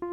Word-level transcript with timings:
Hey, 0.00 0.06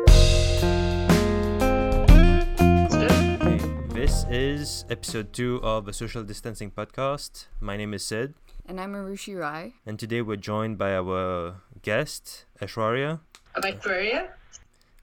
this 3.94 4.25
is 4.29 4.83
episode 4.89 5.31
two 5.31 5.61
of 5.63 5.85
the 5.85 5.93
Social 5.93 6.23
Distancing 6.23 6.71
Podcast. 6.71 7.45
My 7.61 7.77
name 7.77 7.93
is 7.93 8.04
Sid, 8.04 8.34
And 8.65 8.81
I'm 8.81 8.92
Arushi 8.92 9.39
Rai. 9.39 9.76
and 9.86 9.97
today 9.97 10.21
we're 10.21 10.36
joined 10.36 10.78
by 10.78 10.94
our 10.94 11.62
guest, 11.84 12.44
Aiswarya. 12.62 13.21
Victoria? 13.62 14.34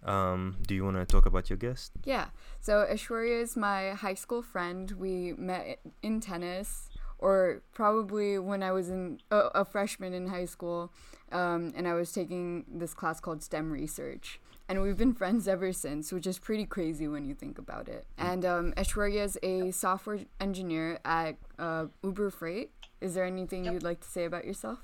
Um, 0.04 0.58
do 0.66 0.74
you 0.74 0.84
want 0.84 0.96
to 0.96 1.06
talk 1.06 1.24
about 1.24 1.48
your 1.48 1.56
guest? 1.56 1.92
Yeah. 2.04 2.26
So 2.60 2.86
Aiswarya 2.86 3.40
is 3.40 3.56
my 3.56 3.92
high 3.92 4.12
school 4.14 4.42
friend. 4.42 4.90
We 4.98 5.32
met 5.32 5.78
in 6.02 6.20
tennis, 6.20 6.90
or 7.18 7.62
probably 7.72 8.38
when 8.38 8.62
I 8.62 8.72
was 8.72 8.90
in 8.90 9.20
a, 9.30 9.38
a 9.54 9.64
freshman 9.64 10.12
in 10.12 10.26
high 10.26 10.44
school, 10.44 10.92
um, 11.32 11.72
and 11.74 11.88
I 11.88 11.94
was 11.94 12.12
taking 12.12 12.66
this 12.70 12.92
class 12.92 13.18
called 13.18 13.42
STEM 13.42 13.70
research. 13.72 14.40
And 14.68 14.80
we've 14.80 14.96
been 14.96 15.12
friends 15.12 15.46
ever 15.46 15.72
since, 15.72 16.10
which 16.10 16.26
is 16.26 16.38
pretty 16.38 16.64
crazy 16.64 17.06
when 17.06 17.26
you 17.26 17.34
think 17.34 17.58
about 17.58 17.88
it. 17.88 18.06
And 18.16 18.44
um, 18.46 18.72
Aiswarya 18.78 19.24
is 19.24 19.38
a 19.42 19.70
software 19.72 20.20
engineer 20.40 20.98
at 21.04 21.36
uh, 21.58 21.86
Uber 22.02 22.30
Freight. 22.30 22.70
Is 23.00 23.14
there 23.14 23.24
anything 23.26 23.66
you'd 23.66 23.82
like 23.82 24.00
to 24.00 24.08
say 24.08 24.24
about 24.24 24.46
yourself? 24.46 24.78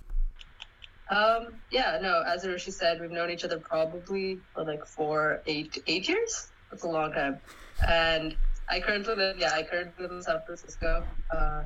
Um, 1.09 1.49
yeah, 1.71 1.99
no, 2.01 2.23
as 2.27 2.45
Arushi 2.45 2.73
said, 2.73 3.01
we've 3.01 3.11
known 3.11 3.31
each 3.31 3.45
other 3.45 3.59
probably 3.59 4.39
for 4.55 4.65
like 4.65 4.85
four, 4.87 5.43
eight, 5.47 5.83
eight 5.87 6.09
years. 6.09 6.49
That's 6.71 6.85
a 6.85 6.89
long 6.89 7.13
time. 7.13 7.41
And 7.87 8.37
I 8.69 8.81
currently 8.81 9.15
live, 9.15 9.39
yeah, 9.39 9.53
I 9.53 9.63
currently 9.63 10.03
live 10.03 10.13
in 10.13 10.23
San 10.23 10.41
Francisco. 10.45 11.05
Uh, 11.35 11.63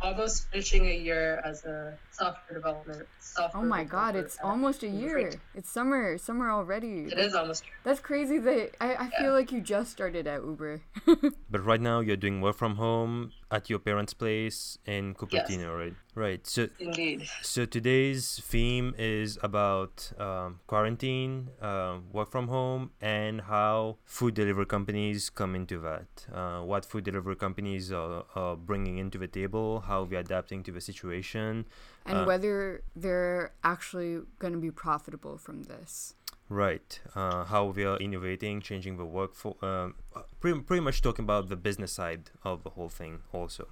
almost 0.00 0.48
finishing 0.50 0.86
a 0.86 0.96
year 0.96 1.40
as 1.44 1.64
a 1.64 1.96
software 2.12 2.58
developer. 2.58 3.06
Software 3.20 3.62
Oh 3.62 3.66
my 3.66 3.84
god, 3.84 4.16
it's 4.16 4.38
almost 4.42 4.82
a 4.82 4.88
year. 4.88 5.30
Freight. 5.30 5.38
It's 5.54 5.70
summer, 5.70 6.16
summer 6.18 6.50
already. 6.50 7.04
It 7.10 7.18
is 7.18 7.34
almost. 7.34 7.64
That's 7.84 8.00
crazy 8.00 8.38
that 8.38 8.76
I, 8.80 8.94
I 8.94 9.04
Yeah. 9.04 9.18
feel 9.18 9.32
like 9.32 9.52
you 9.52 9.60
just 9.60 9.90
started 9.92 10.26
at 10.26 10.42
Uber. 10.42 10.80
But 11.50 11.64
right 11.64 11.80
now 11.80 12.00
you're 12.00 12.16
doing 12.16 12.40
work 12.40 12.56
from 12.56 12.76
home 12.76 13.32
at 13.50 13.70
your 13.70 13.78
parents' 13.78 14.12
place 14.14 14.78
in 14.86 15.14
Cupertino, 15.14 15.76
right? 15.78 15.94
Right. 16.14 16.46
So, 16.46 16.68
Indeed. 16.80 17.28
so 17.42 17.64
today's 17.64 18.40
theme 18.44 18.94
is 18.98 19.38
about 19.42 20.10
um, 20.18 20.60
quarantine, 20.66 21.50
uh, 21.60 21.98
work 22.12 22.30
from 22.30 22.48
home, 22.48 22.90
and 23.00 23.42
how 23.42 23.98
food 24.04 24.34
delivery 24.34 24.66
companies 24.66 25.30
come 25.30 25.54
into 25.54 25.78
that. 25.80 26.26
Uh, 26.32 26.62
what 26.62 26.84
food 26.84 27.04
delivery 27.04 27.36
companies 27.36 27.92
are, 27.92 28.24
are 28.34 28.56
bringing 28.56 28.98
into 28.98 29.18
the 29.18 29.28
table, 29.28 29.80
how 29.86 30.04
they're 30.04 30.20
adapting 30.20 30.62
to 30.64 30.72
the 30.72 30.80
situation. 30.80 31.66
and 32.04 32.18
Uh, 32.18 32.24
whether 32.24 32.82
they're 32.96 33.52
actually 33.62 34.20
going 34.38 34.52
to 34.54 34.58
be 34.60 34.70
profitable 34.70 35.36
from 35.38 35.64
this. 35.64 36.14
Right. 36.48 37.00
Uh, 37.14 37.44
how 37.44 37.66
we 37.66 37.84
are 37.84 37.96
innovating, 37.98 38.60
changing 38.60 38.96
the 38.96 39.04
workforce. 39.04 39.56
Um, 39.62 39.94
pretty, 40.40 40.60
pretty 40.60 40.80
much 40.80 41.02
talking 41.02 41.24
about 41.24 41.48
the 41.48 41.56
business 41.56 41.92
side 41.92 42.30
of 42.42 42.62
the 42.62 42.70
whole 42.70 42.88
thing 42.88 43.20
also. 43.32 43.68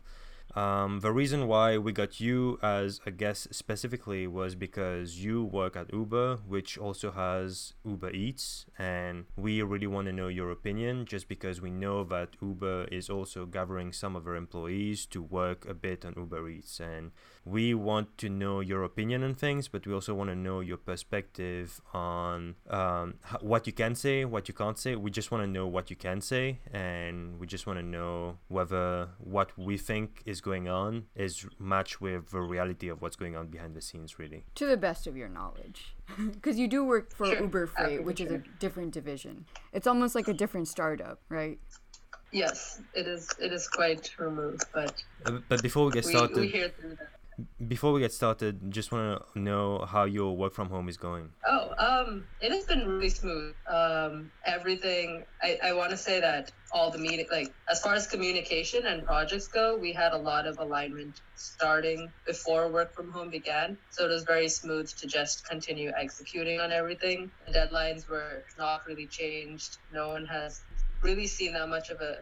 Um, 0.55 1.01
the 1.01 1.13
reason 1.13 1.49
why 1.49 1.79
we 1.79 1.93
got 1.93 2.21
you 2.21 2.59
as 2.63 3.01
a 3.05 3.11
guest 3.11 3.53
specifically 3.55 4.27
was 4.27 4.55
because 4.55 5.19
you 5.19 5.43
work 5.43 5.77
at 5.77 5.93
Uber, 5.93 6.37
which 6.47 6.79
also 6.79 7.11
has 7.11 7.75
Uber 7.85 8.11
Eats, 8.11 8.67
and 8.79 9.25
we 9.37 9.63
really 9.63 9.89
want 9.89 10.07
to 10.07 10.13
know 10.13 10.29
your 10.29 10.51
opinion 10.53 11.07
just 11.07 11.29
because 11.29 11.61
we 11.61 11.71
know 11.71 12.05
that 12.05 12.31
Uber 12.41 12.85
is 12.93 13.11
also 13.11 13.47
gathering 13.47 13.93
some 13.93 14.15
of 14.15 14.25
their 14.25 14.37
employees 14.37 15.07
to 15.07 15.23
work 15.23 15.67
a 15.69 15.75
bit 15.75 16.05
on 16.05 16.15
Uber 16.17 16.49
Eats. 16.49 16.79
And 16.79 17.11
we 17.45 17.75
want 17.75 18.17
to 18.19 18.29
know 18.29 18.61
your 18.61 18.85
opinion 18.85 19.25
on 19.25 19.35
things, 19.35 19.67
but 19.69 19.87
we 19.87 19.93
also 19.93 20.15
want 20.15 20.31
to 20.31 20.37
know 20.37 20.61
your 20.61 20.77
perspective 20.77 21.81
on 21.93 22.55
um, 22.71 23.15
what 23.41 23.67
you 23.67 23.73
can 23.73 23.95
say, 23.95 24.25
what 24.25 24.47
you 24.49 24.55
can't 24.55 24.79
say. 24.79 24.95
We 24.95 25.11
just 25.11 25.31
want 25.31 25.43
to 25.43 25.51
know 25.51 25.67
what 25.67 25.91
you 25.91 25.97
can 25.97 26.21
say, 26.21 26.61
and 26.73 27.41
we 27.41 27.47
just 27.47 27.67
want 27.67 27.81
to 27.81 27.85
know 27.85 28.39
whether 28.49 29.09
what 29.19 29.59
we 29.59 29.77
think 29.77 30.23
is 30.25 30.41
going 30.45 30.69
on 30.69 31.07
is 31.17 31.47
matched 31.59 32.01
with 32.01 32.31
the 32.31 32.41
reality 32.41 32.89
of 32.89 33.03
what's 33.03 33.17
going 33.17 33.35
on 33.35 33.47
behind 33.49 33.75
the 33.75 33.81
scenes, 33.81 34.19
really. 34.19 34.45
To 34.57 34.67
the 34.67 34.77
best 34.77 35.07
of 35.09 35.17
your 35.17 35.29
knowledge. 35.29 35.95
Because 36.35 36.59
you 36.59 36.69
do 36.69 36.85
work 36.85 37.11
for 37.11 37.27
Sure, 37.27 37.41
Uber 37.41 37.67
Freight, 37.67 37.99
absolutely 38.01 38.05
which 38.05 38.21
is 38.21 38.31
a 38.31 38.43
different 38.61 38.93
division. 38.93 39.47
It's 39.73 39.87
almost 39.87 40.15
like 40.15 40.29
a 40.29 40.35
different 40.35 40.69
startup, 40.69 41.19
right? 41.31 41.59
Yes, 42.31 42.83
it 42.95 43.07
is. 43.07 43.31
It 43.41 43.53
is 43.53 43.67
quite 43.69 44.05
removed, 44.19 44.65
but 44.75 45.03
Uh, 45.25 45.39
But 45.49 45.63
before 45.63 45.87
we 45.87 45.93
get 45.93 46.05
we, 46.05 46.13
started, 46.13 46.37
we 46.37 46.49
hear 46.49 46.69
through 46.69 46.97
that. 47.01 47.14
Before 47.67 47.93
we 47.93 48.01
get 48.01 48.13
started, 48.13 48.71
just 48.71 48.93
want 48.93 49.23
to 49.33 49.39
know 49.39 49.85
how 49.87 50.05
your 50.05 50.37
work 50.37 50.55
from 50.55 50.69
home 50.69 50.89
is 50.89 50.97
going. 50.97 51.31
Oh, 51.47 51.75
um, 51.79 52.27
it 52.41 52.53
has 52.53 52.65
been 52.65 52.87
really 52.87 53.09
smooth. 53.09 53.55
Um, 53.69 54.31
everything. 54.45 55.25
I, 55.43 55.59
I 55.63 55.73
want 55.73 55.91
to 55.91 55.97
say 55.97 56.21
that 56.21 56.53
all 56.73 56.91
the 56.91 56.99
meeting, 56.99 57.27
like 57.31 57.53
as 57.69 57.81
far 57.81 57.95
as 57.95 58.07
communication 58.07 58.87
and 58.87 59.05
projects 59.05 59.49
go, 59.49 59.77
we 59.77 59.93
had 59.93 60.13
a 60.13 60.19
lot 60.19 60.47
of 60.47 60.59
alignment 60.59 61.21
starting 61.35 62.11
before 62.27 62.69
work 62.69 62.95
from 62.95 63.11
home 63.11 63.31
began. 63.31 63.79
So 63.91 64.05
it 64.05 64.09
was 64.09 64.25
very 64.25 64.49
smooth 64.49 64.89
to 64.97 65.07
just 65.07 65.49
continue 65.49 65.93
executing 65.97 66.61
on 66.61 66.73
everything. 66.73 67.31
The 67.47 67.53
deadlines 67.53 68.09
were 68.09 68.45
not 68.59 68.87
really 68.87 69.07
changed. 69.07 69.79
No 69.93 70.09
one 70.09 70.27
has 70.27 70.63
really 71.03 71.27
seen 71.27 71.53
that 71.55 71.69
much 71.69 71.91
of 71.91 72.01
a 72.01 72.19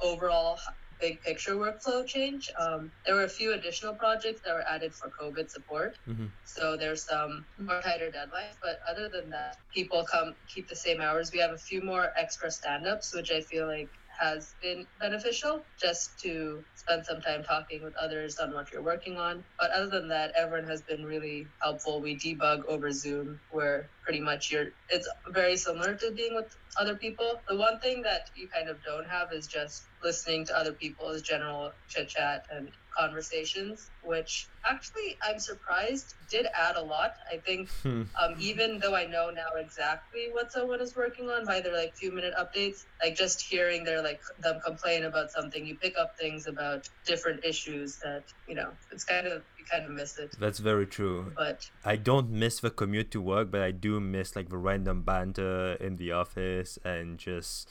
overall 0.00 0.58
big 1.00 1.20
picture 1.22 1.54
workflow 1.54 2.06
change. 2.06 2.48
Um, 2.58 2.92
there 3.04 3.14
were 3.14 3.24
a 3.24 3.28
few 3.28 3.52
additional 3.52 3.94
projects 3.94 4.40
that 4.44 4.54
were 4.54 4.64
added 4.68 4.94
for 4.94 5.10
COVID 5.20 5.50
support. 5.50 5.98
Mhm. 6.08 6.32
So 6.44 6.76
there's 6.76 7.04
some 7.06 7.46
more 7.58 7.80
tighter 7.82 8.10
deadlines, 8.10 8.56
but 8.62 8.78
other 8.88 9.08
than 9.08 9.30
that, 9.30 9.56
people 9.74 10.04
come 10.10 10.36
keep 10.48 10.68
the 10.68 10.76
same 10.76 11.00
hours. 11.00 11.30
We 11.32 11.38
have 11.40 11.50
a 11.52 11.58
few 11.58 11.82
more 11.82 12.12
extra 12.16 12.50
stand-ups, 12.50 13.14
which 13.14 13.30
I 13.30 13.42
feel 13.42 13.66
like 13.66 13.90
has 14.20 14.54
been 14.62 14.86
beneficial 14.98 15.68
just 15.80 16.18
to 16.20 16.64
spend 16.74 17.04
some 17.04 17.20
time 17.20 17.42
talking 17.42 17.82
with 17.82 17.94
others 17.96 18.38
on 18.38 18.52
what 18.54 18.72
you're 18.72 18.82
working 18.82 19.18
on. 19.18 19.44
But 19.58 19.70
other 19.72 19.88
than 19.90 20.08
that, 20.08 20.32
everyone 20.36 20.68
has 20.68 20.82
been 20.82 21.04
really 21.04 21.52
helpful. 21.60 22.00
We 22.00 22.18
debug 22.18 22.64
over 22.66 22.90
Zoom 22.92 23.40
where 23.48 23.90
pretty 24.06 24.20
much 24.20 24.52
you're 24.52 24.68
it's 24.88 25.08
very 25.34 25.56
similar 25.56 25.96
to 25.96 26.12
being 26.12 26.34
with 26.34 26.46
other 26.78 26.94
people. 26.96 27.42
The 27.48 27.56
one 27.56 27.80
thing 27.80 28.02
that 28.02 28.22
you 28.36 28.48
kind 28.48 28.68
of 28.68 28.82
don't 28.84 29.08
have 29.08 29.32
is 29.32 29.48
just 29.48 29.88
listening 30.02 30.46
to 30.46 30.56
other 30.56 30.72
people's 30.72 31.22
general 31.22 31.72
chit 31.88 32.08
chat 32.08 32.42
and 32.50 32.68
conversations, 32.96 33.90
which 34.00 34.48
actually 34.64 35.18
I'm 35.22 35.40
surprised 35.40 36.14
did 36.30 36.46
add 36.56 36.76
a 36.76 36.82
lot. 36.82 37.12
I 37.32 37.38
think 37.38 37.68
Hmm. 37.82 38.02
um, 38.20 38.34
even 38.38 38.78
though 38.78 38.94
I 38.94 39.06
know 39.06 39.30
now 39.30 39.50
exactly 39.56 40.28
what 40.32 40.52
someone 40.52 40.80
is 40.80 40.94
working 40.96 41.28
on 41.28 41.44
by 41.44 41.60
their 41.60 41.74
like 41.76 41.94
few 41.96 42.12
minute 42.12 42.34
updates, 42.38 42.78
like 43.02 43.16
just 43.16 43.42
hearing 43.42 43.84
their 43.84 44.02
like 44.02 44.20
them 44.38 44.60
complain 44.64 45.04
about 45.04 45.30
something, 45.30 45.66
you 45.66 45.76
pick 45.80 45.94
up 45.98 46.12
things 46.20 46.46
about 46.46 46.86
different 47.04 47.44
issues 47.44 47.98
that 48.04 48.24
you 48.46 48.54
know 48.54 48.72
it's 48.92 49.04
kind 49.04 49.26
of 49.26 49.42
kind 49.70 49.84
of 49.84 49.90
miss 49.90 50.18
it. 50.18 50.36
That's 50.38 50.58
very 50.58 50.86
true. 50.86 51.32
But 51.36 51.70
I 51.84 51.96
don't 51.96 52.30
miss 52.30 52.60
the 52.60 52.70
commute 52.70 53.10
to 53.12 53.20
work, 53.20 53.50
but 53.50 53.60
I 53.60 53.70
do 53.70 54.00
miss 54.00 54.36
like 54.36 54.48
the 54.48 54.58
random 54.58 55.02
banter 55.02 55.74
in 55.80 55.96
the 55.96 56.12
office 56.12 56.78
and 56.84 57.18
just 57.18 57.68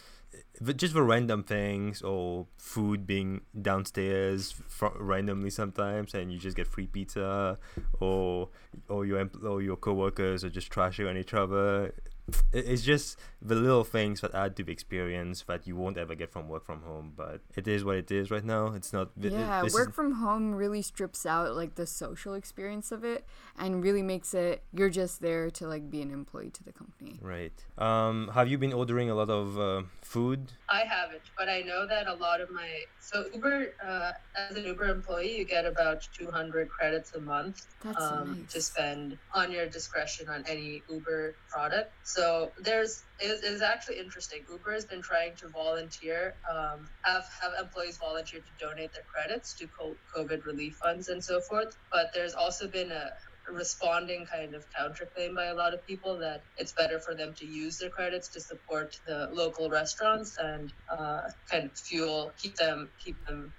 the, 0.59 0.73
just 0.73 0.93
the 0.93 1.01
random 1.01 1.43
things 1.43 2.01
or 2.01 2.47
food 2.57 3.07
being 3.07 3.41
downstairs 3.61 4.53
fr- 4.67 4.87
randomly 4.99 5.49
sometimes 5.49 6.13
and 6.13 6.31
you 6.31 6.37
just 6.37 6.57
get 6.57 6.67
free 6.67 6.87
pizza 6.87 7.57
or 7.99 8.49
or 8.89 9.05
your 9.05 9.23
empl- 9.23 9.49
or 9.49 9.61
your 9.61 9.77
coworkers 9.77 10.43
are 10.43 10.49
just 10.49 10.71
trashing 10.71 11.09
on 11.09 11.17
each 11.17 11.33
other 11.33 11.93
it's 12.53 12.81
just 12.81 13.19
the 13.41 13.55
little 13.55 13.83
things 13.83 14.21
that 14.21 14.33
add 14.33 14.55
to 14.55 14.63
the 14.63 14.71
experience 14.71 15.43
that 15.47 15.67
you 15.67 15.75
won't 15.75 15.97
ever 15.97 16.15
get 16.15 16.31
from 16.31 16.47
work 16.49 16.65
from 16.65 16.81
home 16.81 17.13
but 17.15 17.41
it 17.55 17.67
is 17.67 17.83
what 17.83 17.95
it 17.95 18.09
is 18.11 18.31
right 18.31 18.43
now 18.43 18.73
it's 18.73 18.91
not 18.91 19.09
th- 19.21 19.31
th- 19.31 19.39
Yeah, 19.39 19.61
this 19.63 19.73
work 19.73 19.89
is- 19.89 19.95
from 19.95 20.13
home 20.13 20.55
really 20.55 20.81
strips 20.81 21.25
out 21.25 21.55
like 21.55 21.75
the 21.75 21.85
social 21.85 22.33
experience 22.33 22.91
of 22.91 23.03
it 23.03 23.25
and 23.57 23.83
really 23.83 24.01
makes 24.01 24.33
it 24.33 24.63
you're 24.73 24.89
just 24.89 25.21
there 25.21 25.51
to 25.51 25.67
like 25.67 25.89
be 25.89 26.01
an 26.01 26.11
employee 26.11 26.49
to 26.49 26.63
the 26.63 26.71
company. 26.71 27.19
right 27.21 27.63
um 27.77 28.31
have 28.33 28.47
you 28.47 28.57
been 28.57 28.73
ordering 28.73 29.09
a 29.09 29.15
lot 29.15 29.29
of 29.29 29.59
uh, 29.59 29.83
food 30.01 30.51
I 30.69 30.81
haven't. 30.81 31.21
But 31.37 31.47
I 31.49 31.61
know 31.61 31.85
that 31.87 32.07
a 32.07 32.13
lot 32.15 32.41
of 32.41 32.49
my 32.51 32.67
so 32.99 33.25
Uber 33.33 33.73
uh, 33.85 34.11
as 34.35 34.55
an 34.55 34.65
Uber 34.65 34.85
employee, 34.85 35.37
you 35.37 35.45
get 35.45 35.65
about 35.65 36.07
200 36.17 36.69
credits 36.69 37.13
a 37.13 37.19
month. 37.19 37.67
That's 37.83 38.03
um, 38.03 38.39
nice. 38.41 38.53
to 38.53 38.61
spend 38.61 39.17
on 39.33 39.51
your 39.51 39.67
discretion 39.67 40.27
on 40.29 40.43
any 40.47 40.81
Uber 40.89 41.35
product. 41.49 41.91
So 42.15 42.53
there's 42.59 43.03
it 43.19 43.43
is 43.43 43.61
actually 43.61 43.99
interesting. 43.99 44.45
Uber 44.49 44.71
has 44.71 44.85
been 44.85 45.01
trying 45.01 45.35
to 45.37 45.49
volunteer, 45.49 46.35
um, 46.49 46.87
have 47.03 47.25
have 47.41 47.51
employees 47.61 47.97
volunteer 48.01 48.39
to 48.39 48.65
donate 48.65 48.91
their 48.93 49.03
credits 49.13 49.53
to 49.55 49.67
COVID 50.15 50.45
relief 50.45 50.75
funds 50.81 51.09
and 51.09 51.21
so 51.21 51.41
forth. 51.49 51.75
But 51.91 52.07
there's 52.13 52.33
also 52.33 52.69
been 52.69 52.91
a 52.91 53.09
responding 53.51 54.25
kind 54.33 54.55
of 54.55 54.65
counterclaim 54.79 55.35
by 55.35 55.47
a 55.47 55.55
lot 55.55 55.73
of 55.73 55.85
people 55.85 56.17
that 56.19 56.43
it's 56.55 56.73
better 56.73 56.99
for 56.99 57.15
them 57.15 57.33
to 57.37 57.45
use 57.45 57.77
their 57.79 57.89
credits 57.89 58.29
to 58.29 58.41
support 58.41 58.95
the 59.05 59.27
local 59.33 59.69
restaurants 59.69 60.37
and 60.39 60.71
uh, 60.97 61.21
kind 61.51 61.65
of 61.65 61.77
fuel 61.77 62.33
keep 62.41 62.55
them 62.55 62.91
keep 63.03 63.17
them 63.27 63.53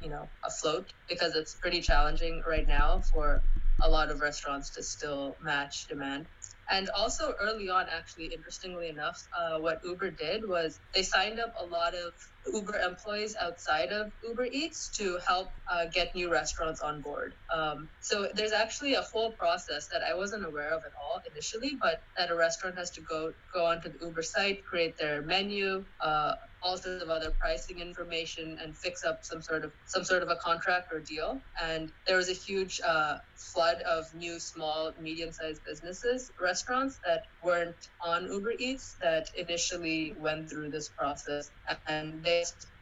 you 0.00 0.10
know 0.10 0.30
afloat 0.44 0.92
because 1.08 1.36
it's 1.36 1.56
pretty 1.62 1.80
challenging 1.80 2.42
right 2.48 2.66
now 2.68 3.02
for 3.12 3.42
a 3.82 3.88
lot 3.90 4.10
of 4.10 4.20
restaurants 4.20 4.70
to 4.70 4.82
still 4.82 5.36
match 5.42 5.86
demand 5.88 6.26
And 6.70 6.88
also 6.90 7.34
early 7.40 7.68
on, 7.68 7.86
actually, 7.90 8.26
interestingly 8.34 8.88
enough, 8.88 9.18
uh, 9.36 9.58
what 9.58 9.80
Uber 9.84 10.12
did 10.12 10.42
was 10.48 10.80
they 10.94 11.02
signed 11.02 11.40
up 11.40 11.52
a 11.60 11.66
lot 11.66 11.94
of 11.94 12.12
Uber 12.46 12.78
employees 12.78 13.36
outside 13.40 13.92
of 13.92 14.12
Uber 14.26 14.46
Eats 14.46 14.88
to 14.96 15.18
help 15.26 15.48
uh, 15.70 15.86
get 15.86 16.14
new 16.14 16.30
restaurants 16.30 16.80
on 16.80 17.00
board. 17.00 17.34
Um, 17.52 17.88
so 18.00 18.28
there's 18.34 18.52
actually 18.52 18.94
a 18.94 19.02
whole 19.02 19.32
process 19.32 19.88
that 19.88 20.02
I 20.02 20.14
wasn't 20.14 20.44
aware 20.44 20.70
of 20.70 20.84
at 20.84 20.92
all 21.00 21.22
initially, 21.30 21.76
but 21.80 22.02
that 22.16 22.30
a 22.30 22.34
restaurant 22.34 22.76
has 22.76 22.90
to 22.92 23.00
go 23.00 23.32
go 23.52 23.66
onto 23.66 23.88
the 23.90 24.04
Uber 24.04 24.22
site, 24.22 24.64
create 24.64 24.96
their 24.96 25.22
menu, 25.22 25.84
uh, 26.00 26.34
all 26.62 26.76
sorts 26.76 27.02
of 27.02 27.10
other 27.10 27.30
pricing 27.30 27.80
information 27.80 28.58
and 28.62 28.76
fix 28.76 29.04
up 29.04 29.24
some 29.24 29.42
sort 29.42 29.64
of 29.64 29.72
some 29.86 30.04
sort 30.04 30.22
of 30.22 30.28
a 30.30 30.36
contract 30.36 30.92
or 30.92 31.00
deal. 31.00 31.40
And 31.60 31.92
there 32.06 32.16
was 32.16 32.28
a 32.28 32.34
huge 32.34 32.80
uh, 32.86 33.18
flood 33.34 33.82
of 33.82 34.14
new 34.14 34.38
small, 34.38 34.92
medium-sized 35.00 35.64
businesses, 35.64 36.30
restaurants 36.40 36.98
that 37.04 37.24
weren't 37.42 37.88
on 38.00 38.26
Uber 38.26 38.52
Eats 38.58 38.96
that 39.02 39.30
initially 39.36 40.14
went 40.18 40.48
through 40.48 40.70
this 40.70 40.88
process, 40.88 41.50
and 41.88 42.22
they 42.22 42.31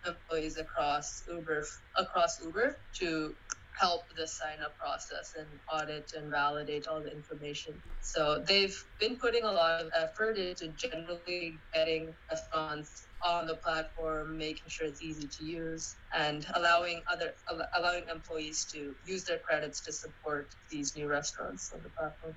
employees 0.06 0.58
across 0.58 1.22
Uber 1.28 1.64
across 1.96 2.38
Uber 2.44 2.76
to 3.00 3.34
help 3.78 4.02
the 4.16 4.26
sign 4.26 4.60
up 4.64 4.76
process 4.78 5.32
and 5.38 5.48
audit 5.72 6.10
and 6.16 6.30
validate 6.30 6.86
all 6.88 7.02
the 7.02 7.10
information. 7.12 7.82
So 8.00 8.42
they've 8.46 8.76
been 8.98 9.16
putting 9.18 9.44
a 9.44 9.52
lot 9.52 9.80
of 9.82 9.90
effort 9.96 10.38
into 10.38 10.68
generally 10.76 11.62
getting 11.74 12.14
restaurants 12.30 13.08
on 13.24 13.46
the 13.46 13.56
platform, 13.56 14.36
making 14.38 14.64
sure 14.68 14.86
it's 14.86 15.02
easy 15.02 15.28
to 15.28 15.44
use, 15.44 15.96
and 16.14 16.46
allowing 16.54 17.02
other 17.12 17.34
allowing 17.76 18.04
employees 18.12 18.66
to 18.72 18.94
use 19.04 19.24
their 19.24 19.40
credits 19.48 19.82
to 19.82 19.92
support 19.92 20.54
these 20.70 20.94
new 20.96 21.08
restaurants 21.08 21.70
on 21.74 21.82
the 21.82 21.90
platform. 21.90 22.36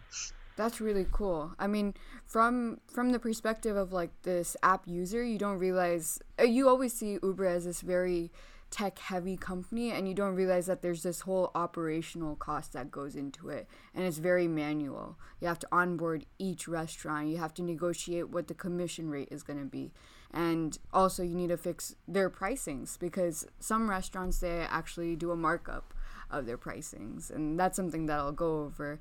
That's 0.56 0.80
really 0.80 1.08
cool. 1.12 1.54
I 1.58 1.68
mean, 1.68 1.96
from 2.26 2.80
from 2.88 3.12
the 3.12 3.20
perspective 3.20 3.76
of 3.76 3.92
like 3.92 4.12
this 4.24 4.56
app 4.62 4.84
user, 4.88 5.24
you 5.24 5.38
don't 5.38 5.58
realize 5.58 6.20
uh, 6.40 6.44
you 6.44 6.70
always 6.70 6.94
see 6.94 7.18
Uber 7.24 7.46
as 7.46 7.66
this 7.66 7.82
very 7.82 8.32
tech 8.74 8.98
heavy 8.98 9.38
company 9.38 9.92
and 9.92 10.08
you 10.08 10.16
don't 10.16 10.34
realize 10.34 10.66
that 10.66 10.82
there's 10.82 11.04
this 11.04 11.22
whole 11.22 11.52
operational 11.54 12.36
cost 12.36 12.74
that 12.74 12.90
goes 12.90 13.16
into 13.16 13.50
it 13.50 13.68
and 13.94 14.04
it's 14.04 14.18
very 14.18 14.48
manual. 14.48 15.16
You 15.40 15.48
have 15.48 15.60
to 15.60 15.68
onboard 15.72 16.26
each 16.40 16.68
restaurant, 16.68 17.28
you 17.28 17.38
have 17.38 17.54
to 17.56 17.62
negotiate 17.62 18.30
what 18.30 18.48
the 18.48 18.56
commission 18.56 19.12
rate 19.12 19.28
is 19.30 19.44
going 19.44 19.60
to 19.60 19.66
be 19.66 19.92
and 20.34 20.80
also 20.92 21.22
you 21.22 21.36
need 21.36 21.50
to 21.50 21.58
fix 21.58 21.96
their 22.08 22.32
pricings 22.32 22.98
because 22.98 23.46
some 23.60 23.88
restaurants 23.92 24.40
they 24.40 24.62
actually 24.68 25.16
do 25.16 25.30
a 25.30 25.36
markup 25.36 25.94
of 26.32 26.48
their 26.48 26.58
pricings 26.58 27.30
and 27.30 27.60
that's 27.60 27.76
something 27.76 28.08
that 28.08 28.18
I'll 28.18 28.32
go 28.32 28.64
over 28.64 29.00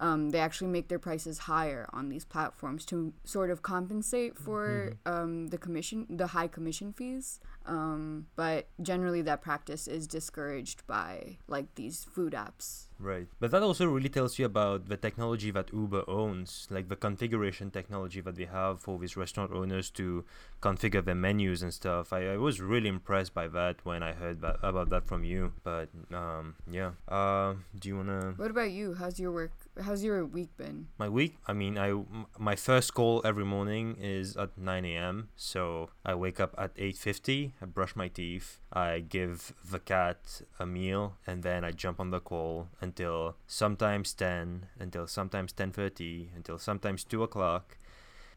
um, 0.00 0.30
they 0.30 0.40
actually 0.40 0.68
make 0.68 0.88
their 0.88 0.98
prices 0.98 1.38
higher 1.38 1.88
on 1.92 2.08
these 2.08 2.24
platforms 2.24 2.84
to 2.86 3.12
sort 3.24 3.50
of 3.50 3.62
compensate 3.62 4.36
for 4.36 4.96
mm-hmm. 5.06 5.12
um, 5.12 5.46
the 5.48 5.58
commission 5.58 6.06
the 6.08 6.28
high 6.28 6.48
commission 6.48 6.92
fees 6.92 7.38
um, 7.70 8.26
but 8.34 8.66
generally 8.82 9.22
that 9.22 9.40
practice 9.40 9.86
is 9.86 10.08
discouraged 10.08 10.84
by 10.88 11.38
like 11.46 11.72
these 11.76 12.04
food 12.04 12.32
apps 12.32 12.88
Right. 13.00 13.26
But 13.40 13.50
that 13.52 13.62
also 13.62 13.86
really 13.86 14.10
tells 14.10 14.38
you 14.38 14.44
about 14.44 14.88
the 14.88 14.96
technology 14.96 15.50
that 15.50 15.72
Uber 15.72 16.04
owns, 16.06 16.68
like 16.70 16.88
the 16.88 16.96
configuration 16.96 17.70
technology 17.70 18.20
that 18.20 18.36
they 18.36 18.44
have 18.44 18.80
for 18.80 18.98
these 18.98 19.16
restaurant 19.16 19.52
owners 19.52 19.90
to 19.92 20.24
configure 20.60 21.02
their 21.02 21.14
menus 21.14 21.62
and 21.62 21.72
stuff. 21.72 22.12
I, 22.12 22.34
I 22.34 22.36
was 22.36 22.60
really 22.60 22.88
impressed 22.88 23.32
by 23.32 23.48
that 23.48 23.76
when 23.84 24.02
I 24.02 24.12
heard 24.12 24.42
that, 24.42 24.58
about 24.62 24.90
that 24.90 25.06
from 25.06 25.24
you. 25.24 25.52
But 25.64 25.88
um, 26.12 26.56
yeah. 26.70 26.92
Uh, 27.08 27.54
do 27.78 27.88
you 27.88 27.96
want 27.96 28.08
to. 28.08 28.34
What 28.36 28.50
about 28.50 28.70
you? 28.70 28.94
How's 28.94 29.18
your 29.18 29.32
work? 29.32 29.52
How's 29.82 30.04
your 30.04 30.26
week 30.26 30.54
been? 30.58 30.88
My 30.98 31.08
week? 31.08 31.38
I 31.48 31.54
mean, 31.54 31.78
I 31.78 31.94
my 32.38 32.54
first 32.54 32.92
call 32.92 33.22
every 33.24 33.46
morning 33.46 33.96
is 33.98 34.36
at 34.36 34.58
9 34.58 34.84
a.m. 34.84 35.30
So 35.36 35.88
I 36.04 36.14
wake 36.14 36.38
up 36.38 36.54
at 36.58 36.74
8.50, 36.76 37.52
I 37.59 37.59
brush 37.66 37.94
my 37.96 38.08
teeth, 38.08 38.58
I 38.72 39.00
give 39.00 39.52
the 39.68 39.78
cat 39.78 40.42
a 40.58 40.66
meal, 40.66 41.16
and 41.26 41.42
then 41.42 41.64
I 41.64 41.72
jump 41.72 42.00
on 42.00 42.10
the 42.10 42.20
call 42.20 42.68
until 42.80 43.36
sometimes 43.46 44.12
10, 44.14 44.66
until 44.78 45.06
sometimes 45.06 45.52
10.30, 45.52 46.28
until 46.36 46.58
sometimes 46.58 47.04
2 47.04 47.22
o'clock. 47.22 47.76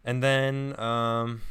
And 0.03 0.21
then 0.21 0.77
um, 0.79 1.41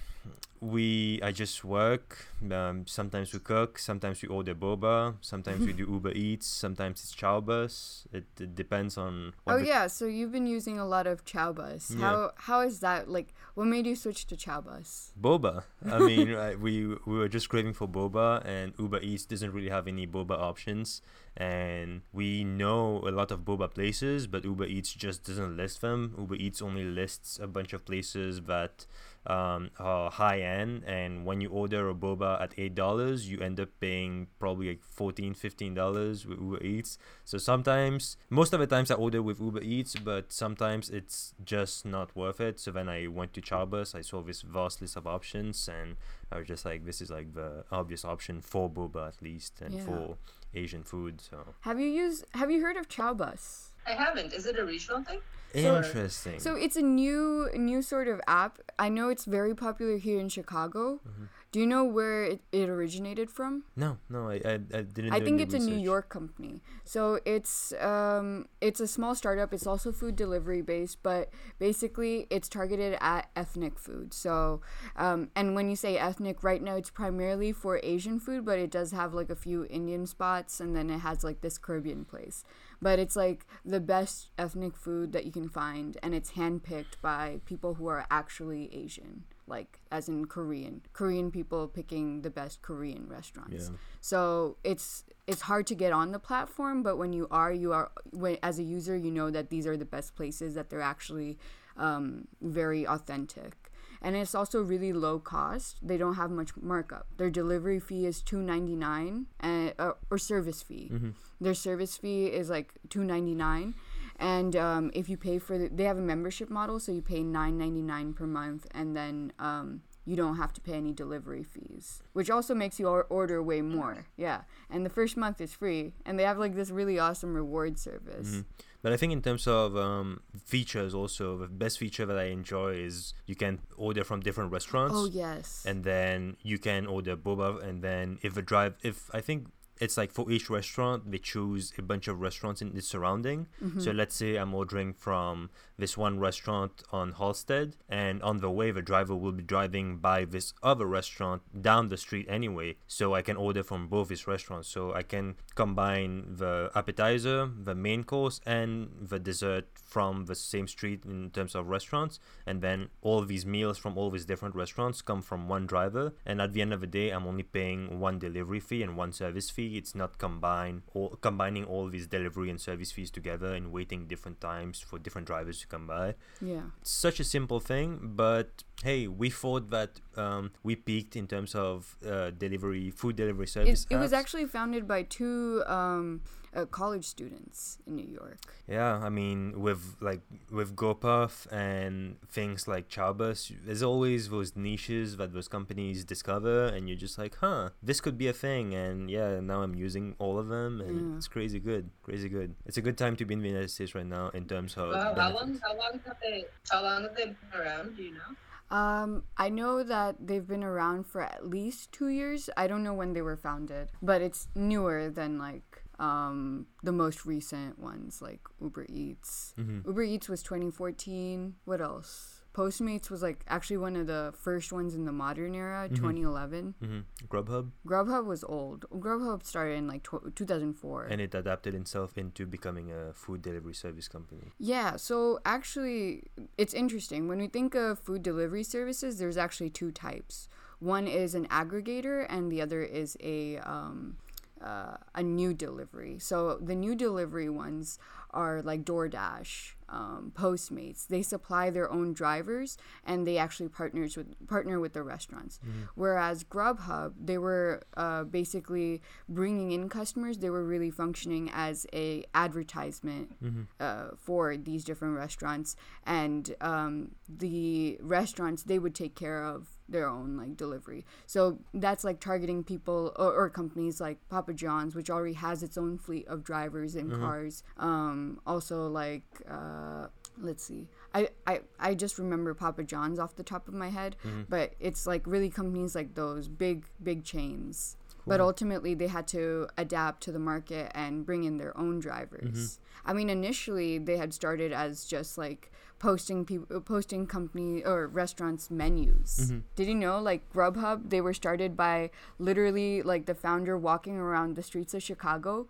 we 0.62 1.20
I 1.22 1.32
just 1.32 1.64
work. 1.64 2.26
Um, 2.50 2.86
sometimes 2.86 3.32
we 3.32 3.40
cook. 3.40 3.80
Sometimes 3.80 4.22
we 4.22 4.28
order 4.28 4.54
boba. 4.54 5.16
Sometimes 5.20 5.66
we 5.66 5.72
do 5.72 5.86
Uber 5.90 6.12
Eats. 6.12 6.46
Sometimes 6.46 7.02
it's 7.02 7.14
Chowbus. 7.14 8.06
It, 8.12 8.24
it 8.38 8.54
depends 8.54 8.96
on. 8.96 9.34
oh 9.48 9.56
yeah, 9.56 9.88
so 9.88 10.06
you've 10.06 10.30
been 10.30 10.46
using 10.46 10.78
a 10.78 10.86
lot 10.86 11.08
of 11.08 11.24
Chowbus. 11.24 11.90
Yeah. 11.90 12.00
How 12.00 12.30
how 12.36 12.60
is 12.60 12.78
that? 12.78 13.08
Like, 13.08 13.34
what 13.54 13.66
made 13.66 13.86
you 13.86 13.96
switch 13.96 14.24
to 14.28 14.36
Chowbus? 14.36 15.10
Boba. 15.20 15.64
I 15.84 15.98
mean, 16.10 16.28
we 16.60 16.86
we 16.86 17.18
were 17.18 17.28
just 17.28 17.48
craving 17.48 17.74
for 17.74 17.88
boba, 17.88 18.46
and 18.46 18.72
Uber 18.78 19.00
Eats 19.00 19.26
doesn't 19.26 19.52
really 19.52 19.70
have 19.70 19.88
any 19.88 20.06
boba 20.06 20.38
options. 20.38 21.02
And 21.34 22.02
we 22.12 22.44
know 22.44 22.98
a 22.98 23.10
lot 23.10 23.30
of 23.30 23.40
boba 23.40 23.72
places, 23.72 24.26
but 24.26 24.44
Uber 24.44 24.66
Eats 24.66 24.92
just 24.92 25.24
doesn't 25.24 25.56
list 25.56 25.80
them. 25.80 26.14
Uber 26.18 26.34
Eats 26.36 26.60
only 26.60 26.84
lists 26.84 27.38
a 27.42 27.46
bunch 27.46 27.72
of 27.72 27.86
places 27.86 28.42
that 28.42 28.86
um, 29.26 29.70
uh, 29.78 30.10
high 30.10 30.40
end 30.40 30.51
and 30.86 31.24
when 31.26 31.40
you 31.40 31.48
order 31.48 31.88
a 31.88 31.94
boba 31.94 32.40
at 32.40 32.52
eight 32.58 32.74
dollars 32.74 33.28
you 33.30 33.40
end 33.40 33.58
up 33.60 33.68
paying 33.80 34.26
probably 34.38 34.68
like 34.68 34.82
14 34.82 35.34
15 35.34 35.74
dollars 35.74 36.26
with 36.26 36.40
uber 36.40 36.62
eats. 36.62 36.98
So 37.24 37.38
sometimes 37.38 38.16
most 38.30 38.52
of 38.52 38.60
the 38.60 38.66
times 38.66 38.90
i 38.90 38.94
order 38.94 39.22
with 39.22 39.40
uber 39.40 39.62
eats 39.62 39.96
but 39.96 40.32
sometimes 40.32 40.90
it's 40.90 41.34
just 41.44 41.84
not 41.84 42.14
worth 42.16 42.40
it. 42.40 42.60
So 42.60 42.70
then 42.70 42.88
i 42.88 43.06
went 43.06 43.32
to 43.34 43.40
chowbus 43.40 43.94
i 43.94 44.00
saw 44.00 44.22
this 44.22 44.42
vast 44.42 44.80
list 44.80 44.96
of 44.96 45.06
options 45.06 45.68
and 45.68 45.96
i 46.30 46.38
was 46.38 46.46
just 46.46 46.64
like 46.64 46.84
this 46.84 47.00
is 47.00 47.10
like 47.10 47.34
the 47.34 47.64
obvious 47.70 48.04
option 48.04 48.40
for 48.40 48.70
boba 48.70 49.08
at 49.08 49.22
least 49.22 49.60
and 49.60 49.74
yeah. 49.74 49.84
for 49.84 50.16
asian 50.54 50.82
food 50.82 51.20
so. 51.20 51.54
Have 51.62 51.80
you 51.80 51.88
used 51.88 52.24
have 52.34 52.50
you 52.50 52.60
heard 52.62 52.76
of 52.76 52.88
chowbus 52.88 53.71
I 53.86 53.92
haven't. 53.92 54.32
Is 54.32 54.46
it 54.46 54.58
a 54.58 54.64
regional 54.64 55.02
thing? 55.02 55.20
Interesting. 55.54 56.38
So, 56.38 56.54
so 56.54 56.56
it's 56.56 56.76
a 56.76 56.82
new 56.82 57.48
new 57.54 57.82
sort 57.82 58.08
of 58.08 58.20
app. 58.26 58.58
I 58.78 58.88
know 58.88 59.08
it's 59.10 59.24
very 59.24 59.54
popular 59.54 59.98
here 59.98 60.18
in 60.18 60.28
Chicago. 60.28 61.00
Mm-hmm. 61.06 61.24
Do 61.52 61.60
you 61.60 61.66
know 61.66 61.84
where 61.84 62.24
it, 62.24 62.40
it 62.50 62.70
originated 62.70 63.30
from? 63.30 63.64
No, 63.76 63.98
no, 64.08 64.30
I, 64.30 64.40
I, 64.42 64.54
I 64.54 64.80
didn't. 64.80 65.12
I 65.12 65.20
think 65.20 65.38
it's 65.38 65.52
research. 65.52 65.70
a 65.70 65.74
New 65.74 65.82
York 65.82 66.08
company. 66.08 66.62
So 66.84 67.20
it's 67.26 67.74
um 67.74 68.46
it's 68.62 68.80
a 68.80 68.86
small 68.86 69.14
startup. 69.14 69.52
It's 69.52 69.66
also 69.66 69.92
food 69.92 70.16
delivery 70.16 70.62
based, 70.62 71.02
but 71.02 71.28
basically 71.58 72.26
it's 72.30 72.48
targeted 72.48 72.96
at 73.02 73.28
ethnic 73.36 73.78
food. 73.78 74.14
So 74.14 74.62
um 74.96 75.28
and 75.36 75.54
when 75.54 75.68
you 75.68 75.76
say 75.76 75.98
ethnic, 75.98 76.42
right 76.42 76.62
now 76.62 76.76
it's 76.76 76.88
primarily 76.88 77.52
for 77.52 77.78
Asian 77.82 78.18
food, 78.18 78.46
but 78.46 78.58
it 78.58 78.70
does 78.70 78.92
have 78.92 79.12
like 79.12 79.28
a 79.28 79.36
few 79.36 79.66
Indian 79.66 80.06
spots, 80.06 80.58
and 80.58 80.74
then 80.74 80.88
it 80.88 81.00
has 81.00 81.22
like 81.22 81.42
this 81.42 81.58
Caribbean 81.58 82.06
place 82.06 82.44
but 82.82 82.98
it's 82.98 83.16
like 83.16 83.46
the 83.64 83.80
best 83.80 84.28
ethnic 84.36 84.76
food 84.76 85.12
that 85.12 85.24
you 85.24 85.32
can 85.32 85.48
find 85.48 85.96
and 86.02 86.14
it's 86.14 86.32
handpicked 86.32 87.00
by 87.00 87.40
people 87.46 87.74
who 87.74 87.86
are 87.86 88.04
actually 88.10 88.68
asian 88.74 89.24
like 89.46 89.80
as 89.90 90.08
in 90.08 90.26
korean 90.26 90.82
korean 90.92 91.30
people 91.30 91.66
picking 91.68 92.22
the 92.22 92.30
best 92.30 92.60
korean 92.60 93.06
restaurants 93.08 93.70
yeah. 93.70 93.76
so 94.00 94.56
it's 94.64 95.04
it's 95.26 95.42
hard 95.42 95.66
to 95.66 95.74
get 95.74 95.92
on 95.92 96.12
the 96.12 96.18
platform 96.18 96.82
but 96.82 96.96
when 96.96 97.12
you 97.12 97.26
are 97.30 97.52
you 97.52 97.72
are 97.72 97.90
when 98.10 98.36
as 98.42 98.58
a 98.58 98.62
user 98.62 98.96
you 98.96 99.10
know 99.10 99.30
that 99.30 99.48
these 99.48 99.66
are 99.66 99.76
the 99.76 99.84
best 99.84 100.14
places 100.14 100.54
that 100.54 100.68
they're 100.68 100.82
actually 100.82 101.38
um, 101.78 102.28
very 102.42 102.86
authentic 102.86 103.71
and 104.02 104.16
it's 104.16 104.34
also 104.34 104.60
really 104.60 104.92
low 104.92 105.18
cost. 105.18 105.78
They 105.80 105.96
don't 105.96 106.16
have 106.16 106.30
much 106.30 106.50
markup. 106.60 107.06
Their 107.16 107.30
delivery 107.30 107.80
fee 107.80 108.04
is 108.04 108.20
two 108.20 108.42
ninety 108.42 108.76
nine, 108.76 109.26
and 109.40 109.72
uh, 109.78 109.92
or 110.10 110.18
service 110.18 110.62
fee. 110.62 110.90
Mm-hmm. 110.92 111.10
Their 111.40 111.54
service 111.54 111.96
fee 111.96 112.26
is 112.26 112.50
like 112.50 112.74
two 112.88 113.04
ninety 113.04 113.34
nine, 113.34 113.74
and 114.18 114.54
um, 114.56 114.90
if 114.94 115.08
you 115.08 115.16
pay 115.16 115.38
for 115.38 115.56
the, 115.56 115.68
they 115.68 115.84
have 115.84 115.98
a 115.98 116.02
membership 116.02 116.50
model, 116.50 116.78
so 116.80 116.92
you 116.92 117.02
pay 117.02 117.22
nine 117.22 117.56
ninety 117.56 117.82
nine 117.82 118.12
per 118.12 118.26
month, 118.26 118.66
and 118.72 118.96
then 118.96 119.32
um, 119.38 119.82
you 120.04 120.16
don't 120.16 120.36
have 120.36 120.52
to 120.52 120.60
pay 120.60 120.74
any 120.74 120.92
delivery 120.92 121.44
fees, 121.44 122.02
which 122.12 122.28
also 122.28 122.54
makes 122.54 122.80
you 122.80 122.88
order 122.88 123.42
way 123.42 123.62
more. 123.62 124.06
Yeah, 124.16 124.42
and 124.68 124.84
the 124.84 124.90
first 124.90 125.16
month 125.16 125.40
is 125.40 125.52
free, 125.54 125.92
and 126.04 126.18
they 126.18 126.24
have 126.24 126.38
like 126.38 126.54
this 126.54 126.70
really 126.70 126.98
awesome 126.98 127.34
reward 127.34 127.78
service. 127.78 128.28
Mm-hmm. 128.28 128.40
But 128.82 128.92
I 128.92 128.96
think 128.96 129.12
in 129.12 129.22
terms 129.22 129.46
of 129.46 129.76
um, 129.76 130.20
features, 130.44 130.92
also 130.92 131.38
the 131.38 131.46
best 131.46 131.78
feature 131.78 132.04
that 132.04 132.18
I 132.18 132.24
enjoy 132.24 132.74
is 132.74 133.14
you 133.26 133.36
can 133.36 133.60
order 133.76 134.02
from 134.02 134.20
different 134.20 134.50
restaurants. 134.52 134.94
Oh 134.96 135.06
yes. 135.06 135.64
And 135.64 135.84
then 135.84 136.36
you 136.42 136.58
can 136.58 136.86
order 136.86 137.16
boba, 137.16 137.62
and 137.62 137.82
then 137.82 138.18
if 138.22 138.36
a 138.36 138.42
drive, 138.42 138.74
if 138.82 139.08
I 139.14 139.20
think 139.20 139.46
it's 139.80 139.96
like 139.96 140.12
for 140.12 140.30
each 140.30 140.48
restaurant 140.50 141.10
they 141.10 141.18
choose 141.18 141.72
a 141.76 141.82
bunch 141.82 142.06
of 142.06 142.20
restaurants 142.20 142.60
in 142.62 142.72
the 142.74 142.82
surrounding. 142.82 143.46
So 143.78 143.90
let's 143.90 144.14
say 144.14 144.36
I'm 144.36 144.54
ordering 144.54 144.92
from 144.92 145.50
this 145.82 145.96
one 145.98 146.20
restaurant 146.20 146.84
on 146.92 147.12
Halsted, 147.14 147.72
and 147.88 148.22
on 148.22 148.36
the 148.38 148.48
way 148.48 148.70
the 148.70 148.80
driver 148.80 149.16
will 149.16 149.32
be 149.32 149.42
driving 149.42 149.96
by 149.96 150.24
this 150.24 150.54
other 150.62 150.86
restaurant 150.86 151.42
down 151.60 151.88
the 151.88 151.96
street 151.96 152.24
anyway, 152.28 152.76
so 152.86 153.16
I 153.16 153.22
can 153.22 153.36
order 153.36 153.64
from 153.64 153.88
both 153.88 154.06
these 154.06 154.28
restaurants. 154.28 154.68
So 154.68 154.94
I 154.94 155.02
can 155.02 155.34
combine 155.56 156.36
the 156.36 156.70
appetizer, 156.76 157.50
the 157.68 157.74
main 157.74 158.04
course, 158.04 158.40
and 158.46 158.90
the 159.00 159.18
dessert 159.18 159.66
from 159.74 160.26
the 160.26 160.36
same 160.36 160.68
street 160.68 161.04
in 161.04 161.30
terms 161.30 161.56
of 161.56 161.66
restaurants, 161.66 162.20
and 162.46 162.62
then 162.62 162.88
all 163.00 163.22
these 163.24 163.44
meals 163.44 163.76
from 163.76 163.98
all 163.98 164.10
these 164.10 164.24
different 164.24 164.54
restaurants 164.54 165.02
come 165.02 165.20
from 165.20 165.48
one 165.48 165.66
driver. 165.66 166.12
And 166.24 166.40
at 166.40 166.52
the 166.52 166.62
end 166.62 166.72
of 166.72 166.80
the 166.80 166.86
day, 166.86 167.10
I'm 167.10 167.26
only 167.26 167.42
paying 167.42 167.98
one 167.98 168.20
delivery 168.20 168.60
fee 168.60 168.84
and 168.84 168.96
one 168.96 169.12
service 169.12 169.50
fee. 169.50 169.76
It's 169.76 169.96
not 169.96 170.18
combine 170.18 170.82
or 170.94 171.16
combining 171.16 171.64
all 171.64 171.88
these 171.88 172.06
delivery 172.06 172.50
and 172.50 172.60
service 172.60 172.92
fees 172.92 173.10
together 173.10 173.52
and 173.52 173.72
waiting 173.72 174.06
different 174.06 174.40
times 174.40 174.78
for 174.78 175.00
different 175.00 175.26
drivers 175.26 175.58
to 175.62 175.71
come 175.72 175.86
by. 175.86 176.14
Yeah. 176.40 176.66
It's 176.80 176.90
such 176.90 177.18
a 177.20 177.24
simple 177.24 177.60
thing, 177.60 178.12
but 178.14 178.62
hey, 178.82 179.06
we 179.06 179.30
thought 179.30 179.70
that 179.70 180.00
um, 180.16 180.50
we 180.62 180.76
peaked 180.76 181.16
in 181.16 181.26
terms 181.26 181.54
of 181.54 181.96
uh, 182.06 182.30
delivery, 182.30 182.90
food 182.90 183.16
delivery 183.16 183.46
service. 183.46 183.86
It, 183.88 183.94
it 183.94 183.98
was 183.98 184.12
actually 184.12 184.46
founded 184.46 184.88
by 184.88 185.04
two 185.04 185.62
um, 185.66 186.20
uh, 186.54 186.66
college 186.66 187.04
students 187.04 187.78
in 187.86 187.96
New 187.96 188.08
York. 188.08 188.38
Yeah, 188.66 188.98
I 188.98 189.08
mean, 189.08 189.60
with 189.60 189.96
like 190.00 190.20
with 190.50 190.74
GoPuff 190.74 191.50
and 191.52 192.16
things 192.28 192.66
like 192.66 192.88
Chowbus, 192.88 193.54
there's 193.64 193.82
always 193.82 194.28
those 194.30 194.56
niches 194.56 195.16
that 195.16 195.32
those 195.32 195.48
companies 195.48 196.04
discover, 196.04 196.66
and 196.66 196.88
you're 196.88 196.98
just 196.98 197.18
like, 197.18 197.36
huh, 197.36 197.70
this 197.82 198.00
could 198.00 198.18
be 198.18 198.26
a 198.28 198.32
thing. 198.32 198.74
And 198.74 199.10
yeah, 199.10 199.40
now 199.40 199.62
I'm 199.62 199.74
using 199.74 200.14
all 200.18 200.38
of 200.38 200.48
them, 200.48 200.80
and 200.80 201.10
Yeah. 201.12 201.16
it's 201.16 201.28
crazy 201.28 201.60
good, 201.60 201.90
crazy 202.02 202.28
good. 202.28 202.54
It's 202.66 202.76
a 202.76 202.82
good 202.82 202.98
time 202.98 203.16
to 203.16 203.24
be 203.24 203.34
in 203.34 203.40
the 203.42 203.48
United 203.48 203.70
States 203.70 203.94
right 203.94 204.06
now 204.06 204.30
in 204.30 204.46
terms 204.46 204.74
of. 204.76 204.90
Wow, 204.90 205.14
how 205.16 205.32
long? 205.34 205.60
How 205.62 205.76
long 205.76 206.00
have 206.04 206.16
they? 206.20 206.44
How 206.70 206.82
long 206.82 207.02
have 207.04 207.14
they 207.14 207.26
been 207.26 207.36
around? 207.60 207.96
Do 207.96 208.02
you 208.02 208.14
know? 208.14 208.32
Um, 208.72 209.24
I 209.36 209.50
know 209.50 209.82
that 209.82 210.16
they've 210.26 210.46
been 210.46 210.64
around 210.64 211.06
for 211.06 211.20
at 211.22 211.46
least 211.46 211.92
two 211.92 212.08
years. 212.08 212.48
I 212.56 212.66
don't 212.66 212.82
know 212.82 212.94
when 212.94 213.12
they 213.12 213.20
were 213.22 213.36
founded, 213.36 213.90
but 214.00 214.22
it's 214.22 214.48
newer 214.54 215.10
than 215.10 215.38
like 215.38 215.82
um, 215.98 216.66
the 216.82 216.90
most 216.92 217.26
recent 217.26 217.78
ones, 217.78 218.20
like 218.22 218.40
Uber 218.60 218.86
Eats. 218.88 219.54
Mhm. 219.58 219.86
Uber 219.86 220.02
Eats 220.02 220.28
was 220.28 220.42
2014. 220.42 221.56
What 221.64 221.80
else? 221.82 222.41
Postmates 222.54 223.08
was 223.10 223.22
like 223.22 223.44
actually 223.48 223.78
one 223.78 223.96
of 223.96 224.06
the 224.06 224.34
first 224.36 224.72
ones 224.72 224.94
in 224.94 225.04
the 225.06 225.12
modern 225.12 225.54
era, 225.54 225.88
2011. 225.88 226.74
Mhm. 226.82 227.04
Grubhub, 227.28 227.70
Grubhub 227.86 228.26
was 228.26 228.44
old. 228.44 228.84
Grubhub 228.90 229.42
started 229.44 229.74
in 229.78 229.86
like 229.88 230.02
tw- 230.02 230.34
2004. 230.36 231.04
and 231.04 231.20
it 231.20 231.34
adapted 231.34 231.74
itself 231.74 232.18
into 232.18 232.44
becoming 232.44 232.90
a 232.92 233.12
food 233.14 233.40
delivery 233.40 233.72
service 233.74 234.06
company. 234.08 234.52
Yeah, 234.58 234.96
so 234.96 235.40
actually, 235.46 236.24
it's 236.58 236.74
interesting. 236.74 237.26
When 237.26 237.38
we 237.38 237.46
think 237.48 237.74
of 237.74 237.98
food 237.98 238.22
delivery 238.22 238.64
services, 238.64 239.18
there's 239.18 239.38
actually 239.38 239.70
two 239.70 239.90
types. 239.90 240.48
One 240.78 241.06
is 241.06 241.34
an 241.34 241.46
aggregator, 241.46 242.26
and 242.28 242.50
the 242.50 242.60
other 242.60 242.82
is 242.82 243.16
a 243.20 243.58
um, 243.58 244.16
uh, 244.62 244.96
a 245.14 245.22
new 245.22 245.52
delivery. 245.52 246.18
So 246.18 246.58
the 246.60 246.74
new 246.74 246.94
delivery 246.94 247.48
ones 247.48 247.98
are 248.30 248.62
like 248.62 248.84
DoorDash, 248.84 249.72
um, 249.90 250.32
Postmates. 250.34 251.06
They 251.06 251.20
supply 251.20 251.68
their 251.68 251.90
own 251.90 252.14
drivers, 252.14 252.78
and 253.04 253.26
they 253.26 253.36
actually 253.36 253.68
partners 253.68 254.16
with 254.16 254.46
partner 254.48 254.80
with 254.80 254.94
the 254.94 255.02
restaurants. 255.02 255.60
Whereas 255.94 256.44
Grubhub, 256.44 257.12
they 257.22 257.36
were 257.36 257.82
uh, 257.96 258.24
basically 258.24 259.02
bringing 259.28 259.72
in 259.72 259.88
customers. 259.90 260.38
They 260.38 260.48
were 260.48 260.64
really 260.64 260.90
functioning 260.90 261.50
as 261.52 261.86
a 261.92 262.24
advertisement 262.34 263.36
uh, 263.80 264.04
for 264.16 264.56
these 264.56 264.84
different 264.84 265.16
restaurants, 265.16 265.76
and 266.06 266.54
um, 266.62 267.10
the 267.28 267.98
restaurants 268.00 268.62
they 268.62 268.78
would 268.78 268.94
take 268.94 269.14
care 269.14 269.44
of 269.44 269.68
their 269.92 270.08
own 270.08 270.36
like 270.36 270.56
delivery. 270.56 271.04
So 271.26 271.58
that's 271.74 272.04
like 272.04 272.20
targeting 272.20 272.64
people 272.64 273.12
or, 273.16 273.32
or 273.32 273.50
companies 273.50 274.00
like 274.00 274.18
Papa 274.28 274.52
John's, 274.54 274.94
which 274.94 275.10
already 275.10 275.34
has 275.34 275.62
its 275.62 275.78
own 275.78 275.98
fleet 275.98 276.26
of 276.26 276.42
drivers 276.42 276.94
and 276.96 277.10
cars. 277.20 277.62
Um, 277.78 278.40
also 278.46 278.88
like 278.88 279.24
uh, 279.48 280.06
let's 280.40 280.64
see. 280.64 280.88
I, 281.14 281.28
I, 281.46 281.60
I 281.78 281.94
just 281.94 282.18
remember 282.18 282.54
Papa 282.54 282.84
John's 282.84 283.18
off 283.18 283.36
the 283.36 283.42
top 283.42 283.68
of 283.68 283.74
my 283.74 283.90
head, 283.90 284.16
but 284.48 284.72
it's 284.80 285.06
like 285.06 285.26
really 285.26 285.50
companies 285.50 285.94
like 285.94 286.14
those 286.14 286.48
big 286.48 286.86
big 287.02 287.22
chains. 287.24 287.96
But 288.26 288.40
ultimately, 288.40 288.94
they 288.94 289.08
had 289.08 289.26
to 289.28 289.68
adapt 289.76 290.22
to 290.24 290.32
the 290.32 290.38
market 290.38 290.92
and 290.94 291.26
bring 291.26 291.44
in 291.44 291.58
their 291.58 291.76
own 291.76 292.00
drivers. 292.00 292.78
Mm-hmm. 292.78 293.10
I 293.10 293.12
mean, 293.14 293.28
initially 293.30 293.98
they 293.98 294.16
had 294.16 294.32
started 294.32 294.72
as 294.72 295.04
just 295.04 295.36
like 295.36 295.72
posting 295.98 296.44
people, 296.44 296.80
posting 296.80 297.26
company 297.26 297.84
or 297.84 298.06
restaurants 298.06 298.70
menus. 298.70 299.38
Mm-hmm. 299.42 299.58
Did 299.76 299.88
you 299.88 299.94
know, 299.94 300.20
like 300.20 300.52
Grubhub, 300.52 301.10
they 301.10 301.20
were 301.20 301.34
started 301.34 301.76
by 301.76 302.10
literally 302.38 303.02
like 303.02 303.26
the 303.26 303.34
founder 303.34 303.76
walking 303.76 304.16
around 304.16 304.56
the 304.56 304.62
streets 304.62 304.94
of 304.94 305.02
Chicago, 305.02 305.66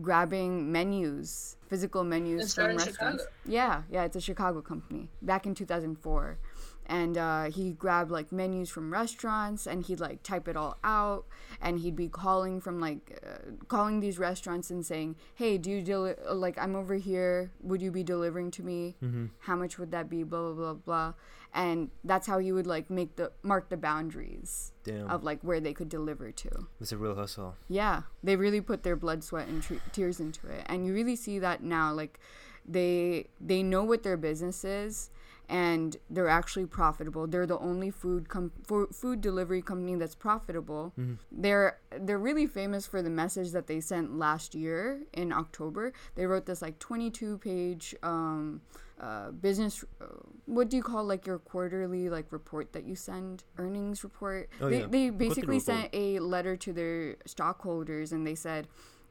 grabbing 0.00 0.70
menus, 0.72 1.56
physical 1.68 2.02
menus 2.04 2.52
It 2.52 2.54
from 2.54 2.76
restaurants. 2.76 3.22
Chicago? 3.22 3.36
Yeah, 3.46 3.82
yeah, 3.90 4.04
it's 4.04 4.16
a 4.16 4.20
Chicago 4.20 4.60
company 4.60 5.08
back 5.22 5.46
in 5.46 5.54
2004. 5.54 6.38
And 6.86 7.16
uh, 7.16 7.44
he 7.44 7.72
grabbed 7.72 8.10
like 8.10 8.30
menus 8.30 8.68
from 8.68 8.92
restaurants 8.92 9.66
and 9.66 9.82
he'd 9.84 10.00
like 10.00 10.22
type 10.22 10.46
it 10.48 10.56
all 10.56 10.76
out 10.84 11.24
and 11.60 11.78
he'd 11.78 11.96
be 11.96 12.08
calling 12.08 12.60
from 12.60 12.78
like 12.78 13.18
uh, 13.26 13.52
calling 13.68 14.00
these 14.00 14.18
restaurants 14.18 14.70
and 14.70 14.84
saying, 14.84 15.16
"Hey, 15.34 15.56
do 15.56 15.70
you 15.70 15.80
deli- 15.82 16.14
like 16.30 16.58
I'm 16.58 16.76
over 16.76 16.94
here, 16.96 17.50
would 17.62 17.80
you 17.80 17.90
be 17.90 18.02
delivering 18.02 18.50
to 18.52 18.62
me? 18.62 18.96
How 19.40 19.56
much 19.56 19.78
would 19.78 19.90
that 19.92 20.10
be? 20.10 20.22
blah 20.24 20.52
blah 20.52 20.52
blah 20.52 20.74
blah." 20.74 21.12
And 21.56 21.90
that's 22.02 22.26
how 22.26 22.38
he 22.38 22.50
would 22.52 22.66
like 22.66 22.90
make 22.90 23.14
the 23.16 23.30
mark 23.42 23.68
the 23.68 23.76
boundaries 23.76 24.72
Damn, 24.82 25.08
of 25.08 25.22
like 25.22 25.40
where 25.42 25.60
they 25.60 25.72
could 25.72 25.88
deliver 25.88 26.32
to. 26.32 26.66
it's 26.80 26.90
a 26.92 26.98
real 26.98 27.14
hustle. 27.14 27.54
Yeah, 27.68 28.02
they 28.24 28.34
really 28.36 28.60
put 28.60 28.82
their 28.82 28.96
blood, 28.96 29.22
sweat, 29.24 29.46
and 29.48 29.62
tre- 29.62 29.80
tears 29.92 30.18
into 30.20 30.48
it, 30.48 30.64
and 30.66 30.84
you 30.84 30.92
really 30.92 31.16
see 31.16 31.38
that 31.38 31.62
now. 31.62 31.92
Like, 31.92 32.18
they 32.66 33.28
they 33.40 33.62
know 33.62 33.84
what 33.84 34.02
their 34.02 34.16
business 34.16 34.64
is, 34.64 35.10
and 35.48 35.96
they're 36.08 36.28
actually 36.28 36.66
profitable. 36.66 37.26
They're 37.26 37.46
the 37.46 37.58
only 37.58 37.90
food 37.90 38.28
com- 38.28 38.52
food 38.92 39.20
delivery 39.20 39.62
company 39.62 39.94
that's 39.96 40.14
profitable. 40.14 40.92
They're 41.30 41.78
they're 41.98 42.18
really 42.18 42.46
famous 42.46 42.86
for 42.86 43.02
the 43.02 43.10
message 43.10 43.52
that 43.52 43.66
they 43.66 43.80
sent 43.80 44.18
last 44.18 44.54
year 44.54 45.02
in 45.12 45.32
October. 45.32 45.92
They 46.14 46.26
wrote 46.26 46.46
this 46.46 46.62
like 46.62 46.78
22 46.78 47.38
page 47.38 47.94
um, 48.02 48.62
uh, 49.00 49.32
business. 49.32 49.84
Uh, 50.00 50.06
what 50.46 50.70
do 50.70 50.76
you 50.76 50.82
call 50.82 51.04
like 51.04 51.26
your 51.26 51.38
quarterly 51.38 52.08
like 52.08 52.32
report 52.32 52.72
that 52.72 52.84
you 52.84 52.94
send 52.94 53.44
earnings 53.58 54.02
report? 54.02 54.48
Oh, 54.60 54.70
they 54.70 54.80
yeah. 54.80 54.86
they 54.88 55.10
basically 55.10 55.60
sent 55.60 55.90
a 55.92 56.18
letter 56.20 56.56
to 56.56 56.72
their 56.72 57.16
stockholders 57.26 58.12
and 58.12 58.26
they 58.26 58.34
said 58.34 58.66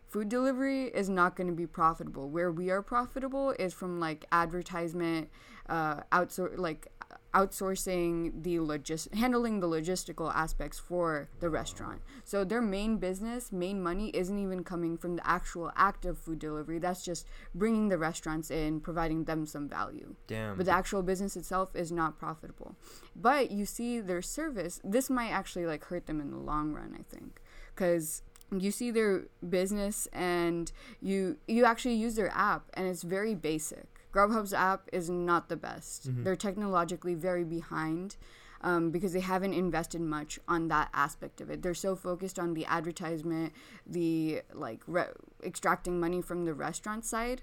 food 0.07 0.29
delivery 0.29 0.85
is 0.85 1.09
not 1.09 1.35
going 1.35 1.47
to 1.47 1.53
be 1.53 1.65
profitable 1.65 2.29
where 2.29 2.51
we 2.51 2.69
are 2.69 2.83
profitable 2.83 3.49
is 3.57 3.73
from 3.73 3.99
like 3.99 4.25
advertisement 4.31 5.27
uh 5.69 6.01
outsour- 6.11 6.57
like 6.57 6.87
outsourcing 7.33 8.43
the 8.43 8.57
logis- 8.57 9.11
handling 9.13 9.59
the 9.59 9.67
logistical 9.67 10.33
aspects 10.33 10.77
for 10.79 11.29
the 11.39 11.49
restaurant. 11.49 12.01
So 12.23 12.43
their 12.43 12.61
main 12.61 12.97
business 12.97 13.51
main 13.51 13.81
money 13.81 14.09
isn't 14.09 14.37
even 14.37 14.63
coming 14.63 14.97
from 14.97 15.15
the 15.15 15.27
actual 15.27 15.71
act 15.75 16.05
of 16.05 16.17
food 16.17 16.39
delivery. 16.39 16.79
That's 16.79 17.03
just 17.03 17.25
bringing 17.55 17.89
the 17.89 17.97
restaurants 17.97 18.51
in 18.51 18.81
providing 18.81 19.23
them 19.23 19.45
some 19.45 19.67
value. 19.67 20.15
Damn. 20.27 20.57
but 20.57 20.65
the 20.65 20.71
actual 20.71 21.01
business 21.01 21.35
itself 21.35 21.75
is 21.75 21.91
not 21.91 22.19
profitable. 22.19 22.75
But 23.15 23.51
you 23.51 23.65
see 23.65 23.99
their 23.99 24.21
service 24.21 24.79
this 24.83 25.09
might 25.09 25.31
actually 25.31 25.65
like 25.65 25.85
hurt 25.85 26.05
them 26.05 26.19
in 26.21 26.29
the 26.31 26.37
long 26.37 26.73
run 26.73 26.95
i 26.99 27.03
think. 27.15 27.41
Because 27.73 28.21
you 28.55 28.69
see 28.69 28.91
their 28.91 29.25
business 29.49 30.07
and 30.13 30.71
you 31.01 31.37
you 31.47 31.65
actually 31.65 31.95
use 31.95 32.15
their 32.15 32.31
app 32.35 32.69
and 32.75 32.87
it's 32.87 33.01
very 33.01 33.33
basic 33.33 33.87
grubhub's 34.13 34.53
app 34.53 34.87
is 34.93 35.09
not 35.09 35.49
the 35.49 35.57
best. 35.57 36.09
Mm-hmm. 36.09 36.23
They're 36.23 36.35
technologically 36.35 37.15
very 37.15 37.43
behind 37.43 38.15
um, 38.63 38.91
because 38.91 39.13
they 39.13 39.19
haven't 39.19 39.53
invested 39.53 40.01
much 40.01 40.39
on 40.47 40.69
that 40.69 40.89
aspect 40.93 41.41
of 41.41 41.49
it. 41.49 41.61
They're 41.61 41.73
so 41.73 41.95
focused 41.95 42.39
on 42.39 42.53
the 42.53 42.65
advertisement, 42.65 43.53
the 43.85 44.41
like 44.53 44.81
re- 44.87 45.07
extracting 45.43 45.99
money 45.99 46.21
from 46.21 46.45
the 46.45 46.53
restaurant 46.53 47.05
side, 47.05 47.41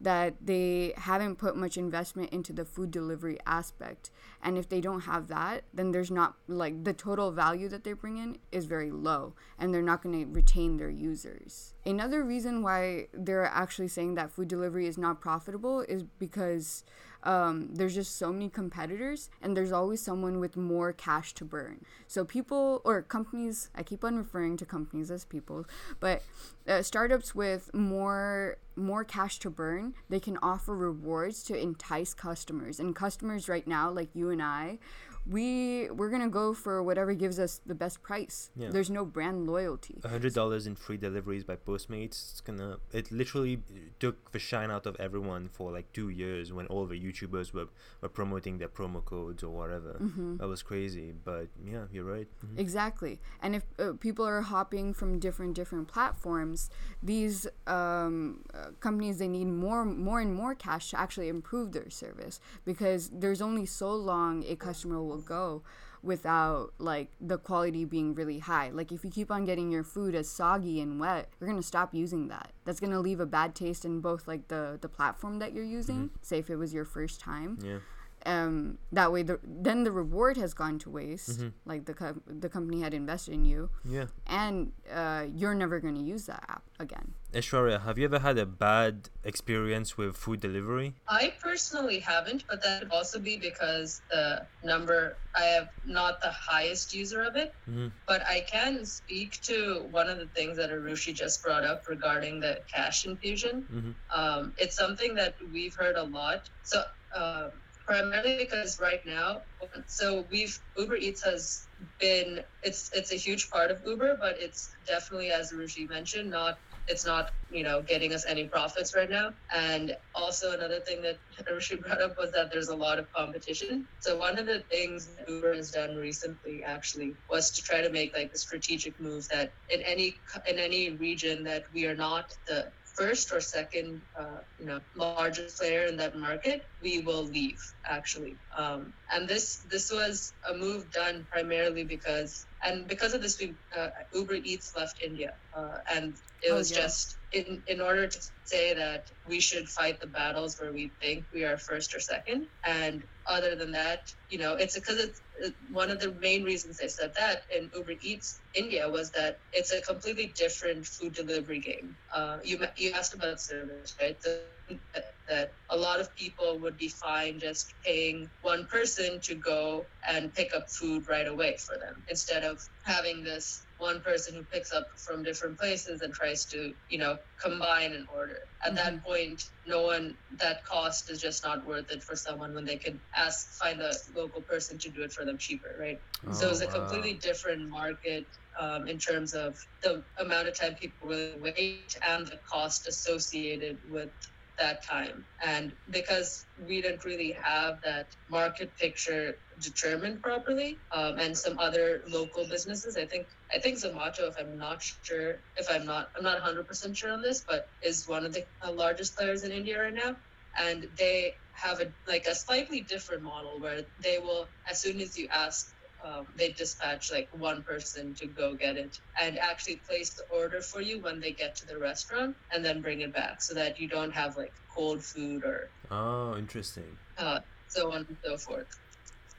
that 0.00 0.34
they 0.40 0.94
haven't 0.96 1.36
put 1.36 1.56
much 1.56 1.76
investment 1.76 2.30
into 2.30 2.52
the 2.52 2.64
food 2.64 2.90
delivery 2.90 3.38
aspect. 3.46 4.10
And 4.42 4.56
if 4.56 4.68
they 4.68 4.80
don't 4.80 5.02
have 5.02 5.28
that, 5.28 5.64
then 5.74 5.90
there's 5.90 6.10
not 6.10 6.36
like 6.46 6.84
the 6.84 6.92
total 6.92 7.32
value 7.32 7.68
that 7.68 7.84
they 7.84 7.92
bring 7.92 8.16
in 8.18 8.38
is 8.52 8.66
very 8.66 8.90
low, 8.90 9.34
and 9.58 9.74
they're 9.74 9.82
not 9.82 10.02
going 10.02 10.24
to 10.24 10.32
retain 10.32 10.76
their 10.76 10.90
users. 10.90 11.74
Another 11.84 12.22
reason 12.22 12.62
why 12.62 13.08
they're 13.12 13.44
actually 13.44 13.88
saying 13.88 14.14
that 14.14 14.30
food 14.30 14.48
delivery 14.48 14.86
is 14.86 14.96
not 14.96 15.20
profitable 15.20 15.80
is 15.80 16.04
because 16.04 16.84
um, 17.24 17.68
there's 17.72 17.94
just 17.94 18.16
so 18.16 18.32
many 18.32 18.48
competitors 18.48 19.30
and 19.40 19.56
there's 19.56 19.72
always 19.72 20.00
someone 20.00 20.40
with 20.40 20.56
more 20.56 20.92
cash 20.92 21.32
to 21.34 21.44
burn. 21.44 21.84
So 22.06 22.24
people 22.24 22.80
or 22.84 23.02
companies 23.02 23.70
i 23.74 23.82
keep 23.82 24.04
on 24.04 24.16
referring 24.16 24.56
to 24.58 24.66
companies 24.66 25.10
as 25.10 25.24
people 25.24 25.64
but 26.00 26.22
uh, 26.68 26.82
startups 26.82 27.34
with 27.34 27.72
more 27.74 28.56
more 28.76 29.04
cash 29.04 29.38
to 29.38 29.50
burn 29.50 29.94
they 30.08 30.20
can 30.20 30.38
offer 30.42 30.76
rewards 30.76 31.42
to 31.44 31.58
entice 31.58 32.14
customers. 32.14 32.80
And 32.80 32.94
customers 32.94 33.48
right 33.48 33.66
now 33.66 33.90
like 33.90 34.14
you 34.14 34.30
and 34.30 34.42
i 34.42 34.78
we 35.24 35.88
we're 35.90 36.10
gonna 36.10 36.28
go 36.28 36.52
for 36.52 36.82
whatever 36.82 37.14
gives 37.14 37.38
us 37.38 37.60
the 37.64 37.74
best 37.74 38.02
price. 38.02 38.50
Yeah. 38.56 38.70
There's 38.70 38.90
no 38.90 39.04
brand 39.04 39.46
loyalty. 39.46 40.00
A 40.04 40.08
hundred 40.08 40.34
dollars 40.34 40.66
in 40.66 40.74
free 40.74 40.96
deliveries 40.96 41.44
by 41.44 41.56
Postmates. 41.56 42.32
It's 42.32 42.40
gonna. 42.40 42.78
It 42.92 43.12
literally 43.12 43.62
took 44.00 44.32
the 44.32 44.38
shine 44.38 44.70
out 44.70 44.86
of 44.86 44.96
everyone 44.98 45.48
for 45.52 45.70
like 45.70 45.92
two 45.92 46.08
years 46.08 46.52
when 46.52 46.66
all 46.66 46.86
the 46.86 47.00
YouTubers 47.00 47.52
were, 47.52 47.68
were 48.00 48.08
promoting 48.08 48.58
their 48.58 48.68
promo 48.68 49.04
codes 49.04 49.42
or 49.44 49.50
whatever. 49.50 49.96
Mm-hmm. 50.02 50.38
That 50.38 50.48
was 50.48 50.62
crazy. 50.62 51.12
But 51.24 51.48
yeah, 51.64 51.84
you're 51.92 52.04
right. 52.04 52.28
Mhm. 52.44 52.58
Exactly. 52.58 53.20
And 53.40 53.54
if 53.54 53.64
uh, 53.78 53.92
people 54.00 54.26
are 54.26 54.40
hopping 54.40 54.92
from 54.92 55.20
different 55.20 55.54
different 55.54 55.86
platforms, 55.86 56.68
these 57.02 57.46
um, 57.68 58.42
uh, 58.52 58.70
companies 58.80 59.18
they 59.18 59.28
need 59.28 59.46
more 59.46 59.84
more 59.84 60.20
and 60.20 60.34
more 60.34 60.54
cash 60.56 60.90
to 60.90 60.98
actually 60.98 61.28
improve 61.28 61.72
their 61.72 61.90
service 61.90 62.40
because 62.64 63.08
there's 63.12 63.40
only 63.40 63.66
so 63.66 63.94
long 63.94 64.44
a 64.48 64.56
customer 64.56 65.00
will 65.02 65.11
go 65.18 65.62
without 66.02 66.72
like 66.78 67.08
the 67.20 67.38
quality 67.38 67.84
being 67.84 68.14
really 68.14 68.40
high. 68.40 68.70
Like 68.70 68.90
if 68.90 69.04
you 69.04 69.10
keep 69.10 69.30
on 69.30 69.44
getting 69.44 69.70
your 69.70 69.84
food 69.84 70.14
as 70.16 70.28
soggy 70.28 70.80
and 70.80 70.98
wet, 70.98 71.28
you're 71.38 71.48
going 71.48 71.60
to 71.60 71.66
stop 71.66 71.94
using 71.94 72.26
that. 72.28 72.50
That's 72.64 72.80
going 72.80 72.90
to 72.92 72.98
leave 72.98 73.20
a 73.20 73.26
bad 73.26 73.54
taste 73.54 73.84
in 73.84 74.00
both 74.00 74.26
like 74.26 74.48
the 74.48 74.78
the 74.80 74.88
platform 74.88 75.38
that 75.38 75.52
you're 75.54 75.64
using, 75.64 76.10
say 76.20 76.38
if 76.38 76.50
it 76.50 76.56
was 76.56 76.74
your 76.74 76.84
first 76.84 77.20
time 77.20 77.58
Yeah. 77.62 77.78
um, 78.26 78.78
that 78.92 79.12
way 79.12 79.22
the, 79.22 79.38
then 79.44 79.84
the 79.84 79.92
reward 79.92 80.36
has 80.36 80.54
gone 80.54 80.78
to 80.80 80.90
waste 80.90 81.30
Mm-hmm. 81.40 81.48
like 81.64 81.84
the, 81.86 81.94
co- 81.94 82.20
the 82.26 82.48
company 82.48 82.80
had 82.80 82.94
invested 82.94 83.34
in 83.34 83.44
you 83.44 83.70
Yeah. 83.84 84.06
and 84.26 84.72
uh, 84.92 85.26
you're 85.32 85.54
never 85.54 85.78
going 85.80 85.94
to 85.94 86.00
use 86.02 86.26
that 86.26 86.44
app 86.48 86.62
again 86.78 87.14
Aiswarya, 87.32 87.82
have 87.84 87.98
you 87.98 88.04
ever 88.04 88.18
had 88.18 88.36
a 88.36 88.44
bad 88.44 89.08
experience 89.24 89.96
with 89.96 90.16
food 90.16 90.40
delivery? 90.40 90.94
I 91.08 91.32
personally 91.42 91.98
haven't, 91.98 92.44
but 92.48 92.62
that 92.62 92.82
could 92.82 92.90
also 92.90 93.18
be 93.18 93.38
because 93.38 94.02
the 94.10 94.46
number 94.62 95.18
I 95.34 95.44
have 95.44 95.68
not 95.82 96.20
the 96.20 96.30
highest 96.30 96.92
user 96.92 97.22
of 97.22 97.36
it. 97.36 97.52
Mhm. 97.66 97.92
But 98.06 98.22
I 98.26 98.40
can 98.42 98.84
speak 98.84 99.40
to 99.42 99.84
one 99.90 100.10
of 100.10 100.18
the 100.18 100.28
things 100.28 100.58
that 100.58 100.70
Arushi 100.70 101.14
just 101.14 101.42
brought 101.42 101.64
up 101.64 101.82
regarding 101.88 102.40
the 102.40 102.64
cash 102.72 103.06
infusion. 103.06 103.66
Mhm. 103.70 103.94
Um, 104.14 104.54
it's 104.58 104.76
something 104.76 105.14
that 105.14 105.36
we've 105.50 105.74
heard 105.74 105.96
a 105.96 106.04
lot. 106.04 106.50
So 106.62 106.84
um 107.14 107.62
primarily 107.86 108.36
because 108.38 108.78
right 108.78 109.04
now, 109.04 109.44
so 109.86 110.28
we've 110.30 110.56
Uber 110.76 110.96
Eats 110.96 111.24
has 111.24 111.68
been 111.98 112.44
it's 112.62 112.90
it's 112.92 113.12
a 113.12 113.16
huge 113.16 113.48
part 113.50 113.70
of 113.70 113.82
Uber, 113.86 114.16
but 114.20 114.38
it's 114.38 114.76
definitely 114.86 115.30
as 115.30 115.52
Arushi 115.52 115.88
mentioned, 115.88 116.30
not 116.30 116.60
it's 116.86 117.06
not 117.06 117.30
you 117.48 117.62
know 117.64 117.82
getting 117.82 118.12
us 118.12 118.24
any 118.26 118.48
profits 118.48 118.94
right 118.96 119.10
now. 119.10 119.30
And 119.54 119.94
also 120.14 120.52
another 120.52 120.80
thing 120.80 121.02
that 121.02 121.20
Arushi 121.50 121.80
brought 121.80 122.02
up 122.02 122.16
was 122.18 122.32
that 122.32 122.50
there's 122.52 122.68
a 122.68 122.76
lot 122.76 122.98
of 122.98 123.10
competition. 123.12 123.86
So 124.00 124.16
one 124.18 124.38
of 124.38 124.46
the 124.46 124.60
things 124.70 125.08
uber 125.28 125.54
has 125.54 125.70
done 125.70 125.96
recently 125.96 126.62
actually 126.64 127.16
was 127.30 127.50
to 127.52 127.62
try 127.62 127.80
to 127.82 127.90
make 127.90 128.16
like 128.16 128.32
the 128.32 128.38
strategic 128.38 129.00
moves 129.00 129.28
that 129.28 129.54
in 129.68 129.80
any 129.82 130.20
in 130.48 130.58
any 130.58 130.96
region 130.96 131.44
that 131.44 131.64
we 131.72 131.86
are 131.86 131.96
not 131.96 132.32
the 132.46 132.72
first 132.96 133.32
or 133.32 133.40
second 133.40 134.02
uh, 134.18 134.38
you 134.58 134.66
know 134.66 134.80
largest 134.94 135.58
player 135.58 135.84
in 135.86 135.96
that 135.96 136.16
market 136.16 136.62
we 136.82 137.00
will 137.00 137.24
leave 137.24 137.60
actually. 137.86 138.38
Um, 138.56 138.92
and 139.12 139.28
this 139.28 139.60
this 139.70 139.90
was 139.90 140.34
a 140.48 140.54
move 140.54 140.90
done 140.90 141.26
primarily 141.30 141.84
because 141.84 142.46
and 142.64 142.86
because 142.88 143.14
of 143.14 143.22
this 143.22 143.38
we 143.40 143.56
uh, 143.76 143.88
uber 144.14 144.34
eats 144.34 144.72
left 144.76 144.98
india 145.04 145.32
uh, 145.56 145.78
and 145.94 146.16
it 146.42 146.52
Oh, 146.52 146.60
was 146.60 146.70
yeah. 146.70 146.90
just 146.90 147.18
in 147.32 147.62
in 147.66 147.80
order 147.80 148.06
to 148.06 148.20
say 148.20 148.52
that 148.52 148.88
we 149.08 149.20
should 149.20 149.68
fight 149.68 149.78
the 149.80 149.84
battles 149.90 150.38
where 150.40 150.72
we 150.72 150.92
think 151.00 151.26
we 151.32 151.44
are 151.44 151.56
first 151.56 151.94
or 151.94 152.00
second 152.00 152.46
and 152.64 153.04
other 153.26 153.54
than 153.56 153.72
that 153.72 154.00
you 154.28 154.38
know 154.38 154.54
it's 154.54 154.74
because 154.78 154.98
it's 155.04 155.20
it, 155.40 155.54
one 155.68 155.90
of 155.90 156.00
the 156.00 156.12
main 156.20 156.42
reasons 156.44 156.78
they 156.78 156.88
said 156.88 157.12
that 157.16 157.42
in 157.56 157.70
uber 157.74 157.94
eats 158.00 158.40
india 158.54 158.88
was 158.88 159.10
that 159.12 159.38
it's 159.52 159.72
a 159.72 159.80
completely 159.82 160.32
different 160.36 160.84
food 160.86 161.12
delivery 161.14 161.60
game 161.60 161.96
uh, 162.14 162.38
you 162.44 162.58
you 162.76 162.92
asked 162.92 163.14
about 163.14 163.40
service 163.40 163.94
right 164.00 164.18
the, 164.22 165.02
that, 165.32 165.52
that 165.70 165.70
a 165.70 165.76
lot 165.76 166.00
of 166.00 166.14
people 166.16 166.60
would 166.60 166.76
be 166.76 166.88
fine 167.06 167.56
just 167.58 167.74
paying 167.84 168.30
one 168.40 168.66
person 168.70 169.20
to 169.24 169.34
go 169.34 169.88
and 170.08 170.32
pick 170.34 170.54
up 170.54 170.64
food 170.78 171.04
right 171.08 171.26
away 171.28 171.56
for 171.66 171.76
them 171.78 172.04
instead 172.08 172.44
of 172.44 172.60
having 172.84 173.24
this 173.24 173.66
one 173.76 174.00
person 174.00 174.34
who 174.34 174.44
picks 174.44 174.72
up 174.72 174.86
from 175.06 175.22
different 175.22 175.58
places 175.58 176.02
and 176.02 176.12
tries 176.14 176.46
to 176.46 176.72
you 176.88 176.98
know 176.98 177.16
combine 177.42 177.92
an 177.92 178.06
order. 178.12 178.38
At 178.64 178.76
that 178.76 179.02
point 179.04 179.42
no 179.66 179.82
one 179.82 180.16
that 180.38 180.64
cost 180.64 181.10
is 181.10 181.20
just 181.20 181.44
not 181.44 181.66
worth 181.66 181.90
it 181.92 182.02
for 182.02 182.16
someone 182.16 182.54
when 182.54 182.64
they 182.64 182.78
could 182.78 183.00
ask 183.16 183.58
find 183.62 183.80
a 183.80 183.92
local 184.14 184.42
person 184.42 184.78
to 184.80 184.90
do 184.90 185.02
it 185.02 185.12
for 185.12 185.24
them 185.26 185.38
cheaper 185.38 185.76
right? 185.80 185.98
So 186.30 186.48
Oh, 186.48 186.50
it's 186.50 186.60
a 186.62 186.68
wow. 186.68 186.78
completely 186.78 187.18
different 187.22 187.68
market 187.68 188.26
um, 188.60 188.88
in 188.88 188.98
terms 188.98 189.34
of 189.34 189.56
the 189.82 190.04
amount 190.18 190.48
of 190.48 190.58
time 190.58 190.74
people 190.80 191.18
will 191.18 191.40
wait 191.40 191.94
and 192.06 192.26
the 192.26 192.38
cost 192.50 192.88
associated 192.88 193.78
with 193.84 194.10
that 194.58 194.84
time. 194.86 195.24
And 195.44 195.72
because 195.90 196.44
we 196.68 196.80
didn't 196.82 197.04
really 197.04 197.36
have 197.42 197.80
that 197.84 198.08
market 198.30 198.76
picture 198.78 199.36
determined 199.60 200.22
properly, 200.22 200.78
um, 200.94 201.18
and 201.18 201.36
some 201.36 201.58
other 201.58 202.02
local 202.08 202.46
businesses, 202.48 202.96
I 202.96 203.06
think 203.06 203.26
I 203.54 203.58
think 203.58 203.78
Zomato, 203.78 204.28
if 204.28 204.34
I'm 204.38 204.56
not 204.56 204.82
sure, 204.82 205.36
if 205.56 205.66
I'm 205.70 205.86
not 205.86 206.10
I'm 206.16 206.24
not 206.24 206.42
100% 206.42 206.96
sure 206.96 207.12
on 207.12 207.22
this, 207.22 207.44
but 207.48 207.66
is 207.82 208.08
one 208.08 208.24
of 208.24 208.32
the 208.32 208.44
uh, 208.64 208.72
largest 208.72 209.16
players 209.16 209.44
in 209.44 209.52
India 209.52 209.82
right 209.82 209.94
now, 209.94 210.16
and 210.58 210.88
they 210.98 211.34
have 211.52 211.80
a 211.80 211.92
like 212.06 212.26
a 212.26 212.34
slightly 212.34 212.80
different 212.80 213.22
model 213.22 213.60
where 213.60 213.82
they 214.02 214.18
will 214.18 214.48
as 214.70 214.80
soon 214.80 215.00
as 215.00 215.18
you 215.18 215.28
ask 215.32 215.74
um, 216.04 216.26
they 216.36 216.52
dispatch 216.52 217.10
like 217.12 217.28
one 217.32 217.62
person 217.62 218.14
to 218.16 218.26
go 218.26 218.54
get 218.54 218.76
it 218.76 218.96
and 219.20 219.38
actually 219.38 219.82
place 219.88 220.14
the 220.14 220.24
order 220.36 220.60
for 220.60 220.80
you 220.80 221.00
when 221.00 221.20
they 221.20 221.32
get 221.32 221.54
to 221.56 221.66
the 221.66 221.78
restaurant 221.78 222.36
and 222.52 222.64
then 222.64 222.82
bring 222.82 223.00
it 223.00 223.12
back 223.14 223.42
so 223.42 223.54
that 223.54 223.78
you 223.78 223.88
don't 223.88 224.12
have 224.12 224.36
like 224.36 224.54
cold 224.74 225.04
food 225.04 225.44
or 225.44 225.70
Oh, 225.90 226.36
interesting. 226.36 226.96
uh, 227.18 227.40
so 227.68 227.92
on 227.92 228.06
and 228.08 228.18
so 228.24 228.36
forth. 228.36 228.66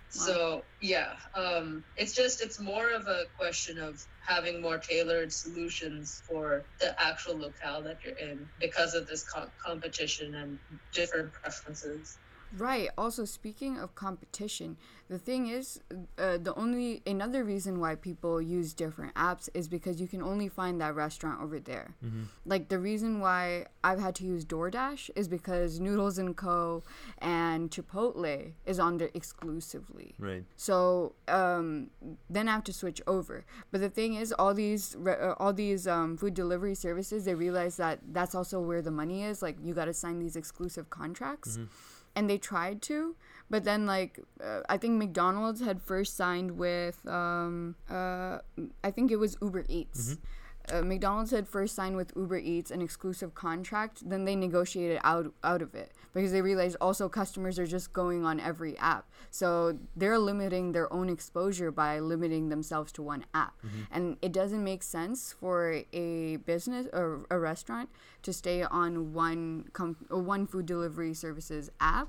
So 0.10 0.66
yeah, 0.80 1.14
um, 1.34 1.84
it's 1.96 2.14
just 2.14 2.40
it's 2.44 2.60
more 2.60 2.92
of 2.92 3.08
a 3.08 3.24
question 3.36 3.80
of 3.80 4.00
having 4.20 4.62
more 4.62 4.78
tailored 4.78 5.34
solutions 5.34 6.22
for 6.28 6.68
the 6.80 6.96
actual 7.02 7.40
locale 7.40 7.82
that 7.84 7.98
you're 8.06 8.16
in 8.18 8.48
because 8.60 8.94
of 8.94 9.08
this 9.08 9.26
com- 9.28 9.52
competition 9.66 10.36
and 10.36 10.60
different 10.94 11.34
preferences. 11.34 12.20
Right. 12.58 12.90
Also, 12.98 13.26
speaking 13.26 13.80
of 13.80 13.96
competition, 13.96 14.78
the 15.10 15.18
thing 15.18 15.48
is, 15.48 15.80
uh, 16.18 16.38
the 16.38 16.54
only 16.56 17.02
another 17.06 17.44
reason 17.44 17.80
why 17.80 17.96
people 17.96 18.42
use 18.42 18.74
different 18.74 19.14
apps 19.16 19.50
is 19.54 19.68
because 19.68 20.00
you 20.00 20.08
can 20.08 20.22
only 20.22 20.48
find 20.48 20.80
that 20.82 20.96
restaurant 20.96 21.42
over 21.42 21.60
there. 21.60 21.96
Like 22.46 22.70
the 22.70 22.80
reason 22.80 23.20
why 23.20 23.66
I've 23.84 24.00
had 24.00 24.16
to 24.16 24.24
use 24.24 24.46
DoorDash 24.46 25.10
is 25.16 25.28
because 25.28 25.80
Noodles 25.80 26.18
and 26.18 26.36
Co. 26.36 26.84
and 27.20 27.70
Chipotle 27.70 28.54
is 28.66 28.80
on 28.80 28.98
there 28.98 29.10
exclusively. 29.14 30.16
Right. 30.20 30.44
So 30.56 31.14
um, 31.28 31.90
then 32.30 32.48
I 32.48 32.54
have 32.54 32.64
to 32.66 32.74
switch 32.74 33.02
over. 33.08 33.46
But 33.72 33.82
the 33.82 33.90
thing 33.90 34.16
is, 34.16 34.32
all 34.32 34.54
these 34.54 34.96
re- 34.98 35.14
uh, 35.20 35.34
all 35.38 35.54
these 35.54 35.88
um, 35.88 36.18
food 36.18 36.34
delivery 36.34 36.76
services, 36.76 37.26
they 37.26 37.36
realize 37.36 37.78
that 37.78 38.00
that's 38.12 38.36
also 38.36 38.60
where 38.60 38.82
the 38.82 38.92
money 38.92 39.24
is. 39.24 39.42
Like 39.42 39.58
you 39.64 39.74
got 39.74 39.86
to 39.86 39.94
sign 39.94 40.20
these 40.20 40.36
exclusive 40.36 40.90
contracts, 40.90 41.60
and 42.16 42.30
they 42.30 42.38
tried 42.38 42.82
to, 42.84 43.16
but 43.50 43.64
then 43.64 43.86
like 43.86 44.20
uh, 44.44 44.62
I 44.70 44.78
think 44.78 44.98
McDonald's 44.98 45.62
had 45.62 45.82
first 45.82 46.16
signed 46.16 46.58
with 46.58 47.06
um, 47.08 47.76
uh, 47.90 48.40
I 48.84 48.92
think 48.92 49.12
it 49.12 49.18
was 49.18 49.38
Uber 49.42 49.66
Eats. 49.68 50.18
Uh, 50.72 50.82
McDonald's 50.82 51.32
had 51.32 51.48
first 51.48 51.76
signed 51.76 51.96
with 51.98 52.14
Uber 52.16 52.38
Eats 52.38 52.72
an 52.72 52.82
exclusive 52.82 53.36
contract. 53.36 54.08
Then 54.10 54.24
they 54.26 54.36
negotiated 54.36 55.00
out 55.04 55.34
out 55.44 55.62
of 55.62 55.76
it 55.76 55.92
because 56.14 56.32
they 56.32 56.42
realized 56.42 56.78
also 56.80 57.10
customers 57.10 57.60
are 57.60 57.66
just 57.66 57.92
going 57.92 58.24
on 58.24 58.40
every 58.40 58.78
app, 58.78 59.10
so 59.32 59.78
they're 59.96 60.18
limiting 60.20 60.72
their 60.72 60.92
own 60.94 61.10
exposure 61.10 61.72
by 61.72 62.00
limiting 62.00 62.50
themselves 62.50 62.92
to 62.94 63.02
one 63.02 63.26
app. 63.34 63.54
And 63.92 64.18
it 64.22 64.32
doesn't 64.32 64.64
make 64.64 64.84
sense 64.84 65.34
for 65.38 65.82
a 65.92 66.38
business 66.38 66.88
or 66.94 67.26
a 67.30 67.38
restaurant 67.40 67.90
to 68.22 68.32
stay 68.32 68.64
on 68.64 69.14
one 69.14 69.66
com- 69.74 69.98
one 70.10 70.48
food 70.48 70.66
delivery 70.66 71.14
services 71.14 71.70
app 71.82 72.08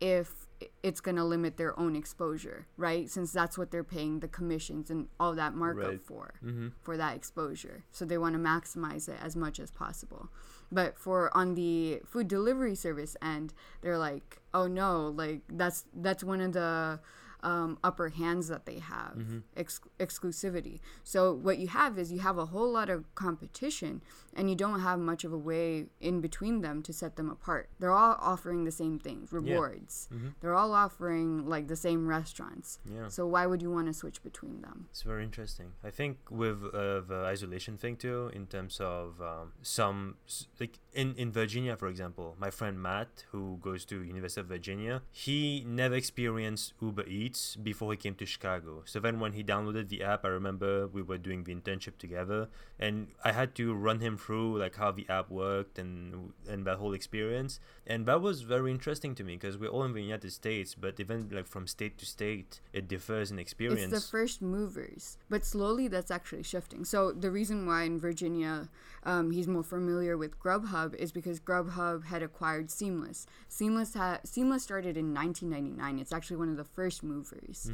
if 0.00 0.43
it's 0.82 1.00
going 1.00 1.16
to 1.16 1.24
limit 1.24 1.56
their 1.56 1.78
own 1.78 1.96
exposure, 1.96 2.66
right? 2.76 3.08
Since 3.10 3.32
that's 3.32 3.56
what 3.58 3.70
they're 3.70 3.84
paying 3.84 4.20
the 4.20 4.28
commissions 4.28 4.90
and 4.90 5.08
all 5.18 5.34
that 5.34 5.54
markup 5.54 5.84
Right. 5.90 6.00
for, 6.02 6.34
Mm-hmm. 6.44 6.68
for 6.82 6.96
that 6.96 7.16
exposure. 7.16 7.84
So 7.90 8.04
they 8.04 8.18
want 8.18 8.34
to 8.34 8.38
maximize 8.40 9.08
it 9.08 9.18
as 9.22 9.34
much 9.36 9.58
as 9.60 9.70
possible. 9.70 10.28
But 10.72 10.98
for 10.98 11.34
on 11.36 11.54
the 11.54 12.00
food 12.06 12.28
delivery 12.28 12.74
service 12.74 13.16
end, 13.22 13.52
they're 13.80 13.98
like, 13.98 14.40
oh 14.52 14.66
no, 14.66 15.08
like 15.08 15.42
that's 15.48 15.84
that's 15.94 16.24
one 16.24 16.40
of 16.40 16.52
the 16.52 17.00
um, 17.42 17.78
upper 17.84 18.08
hands 18.08 18.48
that 18.48 18.64
they 18.64 18.78
have, 18.78 19.18
ex- 19.54 19.80
exclusivity. 20.00 20.80
So 21.02 21.34
what 21.34 21.58
you 21.58 21.68
have 21.68 21.98
is 21.98 22.10
you 22.10 22.20
have 22.20 22.38
a 22.38 22.46
whole 22.46 22.72
lot 22.72 22.88
of 22.88 23.14
competition, 23.14 24.00
and 24.36 24.48
you 24.50 24.56
don't 24.56 24.80
have 24.80 24.98
much 24.98 25.24
of 25.24 25.32
a 25.32 25.38
way 25.38 25.86
in 26.00 26.20
between 26.20 26.60
them 26.60 26.82
to 26.82 26.92
set 26.92 27.16
them 27.16 27.30
apart. 27.30 27.68
They're 27.78 27.92
all 27.92 28.16
offering 28.20 28.64
the 28.64 28.72
same 28.72 28.98
things, 28.98 29.32
rewards. 29.32 30.08
They're 30.40 30.54
all 30.54 30.72
offering 30.72 31.46
like 31.46 31.68
the 31.68 31.76
same 31.76 32.06
restaurants. 32.06 32.78
Yeah. 32.84 33.08
So 33.08 33.26
why 33.26 33.46
would 33.46 33.62
you 33.62 33.70
want 33.70 33.86
to 33.88 33.94
switch 33.94 34.22
between 34.22 34.62
them? 34.62 34.86
It's 34.90 35.02
very 35.02 35.24
interesting. 35.24 35.72
I 35.82 35.90
think 35.90 36.18
with 36.30 36.64
uh, 36.64 37.00
the 37.00 37.24
isolation 37.26 37.76
thing 37.76 37.96
too, 37.96 38.30
in 38.32 38.46
terms 38.46 38.78
of 38.80 39.20
um, 39.20 39.52
some 39.62 40.16
like 40.60 40.78
in 40.92 41.14
in 41.16 41.32
Virginia, 41.32 41.76
for 41.76 41.88
example, 41.88 42.36
my 42.38 42.50
friend 42.50 42.80
Matt, 42.80 43.24
who 43.32 43.58
goes 43.60 43.84
to 43.86 44.02
University 44.02 44.40
of 44.40 44.46
Virginia, 44.46 45.02
he 45.10 45.64
never 45.66 45.94
experienced 45.94 46.74
Uber 46.80 47.06
Eats 47.06 47.56
before 47.56 47.92
he 47.92 47.96
came 47.96 48.14
to 48.16 48.26
Chicago. 48.26 48.82
So 48.84 49.00
then 49.00 49.20
when 49.20 49.32
he 49.32 49.42
downloaded 49.44 49.88
the 49.88 50.02
app, 50.02 50.24
I 50.24 50.28
remember 50.28 50.86
we 50.86 51.02
were 51.02 51.18
doing 51.18 51.44
the 51.44 51.54
internship 51.54 51.98
together, 51.98 52.48
and 52.78 53.08
I 53.24 53.32
had 53.32 53.54
to 53.56 53.74
run 53.74 54.00
him 54.00 54.16
through 54.24 54.58
like 54.58 54.76
how 54.76 54.90
the 54.90 55.06
app 55.08 55.30
worked 55.30 55.78
and 55.78 56.32
and 56.48 56.66
that 56.66 56.78
whole 56.78 56.94
experience, 56.94 57.60
and 57.86 58.06
that 58.06 58.20
was 58.22 58.40
very 58.40 58.70
interesting 58.70 59.14
to 59.14 59.22
me 59.24 59.34
because 59.34 59.58
we're 59.58 59.68
all 59.68 59.84
in 59.84 59.92
the 59.92 60.00
United 60.00 60.32
States, 60.32 60.74
but 60.74 60.98
even 60.98 61.28
like 61.30 61.46
from 61.46 61.66
state 61.66 61.98
to 61.98 62.06
state, 62.06 62.60
it 62.72 62.88
differs 62.88 63.30
in 63.30 63.38
experience. 63.38 63.92
It's 63.92 64.04
the 64.04 64.10
first 64.10 64.40
movers, 64.40 65.18
but 65.28 65.44
slowly 65.44 65.88
that's 65.88 66.10
actually 66.10 66.42
shifting. 66.42 66.84
So 66.84 67.12
the 67.12 67.30
reason 67.30 67.66
why 67.66 67.82
in 67.82 67.98
Virginia 68.00 68.68
um, 69.04 69.30
he's 69.30 69.46
more 69.46 69.62
familiar 69.62 70.16
with 70.16 70.38
Grubhub 70.38 70.94
is 70.94 71.12
because 71.12 71.38
Grubhub 71.38 72.04
had 72.06 72.22
acquired 72.22 72.70
Seamless. 72.70 73.26
Seamless 73.48 73.92
ha- 73.94 74.20
Seamless 74.24 74.62
started 74.62 74.96
in 74.96 75.12
1999. 75.12 75.98
It's 75.98 76.12
actually 76.12 76.38
one 76.38 76.48
of 76.48 76.56
the 76.56 76.64
first 76.64 77.02
movers, 77.02 77.70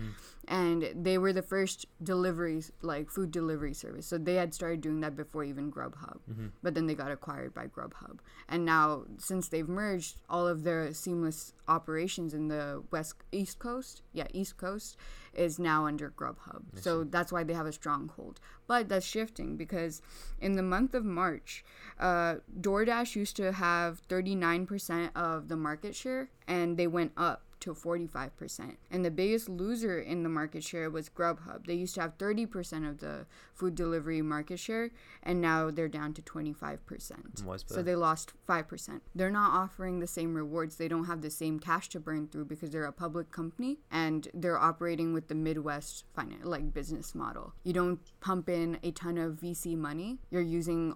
and 0.48 0.90
they 0.94 1.16
were 1.18 1.32
the 1.32 1.42
first 1.42 1.86
delivery 2.02 2.62
like 2.82 3.08
food 3.10 3.30
delivery 3.30 3.74
service. 3.74 4.06
So 4.06 4.18
they 4.18 4.34
had 4.34 4.52
started 4.54 4.80
doing 4.80 5.00
that 5.00 5.14
before 5.16 5.44
even 5.44 5.70
Grubhub, 5.70 6.18
but 6.62 6.74
then 6.74 6.86
they 6.86 6.94
got 6.94 7.10
acquired 7.10 7.54
by 7.54 7.66
Grubhub, 7.66 8.18
and 8.48 8.64
now 8.64 9.04
since 9.18 9.48
they've 9.48 9.68
merged, 9.68 10.16
all 10.28 10.46
of 10.46 10.64
their 10.64 10.92
Seamless 10.92 11.52
operations 11.68 12.34
in 12.34 12.48
the 12.48 12.82
west 12.90 13.14
east 13.32 13.58
coast, 13.58 14.02
yeah, 14.12 14.26
east 14.32 14.56
coast, 14.56 14.96
is 15.34 15.58
now 15.58 15.86
under 15.86 16.10
Grubhub. 16.10 16.62
So 16.74 17.04
that's 17.04 17.32
why 17.32 17.44
they 17.44 17.54
have 17.54 17.66
a 17.66 17.72
stronghold. 17.72 18.40
But 18.66 18.88
that's 18.88 19.06
shifting 19.06 19.56
because 19.56 20.02
in 20.40 20.54
the 20.56 20.62
month 20.62 20.94
of 20.94 21.04
March, 21.04 21.64
uh, 21.98 22.36
DoorDash 22.60 23.16
used 23.16 23.36
to 23.36 23.52
have 23.52 24.00
39% 24.08 25.10
of 25.14 25.48
the 25.48 25.56
market 25.56 25.94
share, 25.94 26.30
and 26.46 26.76
they 26.76 26.86
went 26.86 27.12
up 27.16 27.42
to 27.60 27.74
45%. 27.74 28.76
And 28.90 29.04
the 29.04 29.10
biggest 29.10 29.48
loser 29.48 29.98
in 30.00 30.22
the 30.22 30.28
market 30.28 30.64
share 30.64 30.90
was 30.90 31.08
Grubhub. 31.08 31.66
They 31.66 31.74
used 31.74 31.94
to 31.96 32.00
have 32.00 32.18
30% 32.18 32.88
of 32.88 32.98
the 32.98 33.26
food 33.54 33.74
delivery 33.74 34.22
market 34.22 34.58
share, 34.58 34.90
and 35.22 35.40
now 35.40 35.70
they're 35.70 35.88
down 35.88 36.14
to 36.14 36.22
25%. 36.22 37.44
So 37.66 37.82
they 37.82 37.94
lost 37.94 38.32
5%. 38.48 39.00
They're 39.14 39.30
not 39.30 39.52
offering 39.52 40.00
the 40.00 40.06
same 40.06 40.34
rewards. 40.34 40.76
They 40.76 40.88
don't 40.88 41.04
have 41.04 41.22
the 41.22 41.30
same 41.30 41.58
cash 41.60 41.88
to 41.90 42.00
burn 42.00 42.28
through 42.28 42.46
because 42.46 42.70
they're 42.70 42.84
a 42.84 42.92
public 42.92 43.30
company 43.30 43.78
and 43.90 44.28
they're 44.34 44.58
operating 44.58 45.12
with 45.12 45.28
the 45.28 45.34
Midwest 45.34 46.04
finan- 46.16 46.44
like 46.44 46.72
business 46.72 47.14
model. 47.14 47.52
You 47.62 47.72
don't 47.72 48.00
pump 48.20 48.48
in 48.48 48.78
a 48.82 48.90
ton 48.92 49.18
of 49.18 49.34
VC 49.34 49.76
money. 49.76 50.18
You're 50.30 50.42
using 50.42 50.94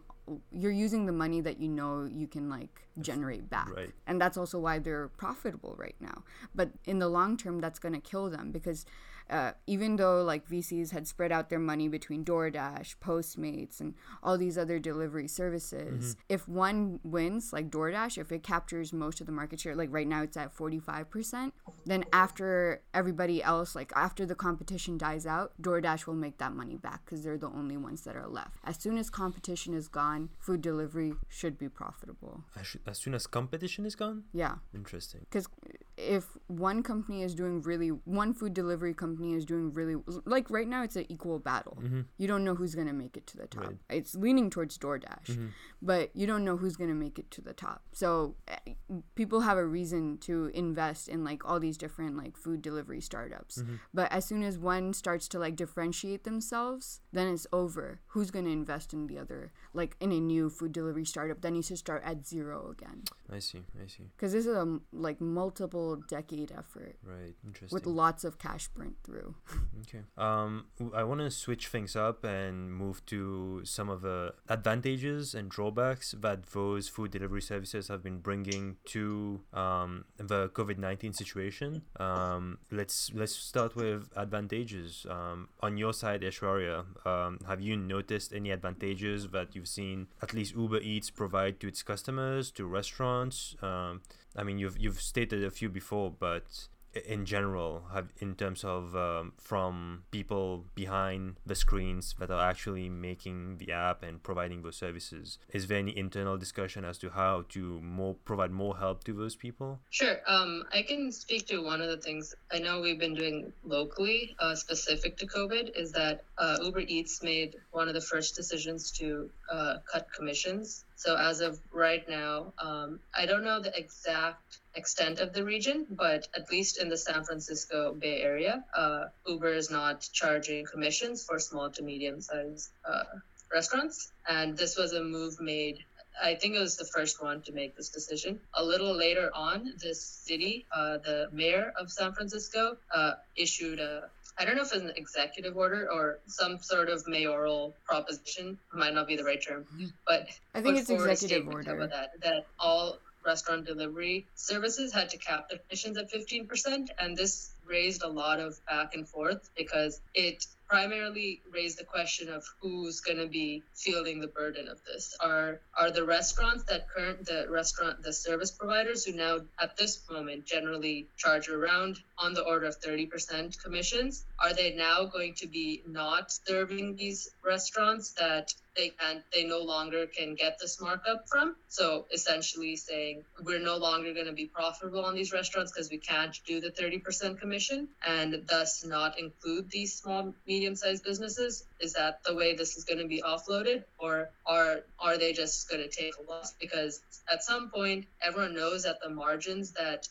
you're 0.51 0.73
using 0.73 1.05
the 1.05 1.13
money 1.13 1.43
that 1.43 1.61
you 1.61 1.69
know 1.69 2.05
you 2.11 2.27
can 2.27 2.49
like 2.49 2.84
generate 3.01 3.49
back. 3.51 3.75
Right. 3.75 3.91
And 4.07 4.21
that's 4.21 4.37
also 4.37 4.59
why 4.59 4.79
they're 4.79 5.09
profitable 5.09 5.75
right 5.79 5.97
now. 6.01 6.23
But 6.55 6.71
in 6.85 6.99
the 6.99 7.09
long 7.09 7.37
term 7.37 7.61
that's 7.61 7.79
going 7.79 7.95
to 7.95 8.01
kill 8.01 8.31
them 8.31 8.51
because 8.51 8.87
uh, 9.31 9.53
even 9.67 9.97
though 9.97 10.23
like 10.23 10.47
VCs 10.47 10.91
had 10.91 11.09
spread 11.09 11.33
out 11.33 11.49
their 11.49 11.59
money 11.59 11.89
between 11.89 12.25
DoorDash, 12.25 12.97
Postmates, 13.03 13.81
and 13.81 13.95
all 14.23 14.37
these 14.37 14.59
other 14.59 14.79
delivery 14.79 15.29
services, 15.29 16.17
if 16.29 16.47
one 16.47 17.01
wins, 17.03 17.51
like 17.53 17.71
DoorDash, 17.71 18.19
if 18.19 18.31
it 18.33 18.43
captures 18.43 18.93
most 18.93 19.21
of 19.21 19.27
the 19.27 19.33
market 19.33 19.61
share, 19.61 19.75
like 19.75 19.89
right 19.91 20.07
now 20.07 20.23
it's 20.23 20.37
at 20.37 20.55
45%, 20.55 21.53
then 21.87 22.05
after 22.13 22.83
everybody 22.93 23.43
else, 23.43 23.75
like 23.75 23.93
after 23.97 24.27
the 24.27 24.35
competition 24.35 24.99
dies 24.99 25.25
out, 25.27 25.53
DoorDash 25.61 26.07
will 26.07 26.15
make 26.15 26.37
that 26.37 26.53
money 26.53 26.77
back 26.77 27.05
because 27.07 27.25
they're 27.25 27.39
the 27.39 27.49
only 27.49 27.79
ones 27.79 28.03
that 28.03 28.17
are 28.17 28.29
left. 28.29 28.59
As 28.65 28.77
soon 28.77 28.99
as 28.99 29.09
competition 29.09 29.73
is 29.73 29.89
gone, 29.89 30.29
food 30.39 30.61
delivery 30.61 31.15
should 31.29 31.57
be 31.57 31.71
profitable. 31.71 32.45
As 32.61 32.69
soo- 32.69 32.79
as 32.87 32.99
soon 32.99 33.15
as 33.15 33.27
competition 33.27 33.87
is 33.87 33.95
gone? 33.95 34.25
Yeah. 34.33 34.57
Interesting. 34.75 35.21
because 35.31 35.49
if 35.97 36.25
one 36.49 36.83
company 36.83 37.23
is 37.23 37.35
doing 37.35 37.61
really 37.63 37.89
one 37.89 38.35
food 38.35 38.53
delivery 38.53 38.93
company 38.93 39.35
is 39.35 39.45
doing 39.45 39.73
really 39.73 39.97
like 40.25 40.51
right 40.51 40.67
now 40.67 40.83
it's 40.83 40.97
an 40.97 41.07
equal 41.09 41.39
battle. 41.39 41.79
Mm-hmm. 41.81 42.01
You 42.19 42.29
don't 42.29 42.45
know 42.45 42.55
who's 42.55 42.75
going 42.75 42.89
to 42.89 42.93
make 42.93 43.17
it 43.17 43.27
to 43.29 43.37
the 43.37 43.47
top. 43.47 43.65
Right. 43.65 43.77
it's 43.91 44.15
leaning 44.15 44.51
towards 44.51 44.77
doordash 44.77 45.27
mm-hmm. 45.27 45.47
but 45.81 46.11
you 46.15 46.27
don't 46.27 46.45
know 46.45 46.57
who's 46.57 46.77
going 46.77 46.91
to 46.91 46.97
make 46.97 47.19
it 47.19 47.31
to 47.33 47.41
the 47.41 47.53
top. 47.53 47.83
So 47.93 48.35
eh, 48.49 48.73
people 49.15 49.41
have 49.41 49.57
a 49.57 49.65
reason 49.65 50.19
to 50.19 50.51
invest 50.55 51.09
in 51.09 51.25
like 51.25 51.49
all 51.49 51.61
these 51.61 51.77
different 51.77 52.17
like 52.17 52.37
food 52.37 52.61
delivery 52.61 53.01
startups. 53.01 53.63
Mm-hmm. 53.63 53.77
But 53.93 54.11
as 54.11 54.25
soon 54.25 54.43
as 54.43 54.59
one 54.59 54.93
starts 54.95 55.29
to 55.29 55.39
like 55.39 55.57
differentiate 55.57 56.25
themselves 56.25 57.01
then 57.13 57.29
it's 57.29 57.47
over. 57.53 58.01
Who's 58.09 58.31
going 58.31 58.45
to 58.47 58.51
invest 58.51 58.93
in 58.93 59.07
the 59.07 59.19
other 59.19 59.53
like 59.73 59.97
in 60.01 60.11
a 60.11 60.21
new 60.21 60.51
food 60.51 60.73
delivery 60.73 61.05
startup? 61.05 61.41
That 61.41 61.53
needs 61.53 61.69
to 61.69 61.77
start 61.77 62.03
at 62.05 62.27
zero 62.27 62.74
again 62.77 63.01
I 63.37 63.39
see. 63.49 63.63
I 63.83 63.87
see. 63.95 64.07
because 64.17 64.33
this 64.37 64.47
is 64.47 64.55
a 64.65 64.67
like 64.93 65.19
multiple 65.21 65.89
decade 66.17 66.51
effort 66.63 66.97
Right. 67.03 67.35
Interesting. 67.49 67.75
with 67.77 67.87
lots 68.03 68.23
of 68.29 68.33
cash 68.47 68.65
burnt 68.77 68.97
through. 69.07 69.31
Okay. 69.85 70.03
Um, 70.17 70.51
I 70.95 71.03
want 71.05 71.21
to 71.21 71.31
switch 71.31 71.65
things 71.75 71.95
up 71.95 72.19
and 72.25 72.73
move 72.83 73.05
to 73.13 73.61
some 73.65 73.89
of 73.95 74.01
the 74.09 74.19
advantages 74.49 75.35
and 75.35 75.51
drawbacks 75.51 76.15
that 76.27 76.47
those 76.59 76.89
food 76.89 77.11
delivery 77.11 77.43
services 77.43 77.89
have 77.89 78.03
been 78.03 78.19
bringing 78.29 78.77
to 78.95 79.41
um, 79.53 80.05
the 80.17 80.49
COVID 80.51 80.79
nineteen 80.79 81.13
situation. 81.13 81.83
Um, 82.01 82.59
let's 82.71 83.11
let's 83.15 83.35
start 83.51 83.77
with 83.77 84.09
advantages. 84.17 85.07
Um, 85.17 85.49
on 85.61 85.77
your 85.77 85.93
side, 85.93 86.23
Aiswarya, 86.23 86.85
um, 87.07 87.39
have 87.47 87.61
you 87.61 87.77
noticed 87.77 88.33
any 88.33 88.51
advantages 88.51 89.29
that 89.37 89.55
you've 89.55 89.69
seen 89.69 90.07
at 90.23 90.33
least 90.33 90.55
Uber 90.57 90.81
Eats 90.81 91.11
provide 91.11 91.61
to 91.61 91.69
its 91.69 91.83
customers, 91.83 92.51
to 92.53 92.64
restaurants? 92.67 93.57
Um, 93.63 94.03
I 94.37 94.43
mean, 94.43 94.59
you've 94.59 94.79
you've 94.79 95.01
stated 95.01 95.45
a 95.45 95.51
few 95.51 95.69
before, 95.69 96.11
but 96.11 96.69
in 97.07 97.25
general 97.25 97.85
have 97.93 98.09
in 98.19 98.35
terms 98.35 98.65
of 98.65 98.95
um, 98.95 99.33
from 99.39 100.05
people 100.11 100.65
behind 100.75 101.37
the 101.45 101.55
screens 101.55 102.15
that 102.19 102.31
are 102.31 102.49
actually 102.49 102.89
making 102.89 103.59
the 103.59 103.73
app 103.73 104.03
and 104.03 104.23
providing 104.23 104.63
those 104.63 104.77
services 104.77 105.39
is 105.53 105.67
there 105.67 105.79
any 105.79 105.97
internal 105.97 106.37
discussion 106.37 106.85
as 106.85 106.99
to 106.99 107.11
how 107.11 107.45
to 107.49 107.81
more 107.81 108.15
provide 108.25 108.51
more 108.51 108.77
help 108.77 109.03
to 109.05 109.13
those 109.13 109.37
people 109.37 109.81
Sure. 109.91 110.17
Um, 110.27 110.65
I 110.73 110.83
can 110.83 111.11
speak 111.13 111.47
to 111.49 111.59
one 111.63 111.81
of 111.81 111.89
the 111.89 111.97
things 111.97 112.35
I 112.53 112.59
know 112.59 112.81
we've 112.81 112.99
been 112.99 113.15
doing 113.15 113.53
locally, 113.65 114.35
uh, 114.39 114.55
specific 114.55 115.17
to 115.19 115.27
COVID, 115.27 115.77
is 115.77 115.93
that 115.93 116.25
uh, 116.39 116.59
Uber 116.63 116.81
Eats 116.81 117.23
made 117.23 117.57
one 117.71 117.89
of 117.89 117.95
the 117.95 118.01
first 118.01 118.35
decisions 118.35 118.91
to 118.93 119.31
uh, 119.51 119.77
cut 119.91 120.09
commissions. 120.13 120.85
So 120.97 121.17
as 121.17 121.41
of 121.41 121.61
right 121.73 122.07
now, 122.09 122.53
um, 122.59 123.01
I 123.17 123.27
don't 123.27 123.45
know 123.45 123.61
the 123.61 123.77
exact 123.77 124.59
extent 124.75 125.21
of 125.21 125.33
the 125.33 125.45
region, 125.45 125.87
but 125.91 126.29
at 126.35 126.51
least 126.51 126.81
in 126.81 126.89
the 126.89 126.97
San 126.97 127.25
Francisco 127.25 127.95
Bay 127.95 128.23
Area, 128.23 128.65
uh, 128.75 129.05
Uber 129.27 129.53
is 129.55 129.71
not 129.71 130.09
charging 130.13 130.65
commissions 130.67 131.25
for 131.25 131.39
small 131.39 131.71
to 131.71 131.83
medium 131.83 132.21
sized 132.21 132.71
uh, 132.85 133.05
restaurants. 133.53 134.13
And 134.29 134.57
this 134.57 134.77
was 134.77 134.93
a 134.93 135.03
move 135.03 135.41
made 135.41 135.85
I 136.23 136.35
think 136.37 136.55
it 136.55 136.61
was 136.61 136.77
the 136.77 136.85
first 136.85 137.23
one 137.23 137.43
to 137.43 137.53
make 137.53 137.77
this 137.77 137.89
decision. 137.89 138.41
A 138.55 138.65
little 138.65 138.95
later 138.95 139.31
on, 139.35 139.75
this 139.83 140.01
city, 140.01 140.65
uh, 140.73 140.99
the 140.99 141.29
mayor 141.33 141.73
of 141.79 141.91
San 141.91 142.13
Francisco, 142.13 142.77
uh, 142.93 143.15
issued 143.37 143.81
a 143.81 144.11
I 144.37 144.45
don't 144.45 144.57
know 144.57 144.63
if 144.63 144.73
it's 144.73 144.83
an 144.83 144.93
executive 144.97 145.57
order 145.57 145.89
or 145.91 146.19
some 146.27 146.59
sort 146.59 146.89
of 146.89 147.07
mayoral 147.07 147.75
proposition. 147.85 148.59
Might 148.73 148.95
not 148.95 149.07
be 149.07 149.17
the 149.17 149.25
right 149.25 149.41
term, 149.41 149.65
but 150.07 150.29
I 150.55 150.61
think 150.61 150.79
it's 150.79 150.91
executive 150.91 151.47
order. 151.49 151.77
about 151.77 151.91
that 151.91 152.21
that 152.23 152.47
all 152.59 152.99
restaurant 153.25 153.65
delivery 153.65 154.27
services 154.35 154.93
had 154.93 155.09
to 155.11 155.19
cap 155.19 155.49
their 155.49 155.59
commissions 155.59 155.97
at 155.97 156.13
15% 156.13 156.91
and 156.99 157.17
this 157.17 157.54
raised 157.67 158.03
a 158.03 158.09
lot 158.09 158.41
of 158.41 158.59
back 158.67 158.95
and 158.95 159.09
forth 159.09 159.51
because 159.57 160.01
it 160.15 160.47
primarily 160.69 161.43
raised 161.53 161.79
the 161.79 161.85
question 161.85 162.29
of 162.29 162.45
who's 162.61 163.01
going 163.01 163.19
to 163.19 163.27
be 163.27 163.63
feeling 163.75 164.21
the 164.21 164.29
burden 164.29 164.67
of 164.69 164.83
this. 164.85 165.17
Are 165.21 165.61
are 165.79 165.91
the 165.91 166.05
restaurants 166.05 166.65
that 166.65 166.89
current 166.89 167.27
the 167.27 167.47
restaurant 167.51 168.03
the 168.03 168.13
service 168.13 168.51
providers 168.51 169.05
who 169.05 169.13
now 169.13 169.41
at 169.61 169.77
this 169.77 170.03
moment 170.11 170.47
generally 170.47 171.07
charge 171.17 171.49
around 171.49 171.99
on 172.19 172.35
the 172.35 172.43
order 172.43 172.67
of 172.67 172.81
30% 172.81 173.63
commissions 173.63 174.25
are 174.39 174.55
they 174.55 174.75
now 174.75 175.05
going 175.05 175.35
to 175.35 175.47
be 175.47 175.83
not 175.87 176.33
serving 176.33 176.97
these 176.97 177.31
restaurants 177.45 178.13
that 178.13 178.53
they 178.77 178.91
can 178.91 179.23
they 179.33 179.45
no 179.45 179.61
longer 179.61 180.07
can 180.07 180.35
get 180.35 180.59
this 180.61 180.81
markup 180.81 181.29
from. 181.29 181.57
So 181.69 182.07
essentially 182.13 182.77
saying 182.77 183.25
we're 183.43 183.61
no 183.61 183.77
longer 183.77 184.13
going 184.13 184.27
to 184.27 184.33
be 184.33 184.47
profitable 184.47 185.05
on 185.05 185.15
these 185.15 185.33
restaurants 185.33 185.73
because 185.73 185.91
we 185.91 185.99
can't 185.99 186.39
do 186.47 186.61
the 186.61 186.71
30% 186.71 187.41
commission 187.41 187.89
and 188.07 188.45
thus 188.49 188.85
not 188.85 189.19
include 189.19 189.71
these 189.71 189.95
small 189.95 190.35
medium 190.47 190.77
sized 190.77 191.05
businesses. 191.05 191.65
Is 191.81 191.95
that 191.95 192.23
the 192.25 192.35
way 192.35 192.55
this 192.55 192.77
is 192.77 192.85
going 192.85 193.01
to 193.01 193.07
be 193.07 193.23
offloaded? 193.23 193.85
Or 193.99 194.31
are 194.47 194.81
are 194.99 195.19
they 195.19 195.33
just 195.33 195.69
going 195.69 195.83
to 195.83 195.89
take 195.89 196.15
a 196.17 196.31
loss? 196.31 196.55
Because 196.61 197.01
at 197.31 197.43
some 197.43 197.71
point 197.71 198.07
everyone 198.23 198.55
knows 198.55 198.85
that 198.85 199.01
the 199.03 199.11
margins 199.11 199.73
that 199.73 200.09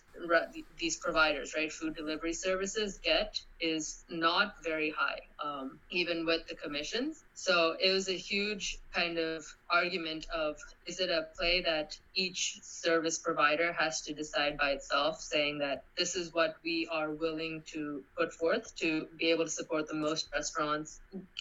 these 0.78 0.98
providers 0.98 1.54
right 1.56 1.72
food 1.72 1.96
delivery 1.96 2.34
services 2.34 3.00
get 3.04 3.40
is 3.60 4.04
not 4.10 4.56
very 4.64 4.90
high 4.90 5.20
um, 5.44 5.80
even 5.90 6.26
with 6.26 6.48
the 6.48 6.56
commissions. 6.56 7.24
So 7.34 7.76
it 7.80 7.92
was 7.92 8.08
a 8.10 8.18
huge 8.18 8.80
kind 8.94 9.18
of 9.18 9.46
argument 9.70 10.28
of 10.34 10.58
is 10.86 11.00
it 11.00 11.10
a 11.10 11.28
play 11.38 11.62
that 11.62 11.98
each 12.16 12.60
service 12.62 13.18
provider 13.18 13.74
has 13.74 14.02
to 14.04 14.14
decide 14.14 14.58
by 14.58 14.72
itself, 14.72 15.22
saying 15.22 15.60
that 15.60 15.84
this 15.98 16.16
is 16.16 16.34
what 16.34 16.56
we 16.64 16.88
are 16.92 17.12
willing 17.12 17.64
to 17.74 18.04
put 18.18 18.34
forth 18.34 18.76
to 18.78 19.08
be 19.18 19.32
able 19.32 19.46
to 19.46 19.50
support 19.50 19.88
the 19.88 19.96
most 19.96 20.30
restaurants, 20.34 21.00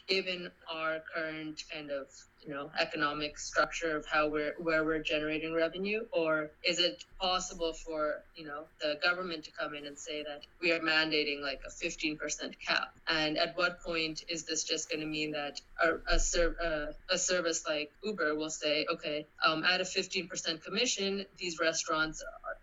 given 0.09 0.51
our 0.73 1.01
current 1.15 1.63
kind 1.73 1.91
of 1.91 2.07
you 2.45 2.53
know 2.53 2.71
economic 2.79 3.39
structure 3.39 3.97
of 3.97 4.07
how 4.07 4.29
we're 4.29 4.55
where 4.59 4.85
we're 4.85 5.03
generating 5.03 5.55
revenue? 5.55 6.05
Or 6.13 6.51
is 6.65 6.79
it 6.79 7.05
possible 7.21 7.73
for 7.73 8.23
you 8.35 8.47
know 8.47 8.65
the 8.81 8.99
government 9.03 9.45
to 9.45 9.51
come 9.53 9.75
in 9.75 9.87
and 9.87 9.99
say 9.99 10.23
that 10.23 10.43
we 10.61 10.73
are 10.73 10.81
mandating 10.81 11.41
like 11.43 11.61
a 11.67 11.71
15% 11.71 12.19
cap? 12.67 12.95
And 13.09 13.39
at 13.39 13.57
what 13.57 13.81
point 13.83 14.25
is 14.29 14.45
this 14.45 14.65
just 14.65 14.91
going 14.91 15.01
to 15.01 15.07
mean 15.07 15.33
that 15.33 15.61
a, 15.83 16.15
a, 16.15 16.19
ser- 16.19 16.57
uh, 16.63 16.93
a 17.13 17.19
service 17.19 17.65
like 17.69 17.91
uber 18.03 18.35
will 18.35 18.51
say 18.51 18.87
okay 18.93 19.27
um, 19.45 19.65
at 19.65 19.81
a 19.81 19.85
15% 19.85 20.65
commission 20.65 21.25
these 21.39 21.59
restaurants 21.61 22.23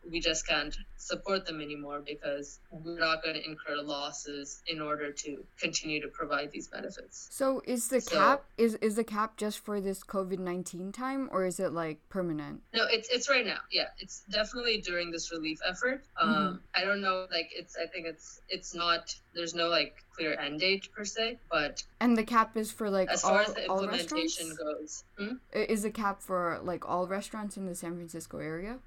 we 0.10 0.20
just 0.20 0.48
can't 0.48 0.76
support 0.98 1.46
them 1.46 1.62
anymore 1.62 2.02
because 2.06 2.60
we're 2.72 3.00
not 3.00 3.24
going 3.24 3.36
to 3.36 3.46
incur 3.46 3.78
losses 3.82 4.62
in 4.68 4.82
order 4.82 5.12
to 5.12 5.44
continue 5.60 6.02
to 6.02 6.08
provide 6.08 6.52
these 6.52 6.68
benefits 6.68 7.28
so 7.32 7.62
is 7.66 7.88
the 7.90 8.02
so, 8.02 8.16
cap 8.16 8.44
is 8.58 8.76
is 8.76 8.96
the 8.96 9.04
cap 9.04 9.38
just 9.38 9.60
for 9.60 9.80
this 9.82 10.04
COVID 10.04 10.40
nineteen 10.40 10.92
time, 10.92 11.30
or 11.32 11.46
is 11.46 11.60
it 11.60 11.72
like 11.72 11.98
permanent? 12.10 12.62
No, 12.74 12.86
it's 12.90 13.10
it's 13.10 13.30
right 13.30 13.46
now. 13.46 13.60
Yeah, 13.72 13.88
it's 14.00 14.24
definitely 14.30 14.82
during 14.82 15.12
this 15.12 15.32
relief 15.32 15.60
effort. 15.68 16.04
Um, 16.20 16.30
mm-hmm. 16.30 16.56
I 16.76 16.86
don't 16.86 17.02
know, 17.02 17.26
like 17.32 17.50
it's. 17.56 17.76
I 17.76 17.88
think 17.88 18.08
it's 18.08 18.42
it's 18.50 18.76
not. 18.76 19.14
There's 19.34 19.54
no 19.56 19.68
like 19.68 20.04
clear 20.16 20.38
end 20.40 20.60
date 20.60 20.90
per 20.96 21.06
se, 21.06 21.40
but 21.50 21.84
and 22.00 22.18
the 22.18 22.24
cap 22.24 22.58
is 22.58 22.72
for 22.72 22.90
like 22.90 23.10
as 23.10 23.24
all, 23.24 23.32
far 23.32 23.42
as 23.42 23.54
the 23.54 23.66
implementation 23.66 24.56
goes. 24.56 25.04
Hmm? 25.18 25.36
Is 25.54 25.84
the 25.84 25.92
cap 25.92 26.22
for 26.22 26.60
like 26.64 26.88
all 26.88 27.08
restaurants 27.08 27.58
in 27.58 27.66
the 27.66 27.76
San 27.76 27.96
Francisco 27.96 28.40
area? 28.40 28.80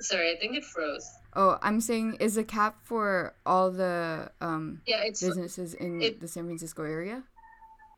Sorry, 0.00 0.32
I 0.32 0.36
think 0.36 0.56
it 0.56 0.64
froze. 0.64 1.08
Oh, 1.34 1.58
I'm 1.62 1.80
saying 1.80 2.16
is 2.20 2.36
a 2.36 2.44
cap 2.44 2.78
for 2.82 3.34
all 3.46 3.70
the 3.70 4.30
um 4.40 4.80
yeah, 4.86 5.04
businesses 5.08 5.74
in 5.74 6.02
it, 6.02 6.20
the 6.20 6.28
San 6.28 6.44
Francisco 6.46 6.82
area? 6.82 7.22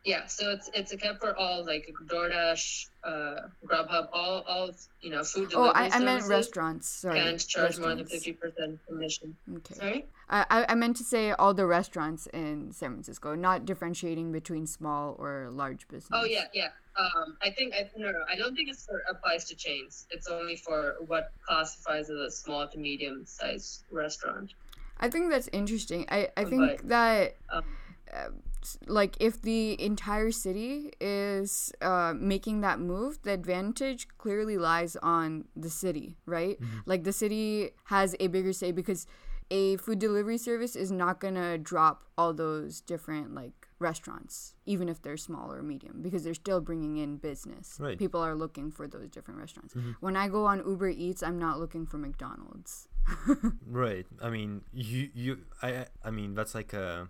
Yeah, 0.05 0.27
so 0.27 0.51
it's 0.51 0.69
it's 0.75 0.93
a 0.93 0.97
cap 0.97 1.21
for 1.21 1.37
all 1.37 1.65
like 1.65 1.89
DoorDash, 2.07 2.89
uh, 3.05 3.35
Grubhub, 3.65 4.09
all 4.13 4.43
all 4.49 4.71
you 5.01 5.11
know 5.11 5.23
food 5.23 5.51
delivery. 5.51 5.71
Oh, 5.77 5.81
I, 5.81 5.91
I 5.91 6.01
meant 6.01 6.25
restaurants. 6.27 6.89
Sorry, 6.89 7.21
can't 7.21 7.47
charge 7.47 7.79
more 7.79 7.95
than 7.95 8.05
fifty 8.07 8.33
percent 8.33 8.81
commission. 8.89 9.37
Okay. 9.59 9.75
Sorry. 9.75 10.07
I 10.29 10.67
I 10.69 10.75
meant 10.75 10.97
to 10.97 11.05
say 11.05 11.31
all 11.31 11.55
the 11.55 11.67
restaurants 11.67 12.27
in 12.27 12.73
San 12.73 12.91
Francisco, 12.91 13.37
not 13.37 13.65
differentiating 13.65 14.33
between 14.33 14.67
small 14.67 15.15
or 15.21 15.51
large 15.53 15.87
business. 15.87 16.11
Oh 16.13 16.25
yeah, 16.25 16.47
yeah. 16.53 16.71
Um, 16.99 17.37
I 17.41 17.51
think 17.51 17.73
I 17.75 17.89
no, 17.97 18.11
no, 18.11 18.25
I 18.29 18.35
don't 18.35 18.57
think 18.57 18.71
it 18.71 18.79
applies 19.09 19.45
to 19.45 19.55
chains. 19.55 20.07
It's 20.11 20.27
only 20.27 20.57
for 20.57 20.97
what 21.07 21.31
classifies 21.47 22.11
as 22.11 22.19
a 22.19 22.31
small 22.31 22.67
to 22.67 22.77
medium 22.77 23.25
sized 23.25 23.85
restaurant. 23.93 24.53
I 24.99 25.09
think 25.11 25.31
that's 25.31 25.49
interesting. 25.53 26.07
I 26.09 26.31
I 26.37 26.45
think 26.45 26.61
but, 26.61 26.89
that. 26.89 27.37
Um, 27.53 27.65
uh, 28.13 28.29
like 28.87 29.17
if 29.21 29.41
the 29.43 29.81
entire 29.83 30.31
city 30.31 30.93
is 31.01 31.73
uh, 31.81 32.15
making 32.17 32.61
that 32.61 32.79
move 32.79 33.19
the 33.23 33.33
advantage 33.33 34.09
clearly 34.19 34.59
lies 34.59 34.97
on 35.03 35.45
the 35.57 35.71
city 35.71 36.17
right 36.27 36.61
mm-hmm. 36.61 36.79
like 36.87 37.05
the 37.05 37.13
city 37.13 37.71
has 37.85 38.15
a 38.21 38.27
bigger 38.29 38.53
say 38.53 38.73
because 38.73 39.07
a 39.51 39.77
food 39.77 39.99
delivery 39.99 40.39
service 40.39 40.75
is 40.75 40.91
not 40.91 41.21
going 41.21 41.35
to 41.35 41.59
drop 41.59 42.05
all 42.17 42.33
those 42.33 42.81
different 42.81 43.35
like 43.35 43.69
restaurants 43.79 44.55
even 44.65 44.89
if 44.89 45.03
they're 45.03 45.17
small 45.17 45.53
or 45.53 45.63
medium 45.63 46.01
because 46.01 46.23
they're 46.25 46.35
still 46.35 46.61
bringing 46.61 46.97
in 46.97 47.17
business 47.17 47.77
right. 47.81 47.99
people 47.99 48.21
are 48.21 48.35
looking 48.35 48.71
for 48.71 48.87
those 48.87 49.11
different 49.11 49.39
restaurants 49.39 49.75
mm-hmm. 49.75 49.91
when 50.01 50.17
i 50.17 50.29
go 50.29 50.47
on 50.47 50.63
uber 50.67 50.89
eats 50.89 51.23
i'm 51.23 51.39
not 51.39 51.59
looking 51.59 51.85
for 51.85 51.99
mcdonald's 51.99 52.89
right 53.67 54.07
i 54.23 54.31
mean 54.31 54.63
you 54.73 55.11
you 55.15 55.39
i 55.63 55.85
i 56.05 56.11
mean 56.11 56.35
that's 56.35 56.55
like 56.55 56.73
a 56.73 57.09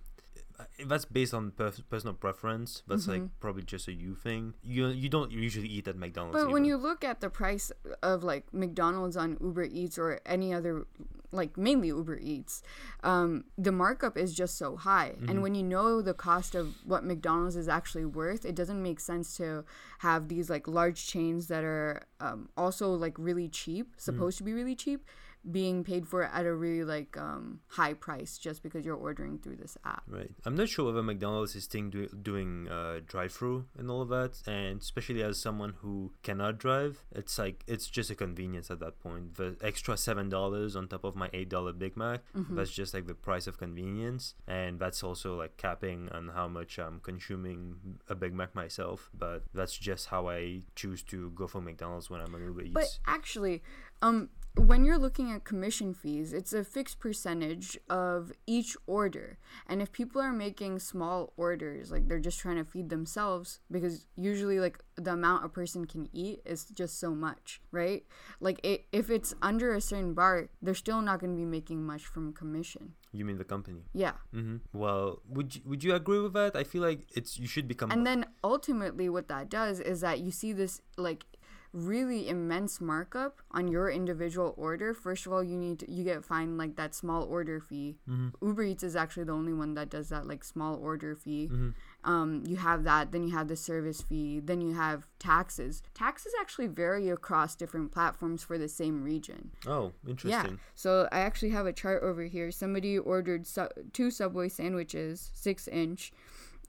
that's 0.87 1.05
based 1.05 1.35
on 1.35 1.51
per- 1.53 1.73
personal 1.89 2.15
preference. 2.15 2.83
That's 2.87 3.03
mm-hmm. 3.03 3.23
like 3.23 3.41
probably 3.41 3.63
just 3.63 3.89
a 3.89 3.93
you 3.93 4.15
thing. 4.15 4.55
You 4.63 4.89
you 4.89 5.09
don't 5.09 5.31
usually 5.31 5.69
eat 5.69 5.89
at 5.89 5.97
McDonald's. 5.97 6.35
But 6.35 6.43
either. 6.43 6.51
when 6.51 6.65
you 6.65 6.77
look 6.77 7.05
at 7.05 7.21
the 7.21 7.31
price 7.31 7.73
of 8.03 8.23
like 8.23 8.53
McDonald's 8.53 9.17
on 9.17 9.39
Uber 9.41 9.65
Eats 9.65 9.99
or 9.99 10.21
any 10.27 10.53
other, 10.53 10.87
like 11.31 11.57
mainly 11.57 11.89
Uber 11.89 12.19
Eats, 12.19 12.63
um, 13.03 13.45
the 13.57 13.73
markup 13.73 14.17
is 14.17 14.35
just 14.35 14.59
so 14.59 14.77
high. 14.77 15.11
Mm-hmm. 15.17 15.29
And 15.29 15.43
when 15.43 15.55
you 15.55 15.63
know 15.63 16.03
the 16.03 16.15
cost 16.15 16.55
of 16.55 16.75
what 16.85 17.05
McDonald's 17.05 17.57
is 17.57 17.69
actually 17.69 18.05
worth, 18.05 18.45
it 18.45 18.55
doesn't 18.55 18.83
make 18.83 19.01
sense 19.01 19.37
to 19.37 19.65
have 20.01 20.29
these 20.29 20.51
like 20.51 20.69
large 20.69 21.07
chains 21.07 21.49
that 21.49 21.65
are 21.65 22.07
um, 22.21 22.49
also 22.57 22.93
like 22.95 23.19
really 23.19 23.49
cheap, 23.49 23.89
mm-hmm. 23.89 23.99
supposed 23.99 24.37
mm-hmm. 24.37 24.45
to 24.45 24.51
be 24.51 24.55
really 24.55 24.77
cheap 24.77 25.07
being 25.51 25.83
paid 25.83 26.07
for 26.07 26.23
at 26.25 26.47
a 26.47 26.55
really 26.55 26.85
like 26.85 27.17
um, 27.17 27.61
high 27.69 27.95
price 27.95 28.39
just 28.39 28.63
because 28.63 28.85
you're 28.85 28.97
ordering 28.97 29.39
through 29.39 29.57
this 29.57 29.77
app. 29.85 30.05
Right. 30.07 30.31
I'm 30.45 30.55
not 30.55 30.69
sure 30.69 30.87
whether 30.87 31.03
McDonald's 31.03 31.57
is 31.57 31.65
still 31.65 31.89
do- 31.89 32.09
doing 32.09 32.69
uh, 32.69 33.01
drive-through 33.07 33.67
and 33.77 33.91
all 33.91 34.03
of 34.03 34.09
that, 34.11 34.43
and 34.47 34.81
especially 34.81 35.23
as 35.23 35.41
someone 35.41 35.75
who 35.81 36.13
cannot 36.23 36.59
drive, 36.59 37.05
it's 37.13 37.39
like 37.39 37.65
it's 37.67 37.89
just 37.89 38.11
a 38.11 38.15
convenience 38.15 38.71
at 38.71 38.81
that 38.81 39.01
point. 39.01 39.35
The 39.35 39.57
extra 39.63 39.97
seven 39.97 40.29
dollars 40.29 40.77
on 40.77 40.89
top 40.89 41.05
of 41.05 41.17
my 41.17 41.29
eight 41.33 41.49
dollar 41.49 41.73
Big 41.73 41.97
Mac, 41.97 42.21
mm-hmm. 42.37 42.55
that's 42.55 42.71
just 42.71 42.95
like 42.95 43.07
the 43.07 43.15
price 43.15 43.47
of 43.47 43.59
convenience, 43.59 44.35
and 44.47 44.79
that's 44.79 45.03
also 45.03 45.37
like 45.37 45.57
capping 45.57 46.09
on 46.11 46.29
how 46.29 46.49
much 46.49 46.79
I'm 46.79 47.01
consuming 47.01 47.77
a 48.09 48.15
Big 48.15 48.35
Mac 48.35 48.55
myself. 48.55 49.11
But 49.13 49.45
that's 49.55 49.77
just 49.77 50.07
how 50.07 50.29
I 50.29 50.63
choose 50.77 51.03
to 51.05 51.31
go 51.31 51.47
for 51.47 51.61
McDonald's 51.61 52.11
when 52.11 52.21
I'm 52.21 52.35
on 52.35 52.43
Uber 52.43 52.63
Eats. 52.63 52.75
But 52.75 52.99
actually, 53.07 53.63
um, 54.03 54.31
when 54.57 54.85
you're 54.85 54.99
looking 54.99 55.33
at 55.33 55.45
commission 55.45 55.95
fees, 55.95 56.33
it's 56.33 56.53
a 56.53 56.63
fixed 56.63 57.01
percentage 57.01 57.79
of 57.89 58.33
each 58.47 58.77
order. 58.87 59.39
And 59.67 59.81
if 59.81 59.93
people 59.93 60.21
are 60.21 60.33
making 60.33 60.79
small 60.79 61.33
orders, 61.37 61.91
like 61.91 62.09
they're 62.09 62.19
just 62.19 62.39
trying 62.39 62.57
to 62.57 62.65
feed 62.65 62.91
themselves, 62.91 63.61
because 63.71 64.07
usually, 64.15 64.61
like, 64.61 64.79
the 64.97 65.13
amount 65.13 65.45
a 65.45 65.49
person 65.49 65.87
can 65.87 66.09
eat 66.13 66.41
is 66.45 66.67
just 66.67 67.01
so 67.01 67.15
much, 67.15 67.63
right? 67.71 68.05
Like, 68.41 68.61
it, 68.63 68.85
if 68.93 69.09
it's 69.09 69.35
under 69.41 69.75
a 69.75 69.81
certain 69.81 70.13
bar, 70.13 70.49
they're 70.61 70.75
still 70.75 71.01
not 71.01 71.21
going 71.21 71.33
to 71.33 71.39
be 71.39 71.47
making 71.47 71.85
much 71.85 72.05
from 72.05 72.33
commission. 72.33 72.93
You 73.13 73.25
mean 73.25 73.39
the 73.39 73.45
company? 73.45 73.83
Yeah. 73.93 74.13
Mm-hmm. 74.35 74.57
Well, 74.79 75.21
would 75.29 75.57
you, 75.57 75.63
would 75.67 75.85
you 75.85 75.95
agree 75.95 76.21
with 76.21 76.33
that? 76.35 76.57
I 76.57 76.65
feel 76.65 76.83
like 76.83 77.09
it's 77.15 77.39
you 77.39 77.47
should 77.47 77.69
become. 77.69 77.91
And 77.91 78.07
then 78.07 78.27
ultimately, 78.43 79.09
what 79.09 79.29
that 79.29 79.49
does 79.49 79.81
is 79.81 80.01
that 80.01 80.21
you 80.21 80.31
see 80.31 80.53
this 80.53 80.81
like 80.97 81.25
really 81.73 82.29
immense 82.29 82.81
markup 82.81 83.41
on 83.51 83.67
your 83.67 83.91
individual 83.91 84.55
order, 84.57 84.93
first 84.93 85.27
of 85.27 85.33
all, 85.33 85.43
you 85.43 85.57
need 85.57 85.79
to, 85.79 85.91
you 85.91 86.05
get 86.05 86.25
fined 86.25 86.59
like 86.59 86.77
that 86.77 86.95
small 86.95 87.25
order 87.25 87.61
fee. 87.61 87.97
Mm-hmm. 88.09 88.47
Uber 88.47 88.63
Eats 88.65 88.83
is 88.83 88.95
actually 88.95 89.25
the 89.25 89.33
only 89.33 89.53
one 89.53 89.75
that 89.75 89.89
does 89.89 90.11
that 90.11 90.27
like 90.27 90.45
small 90.45 90.77
order 90.77 91.15
fee. 91.15 91.49
Mm-hmm. 91.51 91.71
Um, 92.05 92.43
you 92.47 92.57
have 92.57 92.85
that, 92.85 93.13
then 93.13 93.23
you 93.23 93.35
have 93.35 93.49
the 93.49 93.57
service 93.57 94.03
fee, 94.03 94.41
then 94.41 94.61
you 94.61 94.75
have 94.75 95.07
taxes. 95.19 95.83
Taxes 95.95 96.33
actually 96.41 96.67
vary 96.67 97.09
across 97.09 97.55
different 97.55 97.93
platforms 97.93 98.43
for 98.43 98.59
the 98.59 98.69
same 98.69 99.03
region. 99.03 99.53
Oh, 99.67 99.93
interesting. 100.07 100.53
Yeah. 100.53 100.57
So 100.75 101.09
I 101.11 101.21
actually 101.21 101.51
have 101.51 101.67
a 101.67 101.73
chart 101.73 102.03
over 102.03 102.25
here. 102.25 102.51
Somebody 102.51 102.99
ordered 102.99 103.47
su- 103.47 103.69
two 103.93 104.11
Subway 104.11 104.49
sandwiches, 104.49 105.31
six 105.33 105.69
inch, 105.69 106.13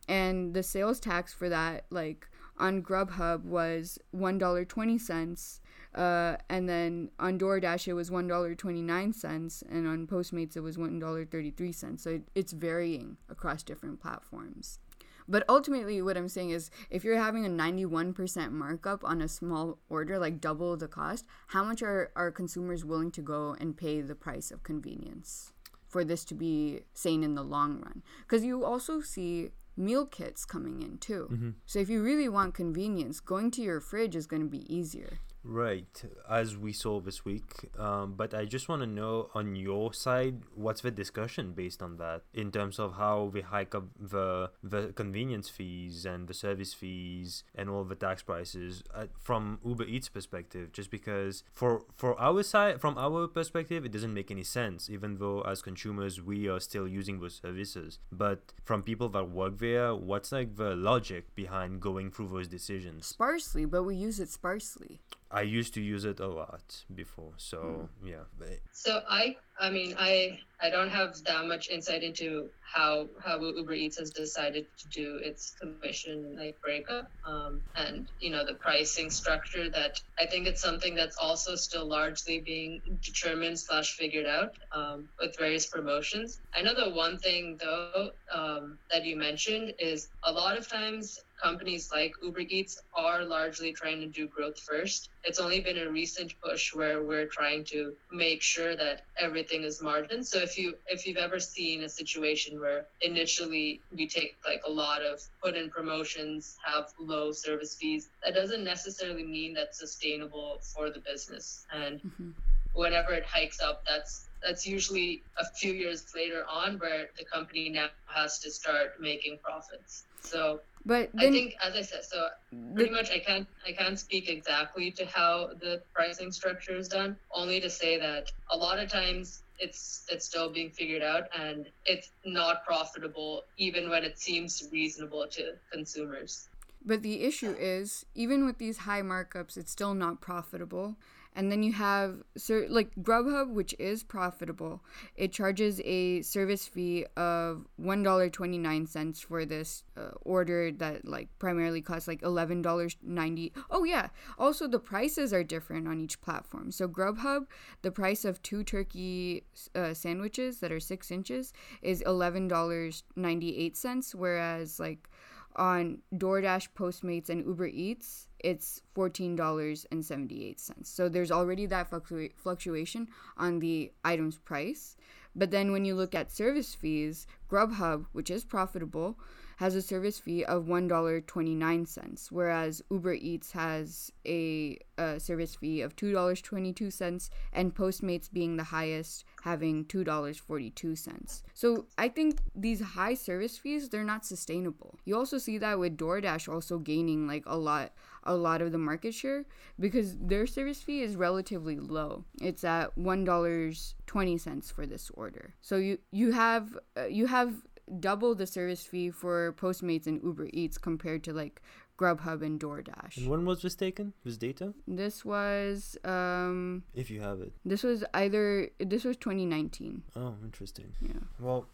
and 0.08 0.54
the 0.54 0.64
sales 0.64 1.00
tax 1.00 1.34
for 1.34 1.50
that 1.50 1.86
like 1.90 2.30
on 2.58 2.82
Grubhub 2.82 3.44
was 3.44 4.00
one 4.12 4.38
dollar 4.38 4.66
twenty 4.66 4.98
cents, 4.98 5.62
uh, 5.96 6.38
and 6.50 6.68
then 6.70 7.10
on 7.20 7.40
DoorDash 7.40 7.88
it 7.88 7.94
was 7.94 8.12
one 8.12 8.28
dollar 8.28 8.56
twenty 8.56 8.82
nine 8.82 9.14
cents, 9.14 9.64
and 9.70 9.88
on 9.88 10.08
Postmates 10.08 10.56
it 10.56 10.62
was 10.62 10.78
one 10.78 11.00
dollar 11.00 11.26
thirty 11.26 11.52
three 11.52 11.72
cents. 11.72 12.04
So 12.04 12.12
it, 12.12 12.30
it's 12.36 12.54
varying 12.54 13.18
across 13.30 13.64
different 13.64 14.02
platforms. 14.02 14.80
But 15.28 15.46
ultimately, 15.48 16.02
what 16.02 16.18
I'm 16.18 16.28
saying 16.28 16.50
is 16.50 16.70
if 16.90 17.04
you're 17.04 17.18
having 17.18 17.46
a 17.46 17.50
91% 17.50 18.52
markup 18.52 19.04
on 19.04 19.22
a 19.22 19.28
small 19.28 19.80
order, 19.90 20.20
like 20.20 20.42
double 20.42 20.76
the 20.76 20.88
cost, 20.88 21.26
how 21.48 21.64
much 21.64 21.82
are, 21.82 22.12
are 22.16 22.32
consumers 22.32 22.84
willing 22.84 23.12
to 23.12 23.22
go 23.22 23.56
and 23.60 23.78
pay 23.78 24.02
the 24.02 24.16
price 24.16 24.52
of 24.52 24.64
convenience 24.64 25.54
for 25.88 26.04
this 26.04 26.26
to 26.26 26.36
be 26.36 26.82
sane 26.94 27.24
in 27.24 27.36
the 27.36 27.44
long 27.44 27.80
run? 27.80 28.04
Because 28.22 28.44
you 28.44 28.66
also 28.66 29.00
see 29.00 29.52
meal 29.76 30.06
kits 30.06 30.46
coming 30.46 30.82
in 30.82 30.98
too. 30.98 31.28
Mm-hmm. 31.32 31.50
So 31.66 31.80
if 31.80 31.90
you 31.90 32.04
really 32.04 32.30
want 32.30 32.54
convenience, 32.54 33.20
going 33.20 33.52
to 33.52 33.62
your 33.62 33.80
fridge 33.80 34.16
is 34.16 34.28
going 34.28 34.42
to 34.42 34.50
be 34.50 34.74
easier. 34.74 35.20
Right, 35.46 36.04
as 36.30 36.56
we 36.56 36.72
saw 36.72 37.02
this 37.02 37.26
week. 37.26 37.70
Um, 37.78 38.14
but 38.16 38.34
I 38.34 38.46
just 38.46 38.70
want 38.70 38.82
to 38.82 38.88
know 38.88 39.30
on 39.36 39.58
your 39.58 39.94
side, 39.94 40.44
what's 40.56 40.82
the 40.82 40.92
discussion 40.92 41.52
based 41.52 41.84
on 41.84 41.98
that 41.98 42.22
in 42.34 42.50
terms 42.50 42.80
of 42.80 42.96
how 42.96 43.24
we 43.34 43.42
hike 43.42 43.76
up 43.76 43.86
the 44.00 44.52
the 44.64 44.94
convenience 44.94 45.50
fees 45.50 46.06
and 46.06 46.30
the 46.30 46.34
service 46.34 46.74
fees 46.74 47.44
and 47.56 47.70
all 47.70 47.84
the 47.84 47.96
tax 47.96 48.24
prices 48.24 48.84
uh, 48.94 49.08
from 49.20 49.60
Uber 49.66 49.84
Eats 49.84 50.08
perspective? 50.08 50.72
Just 50.72 50.90
because 50.90 51.44
for 51.52 51.84
for 51.98 52.20
our 52.20 52.42
side, 52.42 52.80
from 52.80 52.98
our 52.98 53.28
perspective, 53.28 53.84
it 53.84 53.92
doesn't 53.92 54.14
make 54.14 54.32
any 54.32 54.44
sense. 54.44 54.90
Even 54.90 55.18
though 55.18 55.42
as 55.42 55.62
consumers 55.62 56.22
we 56.22 56.48
are 56.48 56.62
still 56.62 56.88
using 56.88 57.20
those 57.20 57.42
services, 57.44 58.00
but 58.14 58.54
from 58.64 58.82
people 58.82 59.10
that 59.10 59.26
work 59.30 59.60
there, 59.60 59.94
what's 59.94 60.32
like 60.32 60.56
the 60.56 60.74
logic 60.74 61.36
behind 61.36 61.82
going 61.82 62.12
through 62.12 62.30
those 62.30 62.48
decisions? 62.48 63.08
Sparsely, 63.08 63.66
but 63.66 63.84
we 63.84 63.96
use 63.96 64.22
it 64.22 64.30
sparsely. 64.30 65.02
I 65.34 65.42
used 65.42 65.74
to 65.74 65.82
use 65.82 66.06
it 66.06 66.20
a 66.20 66.28
lot 66.28 66.84
before, 66.94 67.34
so 67.38 67.90
yeah. 68.06 68.24
So 68.72 69.02
I, 69.10 69.36
I 69.60 69.72
mean, 69.72 69.96
I, 69.98 70.40
I 70.62 70.70
don't 70.70 70.90
have 70.90 71.24
that 71.24 71.48
much 71.48 71.70
insight 71.70 72.04
into 72.04 72.50
how 72.62 73.08
how 73.20 73.40
Uber 73.40 73.74
Eats 73.74 73.98
has 73.98 74.12
decided 74.12 74.68
to 74.78 74.88
do 74.90 75.20
its 75.24 75.56
commission 75.60 76.38
like 76.38 76.62
breakup, 76.62 77.10
um, 77.26 77.62
and 77.76 78.08
you 78.20 78.30
know 78.30 78.46
the 78.46 78.54
pricing 78.54 79.10
structure. 79.10 79.72
That 79.72 80.00
I 80.20 80.28
think 80.28 80.46
it's 80.46 80.62
something 80.62 80.94
that's 80.94 81.18
also 81.18 81.56
still 81.56 81.88
largely 81.88 82.40
being 82.40 82.82
determined 83.02 83.58
slash 83.58 83.98
figured 83.98 84.28
out 84.28 84.54
um, 84.72 85.10
with 85.20 85.36
various 85.36 85.66
promotions. 85.66 86.40
I 86.56 86.62
know 86.62 86.76
the 86.76 86.92
one 86.92 87.18
thing 87.18 87.58
though 87.60 88.12
um, 88.32 88.78
that 88.92 89.04
you 89.04 89.16
mentioned 89.16 89.74
is 89.80 90.10
a 90.24 90.32
lot 90.32 90.58
of 90.60 90.68
times 90.68 91.20
companies 91.44 91.92
like 91.92 92.16
Uber 92.24 92.46
Eats 92.48 92.82
are 92.96 93.24
largely 93.26 93.74
trying 93.74 94.00
to 94.00 94.08
do 94.08 94.28
growth 94.28 94.60
first. 94.60 95.10
It's 95.24 95.40
only 95.40 95.60
been 95.60 95.78
a 95.78 95.90
recent 95.92 96.34
push 96.42 96.74
where 96.74 97.04
we're 97.04 97.26
trying 97.26 97.66
to 97.66 97.94
make 98.12 98.42
sure 98.42 98.76
that 98.76 99.02
everything 99.20 99.64
is 99.64 99.82
margin. 99.82 100.24
So 100.24 100.40
if 100.40 100.58
you 100.58 100.76
if 100.88 101.06
you've 101.06 101.18
ever 101.18 101.40
seen 101.40 101.84
a 101.84 101.90
situation 101.90 102.60
where 102.60 102.86
initially 103.02 103.82
we 103.96 104.08
take 104.08 104.38
like 104.46 104.62
a 104.66 104.72
lot 104.72 105.02
of 105.02 105.22
put 105.44 105.56
in 105.56 105.70
promotions, 105.70 106.58
have 106.64 106.94
low 107.00 107.32
service 107.32 107.76
fees, 107.76 108.10
that 108.24 108.34
doesn't 108.34 108.64
necessarily 108.64 109.24
mean 109.24 109.54
that's 109.54 109.78
sustainable 109.78 110.60
for 110.62 110.90
the 110.90 111.00
business. 111.00 111.66
And 111.74 112.00
mm-hmm. 112.00 112.30
whenever 112.74 113.12
it 113.14 113.26
hikes 113.26 113.60
up, 113.60 113.84
that's 113.88 114.28
that's 114.46 114.68
usually 114.68 115.24
a 115.38 115.46
few 115.46 115.74
years 115.74 116.14
later 116.16 116.46
on 116.50 116.78
where 116.78 117.10
the 117.18 117.26
company 117.26 117.70
now 117.70 117.88
has 118.08 118.40
to 118.40 118.52
start 118.52 119.00
making 119.00 119.40
profits. 119.42 120.04
So 120.20 120.60
But 120.86 121.12
I 121.18 121.32
think, 121.32 121.56
as 121.64 121.76
I 121.76 121.82
said, 121.82 122.04
so 122.04 122.28
pretty 122.76 122.92
much 122.92 123.10
I 123.10 123.20
can't 123.20 123.48
I 123.66 123.72
can't 123.72 123.98
speak 123.98 124.28
exactly 124.30 124.92
to 124.92 125.06
how 125.06 125.52
the 125.60 125.82
pricing 125.94 126.32
structure 126.32 126.76
is 126.76 126.90
done. 126.90 127.16
Only 127.32 127.62
to 127.62 127.70
say 127.70 127.98
that 128.00 128.32
a 128.52 128.58
lot 128.58 128.80
of 128.80 128.90
times 128.90 129.44
it's 129.60 130.06
it's 130.10 130.26
still 130.26 130.52
being 130.52 130.72
figured 130.72 131.02
out 131.02 131.30
and 131.38 131.68
it's 131.86 132.12
not 132.26 132.66
profitable 132.66 133.44
even 133.58 133.90
when 133.90 134.04
it 134.04 134.20
seems 134.20 134.68
reasonable 134.72 135.26
to 135.32 135.54
consumers. 135.72 136.50
But 136.86 137.02
the 137.02 137.24
issue 137.24 137.56
is, 137.58 138.06
even 138.14 138.46
with 138.46 138.58
these 138.58 138.80
high 138.80 139.02
markups, 139.02 139.56
it's 139.56 139.72
still 139.72 139.94
not 139.94 140.20
profitable. 140.20 140.98
And 141.36 141.52
then 141.52 141.64
you 141.64 141.74
have 141.74 142.22
like 142.70 142.94
Grubhub, 143.02 143.52
which 143.52 143.74
is 143.80 144.04
profitable. 144.04 144.84
It 145.16 145.32
charges 145.32 145.82
a 145.84 146.22
service 146.22 146.68
fee 146.68 147.06
of 147.18 147.66
one 147.76 148.04
dollar 148.04 148.30
twenty 148.30 148.60
nine 148.60 148.86
cents 148.86 149.22
for 149.22 149.44
this 149.44 149.84
uh, 149.98 150.12
order 150.22 150.72
that 150.72 151.08
like 151.08 151.30
primarily 151.40 151.82
costs 151.82 152.08
like 152.08 152.22
eleven 152.22 152.62
dollars 152.62 152.98
ninety. 153.02 153.52
Oh 153.72 153.84
yeah. 153.84 154.10
Also, 154.38 154.68
the 154.68 154.80
prices 154.80 155.34
are 155.34 155.44
different 155.44 155.88
on 155.88 156.00
each 156.00 156.22
platform. 156.22 156.72
So 156.72 156.88
Grubhub, 156.88 157.48
the 157.82 157.92
price 157.92 158.26
of 158.26 158.42
two 158.44 158.64
turkey 158.64 159.44
uh, 159.74 159.96
sandwiches 159.96 160.60
that 160.60 160.72
are 160.72 160.80
six 160.80 161.10
inches 161.10 161.52
is 161.82 162.02
eleven 162.02 162.48
dollars 162.48 163.04
ninety 163.16 163.58
eight 163.58 163.76
cents, 163.76 164.14
whereas 164.14 164.80
like 164.80 165.10
on 165.56 166.00
DoorDash, 166.16 166.70
Postmates, 166.76 167.30
and 167.30 167.46
Uber 167.46 167.68
Eats, 167.68 168.28
it's 168.44 168.82
$14.78. 168.96 170.86
So 170.86 171.10
there's 171.10 171.32
already 171.32 171.66
that 171.68 171.90
fluctua- 171.90 172.32
fluctuation 172.36 173.08
on 173.38 173.60
the 173.60 173.92
item's 174.04 174.38
price. 174.38 174.96
But 175.36 175.50
then 175.52 175.72
when 175.72 175.86
you 175.86 175.96
look 175.96 176.14
at 176.14 176.32
service 176.32 176.76
fees, 176.76 177.26
Grubhub, 177.50 178.06
which 178.12 178.30
is 178.30 178.44
profitable, 178.44 179.18
has 179.64 179.76
a 179.76 179.82
service 179.82 180.20
fee 180.20 180.44
of 180.44 180.66
$1.29, 180.66 182.32
whereas 182.32 182.82
Uber 182.92 183.14
Eats 183.14 183.54
has 183.54 184.12
a, 184.26 184.78
a 184.98 185.18
service 185.22 185.56
fee 185.56 185.80
of 185.80 185.96
$2.22, 185.96 187.30
and 187.54 187.74
Postmates 187.74 188.30
being 188.30 188.58
the 188.58 188.66
highest, 188.66 189.24
having 189.44 189.86
$2.42. 189.86 191.44
So 191.54 191.86
I 191.98 192.10
think 192.10 192.40
these 192.54 192.82
high 192.82 193.14
service 193.14 193.58
fees, 193.58 193.88
they're 193.88 194.04
not 194.04 194.26
sustainable. 194.26 195.00
You 195.06 195.16
also 195.16 195.38
see 195.38 195.58
that 195.60 195.80
with 195.80 195.96
DoorDash 195.96 196.52
also 196.54 196.78
gaining 196.78 197.26
like 197.26 197.44
a 197.46 197.56
lot 197.56 197.94
a 198.26 198.36
lot 198.36 198.62
of 198.62 198.72
the 198.72 198.78
market 198.78 199.14
share 199.14 199.46
because 199.78 200.18
their 200.18 200.48
service 200.48 200.82
fee 200.82 201.02
is 201.02 201.18
relatively 201.18 201.78
low. 201.78 202.24
It's 202.42 202.64
at 202.64 202.96
$1.20 202.98 204.74
for 204.74 204.86
this 204.86 205.12
order. 205.14 205.54
So 205.62 205.76
you 205.76 205.98
you 206.12 206.32
have 206.32 206.78
uh, 206.98 207.06
you 207.06 207.28
have 207.28 207.54
double 208.00 208.36
the 208.36 208.48
service 208.48 208.86
fee 208.86 209.10
for 209.12 209.54
Postmates 209.54 210.08
and 210.08 210.22
Uber 210.24 210.50
Eats 210.54 210.78
compared 210.78 211.24
to 211.26 211.34
like 211.34 211.62
Grubhub 211.98 212.42
and 212.42 212.60
DoorDash. 212.60 213.18
and 213.18 213.28
when 213.30 213.46
was 213.46 213.62
this 213.62 213.76
taken? 213.76 214.14
This 214.26 214.38
data, 214.38 214.74
This 214.88 215.24
was 215.24 215.98
um 216.04 216.84
if 216.96 217.10
you 217.12 217.22
have 217.22 217.40
it. 217.42 217.54
this 217.66 217.84
was 217.84 218.04
either 218.14 218.70
this 218.80 219.04
was 219.04 219.18
2019. 219.18 220.04
Oh, 220.16 220.36
interesting. 220.44 220.94
Yeah. 221.02 221.22
Well, 221.40 221.68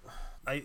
I, 0.48 0.63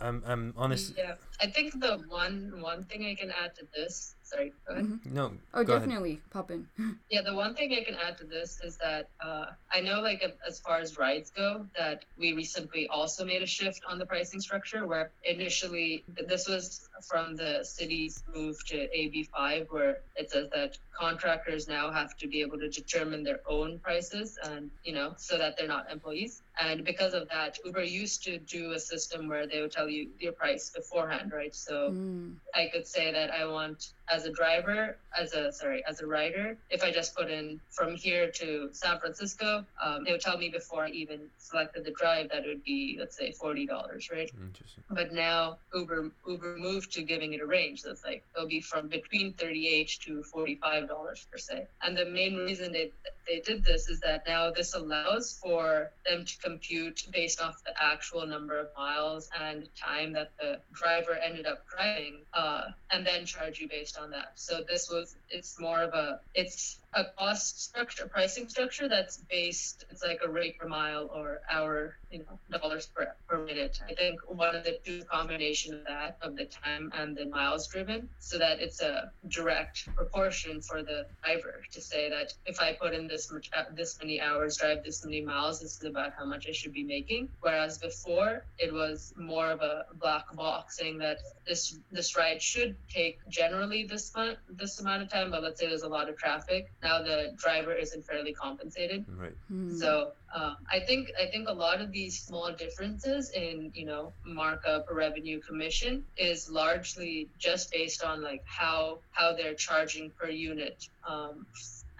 I'm, 0.00 0.22
I'm 0.26 0.54
honest. 0.56 0.94
Yeah, 0.96 1.14
I 1.40 1.46
think 1.46 1.78
the 1.80 2.02
one 2.08 2.54
one 2.60 2.82
thing 2.84 3.04
I 3.06 3.14
can 3.14 3.30
add 3.30 3.54
to 3.56 3.66
this. 3.76 4.14
Sorry, 4.30 4.52
go 4.66 4.74
ahead. 4.74 5.00
No. 5.06 5.32
Oh, 5.54 5.64
go 5.64 5.74
ahead. 5.74 5.88
definitely 5.88 6.20
pop 6.30 6.50
in. 6.50 6.66
Yeah, 7.10 7.22
the 7.22 7.34
one 7.34 7.54
thing 7.54 7.72
I 7.72 7.82
can 7.84 7.94
add 7.94 8.18
to 8.18 8.24
this 8.26 8.60
is 8.62 8.76
that 8.82 9.08
uh, 9.24 9.46
I 9.72 9.80
know, 9.80 10.02
like, 10.02 10.22
as 10.46 10.60
far 10.60 10.78
as 10.78 10.98
rides 10.98 11.30
go, 11.30 11.64
that 11.78 12.04
we 12.18 12.34
recently 12.34 12.86
also 12.88 13.24
made 13.24 13.40
a 13.40 13.46
shift 13.46 13.80
on 13.88 13.98
the 13.98 14.04
pricing 14.04 14.40
structure 14.40 14.86
where 14.86 15.10
initially 15.24 16.04
this 16.26 16.46
was 16.46 16.86
from 17.08 17.34
the 17.36 17.64
city's 17.64 18.22
move 18.34 18.56
to 18.66 18.76
AB5, 18.94 19.68
where 19.70 20.00
it 20.16 20.30
says 20.30 20.48
that 20.54 20.76
contractors 21.00 21.66
now 21.66 21.90
have 21.90 22.14
to 22.18 22.28
be 22.28 22.42
able 22.42 22.58
to 22.58 22.68
determine 22.68 23.22
their 23.22 23.40
own 23.48 23.78
prices 23.78 24.38
and, 24.44 24.70
you 24.84 24.92
know, 24.92 25.14
so 25.16 25.38
that 25.38 25.56
they're 25.56 25.66
not 25.68 25.90
employees. 25.90 26.42
And 26.60 26.84
because 26.84 27.14
of 27.14 27.26
that, 27.30 27.56
Uber 27.64 27.84
used 27.84 28.22
to 28.24 28.38
do 28.38 28.72
a 28.72 28.78
system 28.80 29.28
where 29.28 29.46
they 29.46 29.62
would 29.62 29.72
tell 29.72 29.88
you 29.88 30.10
your 30.18 30.32
price 30.32 30.70
beforehand, 30.76 31.32
right? 31.32 31.54
So 31.54 31.92
Mm. 31.92 32.34
I 32.54 32.68
could 32.72 32.86
say 32.86 33.12
that 33.12 33.30
I 33.30 33.46
want 33.46 33.92
as 34.10 34.24
a 34.24 34.32
driver, 34.32 34.96
as 35.18 35.32
a 35.34 35.52
sorry, 35.52 35.84
as 35.88 36.00
a 36.00 36.06
rider, 36.06 36.56
if 36.70 36.82
I 36.82 36.90
just 36.90 37.14
put 37.16 37.30
in 37.30 37.60
from 37.70 37.94
here 37.94 38.30
to 38.30 38.68
San 38.72 38.98
Francisco, 38.98 39.64
um, 39.82 40.06
it 40.06 40.12
would 40.12 40.20
tell 40.20 40.38
me 40.38 40.48
before 40.48 40.84
I 40.84 40.90
even 40.90 41.20
selected 41.38 41.84
the 41.84 41.92
drive 41.92 42.30
that 42.30 42.44
it 42.44 42.48
would 42.48 42.64
be 42.64 42.96
let's 42.98 43.16
say 43.16 43.32
forty 43.32 43.66
dollars, 43.66 44.08
right? 44.10 44.30
Interesting. 44.40 44.84
But 44.90 45.12
now 45.12 45.58
Uber 45.74 46.10
Uber 46.26 46.56
moved 46.58 46.92
to 46.92 47.02
giving 47.02 47.32
it 47.34 47.40
a 47.40 47.46
range. 47.46 47.82
So 47.82 47.90
it's 47.90 48.04
like 48.04 48.24
it'll 48.34 48.48
be 48.48 48.60
from 48.60 48.88
between 48.88 49.32
thirty 49.34 49.68
eight 49.68 49.90
to 50.02 50.22
forty 50.22 50.56
five 50.56 50.88
dollars 50.88 51.26
per 51.30 51.38
se. 51.38 51.66
And 51.82 51.96
the 51.96 52.06
main 52.06 52.36
reason 52.36 52.72
they 52.72 52.92
they 53.26 53.40
did 53.40 53.62
this 53.64 53.88
is 53.88 54.00
that 54.00 54.24
now 54.26 54.50
this 54.50 54.74
allows 54.74 55.38
for 55.42 55.90
them 56.06 56.24
to 56.24 56.38
compute 56.38 57.06
based 57.12 57.40
off 57.42 57.62
the 57.64 57.74
actual 57.82 58.26
number 58.26 58.58
of 58.58 58.68
miles 58.76 59.28
and 59.38 59.68
time 59.76 60.12
that 60.14 60.32
the 60.40 60.60
driver 60.72 61.12
ended 61.12 61.46
up 61.46 61.66
driving, 61.68 62.20
uh, 62.32 62.62
and 62.90 63.06
then 63.06 63.26
charge 63.26 63.60
you 63.60 63.68
based 63.68 63.97
on 64.00 64.10
that. 64.10 64.32
So 64.34 64.62
this 64.68 64.88
was 64.90 65.16
it's 65.30 65.58
more 65.60 65.82
of 65.82 65.94
a 65.94 66.20
it's 66.34 66.78
a 66.94 67.04
cost 67.18 67.62
structure, 67.62 68.06
pricing 68.06 68.48
structure 68.48 68.88
that's 68.88 69.18
based. 69.30 69.84
It's 69.90 70.02
like 70.02 70.20
a 70.24 70.30
rate 70.30 70.58
per 70.58 70.68
mile 70.68 71.10
or 71.14 71.40
hour, 71.50 71.96
you 72.10 72.20
know, 72.20 72.58
dollars 72.58 72.86
per 72.86 73.14
per 73.38 73.44
minute. 73.44 73.80
I 73.88 73.94
think 73.94 74.20
one 74.28 74.54
of 74.54 74.64
the 74.64 74.78
two 74.84 75.02
combination 75.04 75.74
of 75.74 75.84
that 75.84 76.18
of 76.22 76.36
the 76.36 76.46
time 76.46 76.92
and 76.94 77.16
the 77.16 77.26
miles 77.26 77.66
driven, 77.66 78.08
so 78.18 78.38
that 78.38 78.60
it's 78.60 78.80
a 78.80 79.12
direct 79.28 79.88
proportion 79.96 80.60
for 80.60 80.82
the 80.82 81.06
driver 81.24 81.62
to 81.72 81.80
say 81.80 82.08
that 82.10 82.34
if 82.46 82.60
I 82.60 82.72
put 82.72 82.94
in 82.94 83.06
this 83.06 83.32
much, 83.32 83.50
uh, 83.56 83.64
this 83.74 83.98
many 84.00 84.20
hours, 84.20 84.56
drive 84.56 84.84
this 84.84 85.04
many 85.04 85.20
miles, 85.20 85.60
this 85.60 85.76
is 85.76 85.84
about 85.84 86.12
how 86.18 86.24
much 86.24 86.46
I 86.48 86.52
should 86.52 86.72
be 86.72 86.84
making. 86.84 87.28
Whereas 87.40 87.78
before 87.78 88.44
it 88.58 88.72
was 88.72 89.14
more 89.16 89.50
of 89.50 89.60
a 89.60 89.86
black 90.00 90.34
box 90.34 90.78
saying 90.78 90.98
that 90.98 91.18
this 91.46 91.78
this 91.90 92.16
ride 92.16 92.42
should 92.42 92.76
take 92.88 93.18
generally 93.28 93.84
this 93.84 94.14
amount 94.14 94.38
this 94.50 94.80
amount 94.80 95.02
of 95.02 95.10
time, 95.10 95.30
but 95.30 95.42
let's 95.42 95.60
say 95.60 95.68
there's 95.68 95.82
a 95.82 95.88
lot 95.88 96.08
of 96.08 96.16
traffic 96.16 96.70
now 96.82 97.02
the 97.02 97.34
driver 97.36 97.72
isn't 97.72 98.04
fairly 98.04 98.32
compensated. 98.32 99.04
Right. 99.08 99.34
Hmm. 99.48 99.76
So 99.76 100.12
um, 100.34 100.56
I 100.70 100.80
think 100.80 101.10
I 101.20 101.26
think 101.26 101.48
a 101.48 101.52
lot 101.52 101.80
of 101.80 101.90
these 101.90 102.20
small 102.20 102.52
differences 102.52 103.30
in 103.30 103.70
you 103.74 103.86
know 103.86 104.12
markup 104.26 104.86
revenue 104.90 105.40
commission 105.40 106.04
is 106.16 106.50
largely 106.50 107.28
just 107.38 107.72
based 107.72 108.04
on 108.04 108.22
like 108.22 108.42
how 108.44 108.98
how 109.12 109.34
they're 109.34 109.54
charging 109.54 110.10
per 110.10 110.28
unit 110.28 110.84
um, 111.08 111.46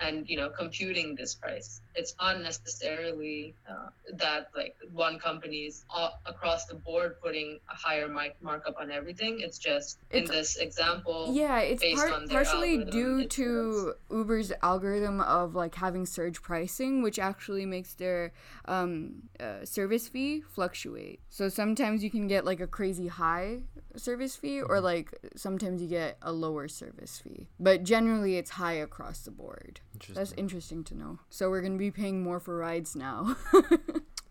and 0.00 0.28
you 0.28 0.36
know 0.36 0.50
computing 0.50 1.14
this 1.14 1.34
price. 1.34 1.80
It's 1.98 2.14
not 2.20 2.40
necessarily 2.40 3.54
uh, 3.68 3.88
that 4.14 4.50
like 4.54 4.76
one 4.92 5.18
company 5.18 5.60
is 5.70 5.84
a- 5.94 6.10
across 6.26 6.66
the 6.66 6.76
board 6.76 7.16
putting 7.20 7.58
a 7.68 7.74
higher 7.74 8.08
mic- 8.08 8.40
markup 8.40 8.76
on 8.80 8.90
everything. 8.90 9.40
It's 9.40 9.58
just 9.58 9.98
in 10.12 10.24
this 10.26 10.56
example. 10.56 11.30
Yeah, 11.32 11.58
it's 11.58 11.82
based 11.82 11.98
part, 12.00 12.12
on 12.12 12.26
their 12.26 12.36
partially 12.44 12.84
due 12.84 13.18
it's- 13.20 13.34
to 13.36 13.94
Uber's 14.10 14.52
algorithm 14.62 15.20
of 15.20 15.54
like 15.56 15.74
having 15.74 16.06
surge 16.06 16.40
pricing, 16.40 17.02
which 17.02 17.18
actually 17.18 17.66
makes 17.66 17.94
their 17.94 18.32
um, 18.66 19.24
uh, 19.40 19.64
service 19.64 20.06
fee 20.08 20.42
fluctuate. 20.42 21.20
So 21.30 21.48
sometimes 21.48 22.04
you 22.04 22.10
can 22.10 22.28
get 22.28 22.44
like 22.44 22.60
a 22.60 22.66
crazy 22.66 23.08
high 23.08 23.62
service 23.96 24.36
fee, 24.36 24.62
or 24.62 24.80
like 24.80 25.10
sometimes 25.34 25.82
you 25.82 25.88
get 25.88 26.16
a 26.22 26.30
lower 26.32 26.68
service 26.68 27.18
fee. 27.18 27.48
But 27.58 27.82
generally, 27.82 28.36
it's 28.36 28.50
high 28.50 28.74
across 28.74 29.20
the 29.22 29.32
board. 29.32 29.80
That's 29.94 30.08
Interesting. 30.08 30.38
interesting 30.38 30.84
to 30.84 30.94
know. 30.96 31.18
So 31.28 31.50
we're 31.50 31.60
gonna 31.62 31.76
be 31.76 31.87
paying 31.90 32.22
more 32.22 32.40
for 32.40 32.56
rides 32.56 32.94
now. 32.96 33.36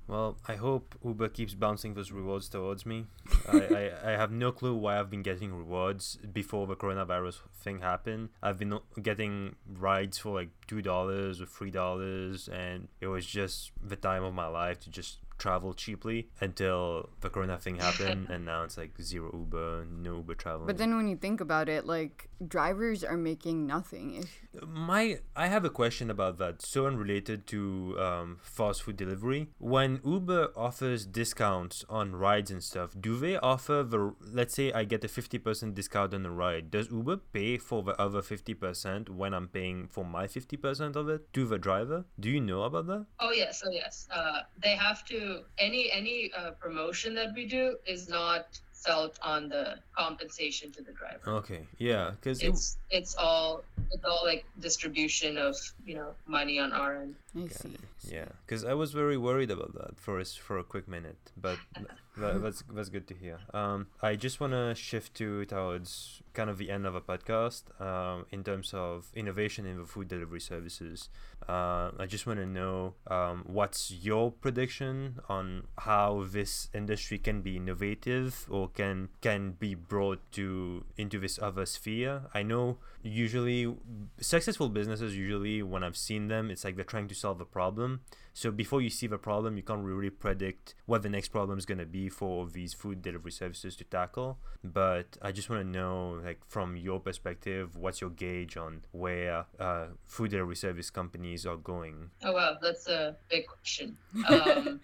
Well, 0.07 0.37
I 0.47 0.55
hope 0.55 0.95
Uber 1.03 1.27
keeps 1.29 1.53
bouncing 1.53 1.93
those 1.93 2.11
rewards 2.11 2.47
towards 2.47 2.85
me. 2.85 3.07
I, 3.51 3.57
I, 3.57 3.91
I 4.05 4.11
have 4.11 4.31
no 4.31 4.53
clue 4.53 4.73
why 4.73 4.99
I've 4.99 5.09
been 5.09 5.21
getting 5.21 5.53
rewards 5.53 6.17
before 6.31 6.65
the 6.65 6.77
coronavirus 6.77 7.39
thing 7.53 7.81
happened. 7.81 8.29
I've 8.41 8.57
been 8.57 8.79
getting 9.01 9.57
rides 9.67 10.17
for 10.17 10.33
like 10.33 10.49
two 10.65 10.81
dollars 10.81 11.41
or 11.41 11.45
three 11.45 11.71
dollars, 11.71 12.47
and 12.47 12.87
it 13.01 13.07
was 13.07 13.25
just 13.25 13.71
the 13.83 13.97
time 13.97 14.23
of 14.23 14.33
my 14.33 14.47
life 14.47 14.79
to 14.81 14.89
just 14.89 15.17
travel 15.37 15.73
cheaply 15.73 16.29
until 16.41 17.09
the 17.21 17.29
corona 17.29 17.57
thing 17.57 17.77
happened, 17.87 18.29
and 18.29 18.45
now 18.45 18.63
it's 18.63 18.77
like 18.77 18.91
zero 19.01 19.31
Uber, 19.33 19.85
no 19.89 20.17
Uber 20.17 20.35
travel 20.35 20.65
but 20.65 20.77
then 20.77 20.95
when 20.95 21.07
you 21.07 21.15
think 21.15 21.41
about 21.41 21.69
it, 21.69 21.85
like 21.85 22.29
drivers 22.45 23.03
are 23.03 23.17
making 23.17 23.65
nothing. 23.65 24.15
If 24.15 24.63
My, 24.67 25.19
I 25.35 25.47
have 25.47 25.65
a 25.65 25.69
question 25.69 26.09
about 26.09 26.37
that. 26.37 26.61
So 26.61 26.87
unrelated 26.87 27.47
to 27.47 27.95
um, 27.99 28.37
fast 28.41 28.83
food 28.83 28.97
delivery. 28.97 29.49
When 29.57 30.01
Uber 30.05 30.49
offers 30.55 31.05
discounts 31.05 31.83
on 31.89 32.15
rides 32.15 32.51
and 32.51 32.63
stuff, 32.63 32.95
do 32.99 33.17
they 33.17 33.37
offer 33.37 33.83
the? 33.83 34.13
Let's 34.21 34.55
say 34.55 34.71
I 34.71 34.83
get 34.83 35.03
a 35.03 35.07
fifty 35.07 35.37
percent 35.37 35.75
discount 35.75 36.13
on 36.13 36.25
a 36.25 36.31
ride. 36.31 36.71
Does 36.71 36.89
Uber 36.91 37.17
pay 37.17 37.57
for 37.57 37.83
the 37.83 37.99
other 37.99 38.21
fifty 38.21 38.53
percent 38.53 39.09
when 39.09 39.33
I'm 39.33 39.47
paying 39.47 39.87
for 39.87 40.05
my 40.05 40.27
fifty 40.27 40.57
percent 40.57 40.95
of 40.95 41.09
it 41.09 41.31
to 41.33 41.45
the 41.45 41.57
driver? 41.57 42.05
Do 42.19 42.29
you 42.29 42.41
know 42.41 42.63
about 42.63 42.87
that? 42.87 43.05
Oh 43.19 43.31
yes, 43.31 43.63
oh 43.65 43.71
yes. 43.71 44.07
Uh, 44.11 44.39
they 44.61 44.75
have 44.75 45.05
to 45.05 45.26
any 45.67 45.83
any 45.91 46.17
uh, 46.39 46.51
promotion 46.63 47.09
that 47.19 47.29
we 47.37 47.43
do 47.57 47.63
is 47.93 48.01
not 48.09 48.43
felt 48.87 49.13
on 49.33 49.49
the 49.53 49.65
compensation 49.97 50.71
to 50.75 50.81
the 50.87 50.93
driver. 51.01 51.25
Okay, 51.41 51.61
yeah, 51.89 52.05
because 52.15 52.39
It's 52.49 52.77
it's 52.97 53.13
all 53.25 53.49
it's 53.93 54.05
all 54.09 54.23
like 54.31 54.43
distribution 54.67 55.31
of 55.47 55.55
you 55.89 55.95
know 55.99 56.09
money 56.37 56.57
on 56.65 56.69
our 56.81 56.91
end. 57.03 57.13
I 57.35 57.47
see. 57.61 57.77
Yeah, 58.17 58.29
because 58.45 58.63
I 58.63 58.73
was 58.81 58.89
very 59.01 59.17
worried 59.27 59.51
about 59.57 59.71
that 59.79 59.93
for 60.05 60.13
a, 60.23 60.25
s- 60.29 60.35
for 60.47 60.55
a 60.59 60.63
quick 60.73 60.87
minute, 60.87 61.21
but 61.47 61.57
that, 62.19 62.41
that's 62.41 62.63
that's 62.73 62.89
good 62.89 63.07
to 63.07 63.13
hear. 63.13 63.39
Um, 63.53 63.87
I 64.01 64.15
just 64.15 64.39
want 64.39 64.53
to 64.53 64.73
shift 64.75 65.15
to 65.15 65.45
towards 65.45 66.21
kind 66.33 66.49
of 66.49 66.57
the 66.57 66.69
end 66.69 66.85
of 66.85 66.95
a 66.95 67.01
podcast. 67.01 67.63
Um, 67.81 68.25
in 68.31 68.43
terms 68.43 68.73
of 68.73 69.09
innovation 69.13 69.65
in 69.65 69.77
the 69.77 69.85
food 69.85 70.07
delivery 70.07 70.39
services, 70.39 71.09
uh, 71.47 71.91
I 71.97 72.05
just 72.07 72.25
want 72.27 72.39
to 72.39 72.45
know 72.45 72.93
um, 73.07 73.43
what's 73.45 73.91
your 73.91 74.31
prediction 74.31 75.19
on 75.29 75.67
how 75.79 76.25
this 76.29 76.69
industry 76.73 77.17
can 77.17 77.41
be 77.41 77.57
innovative 77.57 78.45
or 78.49 78.69
can 78.69 79.09
can 79.21 79.51
be 79.51 79.75
brought 79.75 80.19
to 80.33 80.83
into 80.97 81.19
this 81.19 81.39
other 81.41 81.65
sphere. 81.65 82.23
I 82.33 82.43
know 82.43 82.77
usually 83.03 83.73
successful 84.19 84.69
businesses 84.69 85.15
usually 85.15 85.61
when 85.63 85.83
I've 85.83 85.97
seen 85.97 86.27
them, 86.27 86.51
it's 86.51 86.63
like 86.63 86.75
they're 86.75 86.85
trying 86.85 87.07
to 87.07 87.15
solve 87.15 87.41
a 87.41 87.45
problem. 87.45 88.01
So 88.37 88.51
before 88.51 88.83
you 88.83 88.91
see 88.91 89.07
the 89.07 89.17
problem, 89.17 89.57
you 89.57 89.63
can't 89.63 89.83
really 89.83 90.11
predict 90.11 90.75
what 90.85 91.01
the 91.01 91.09
next 91.09 91.29
problem 91.29 91.57
is 91.57 91.65
going 91.65 91.79
to 91.79 91.87
be 91.87 92.07
for 92.07 92.45
these 92.47 92.71
food 92.71 93.01
delivery 93.01 93.31
services 93.31 93.75
to 93.77 93.83
tackle. 93.83 94.37
But 94.63 95.17
I 95.23 95.31
just 95.31 95.49
want 95.49 95.63
to 95.63 95.67
know, 95.67 96.21
like, 96.23 96.41
from 96.45 96.77
your 96.77 96.99
perspective, 96.99 97.75
what's 97.75 97.99
your 97.99 98.11
gauge 98.11 98.55
on 98.55 98.83
where 98.91 99.47
uh, 99.59 99.87
food 100.05 100.29
delivery 100.29 100.55
service 100.55 100.91
companies 100.91 101.47
are 101.47 101.57
going? 101.57 102.11
Oh 102.23 102.33
wow, 102.33 102.57
that's 102.61 102.87
a 102.87 103.15
big 103.27 103.47
question. 103.47 103.97
Um, 104.29 104.81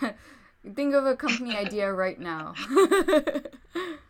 think 0.74 0.94
of 0.94 1.04
a 1.04 1.14
company 1.14 1.54
idea 1.54 1.92
right 1.92 2.18
now. 2.18 2.54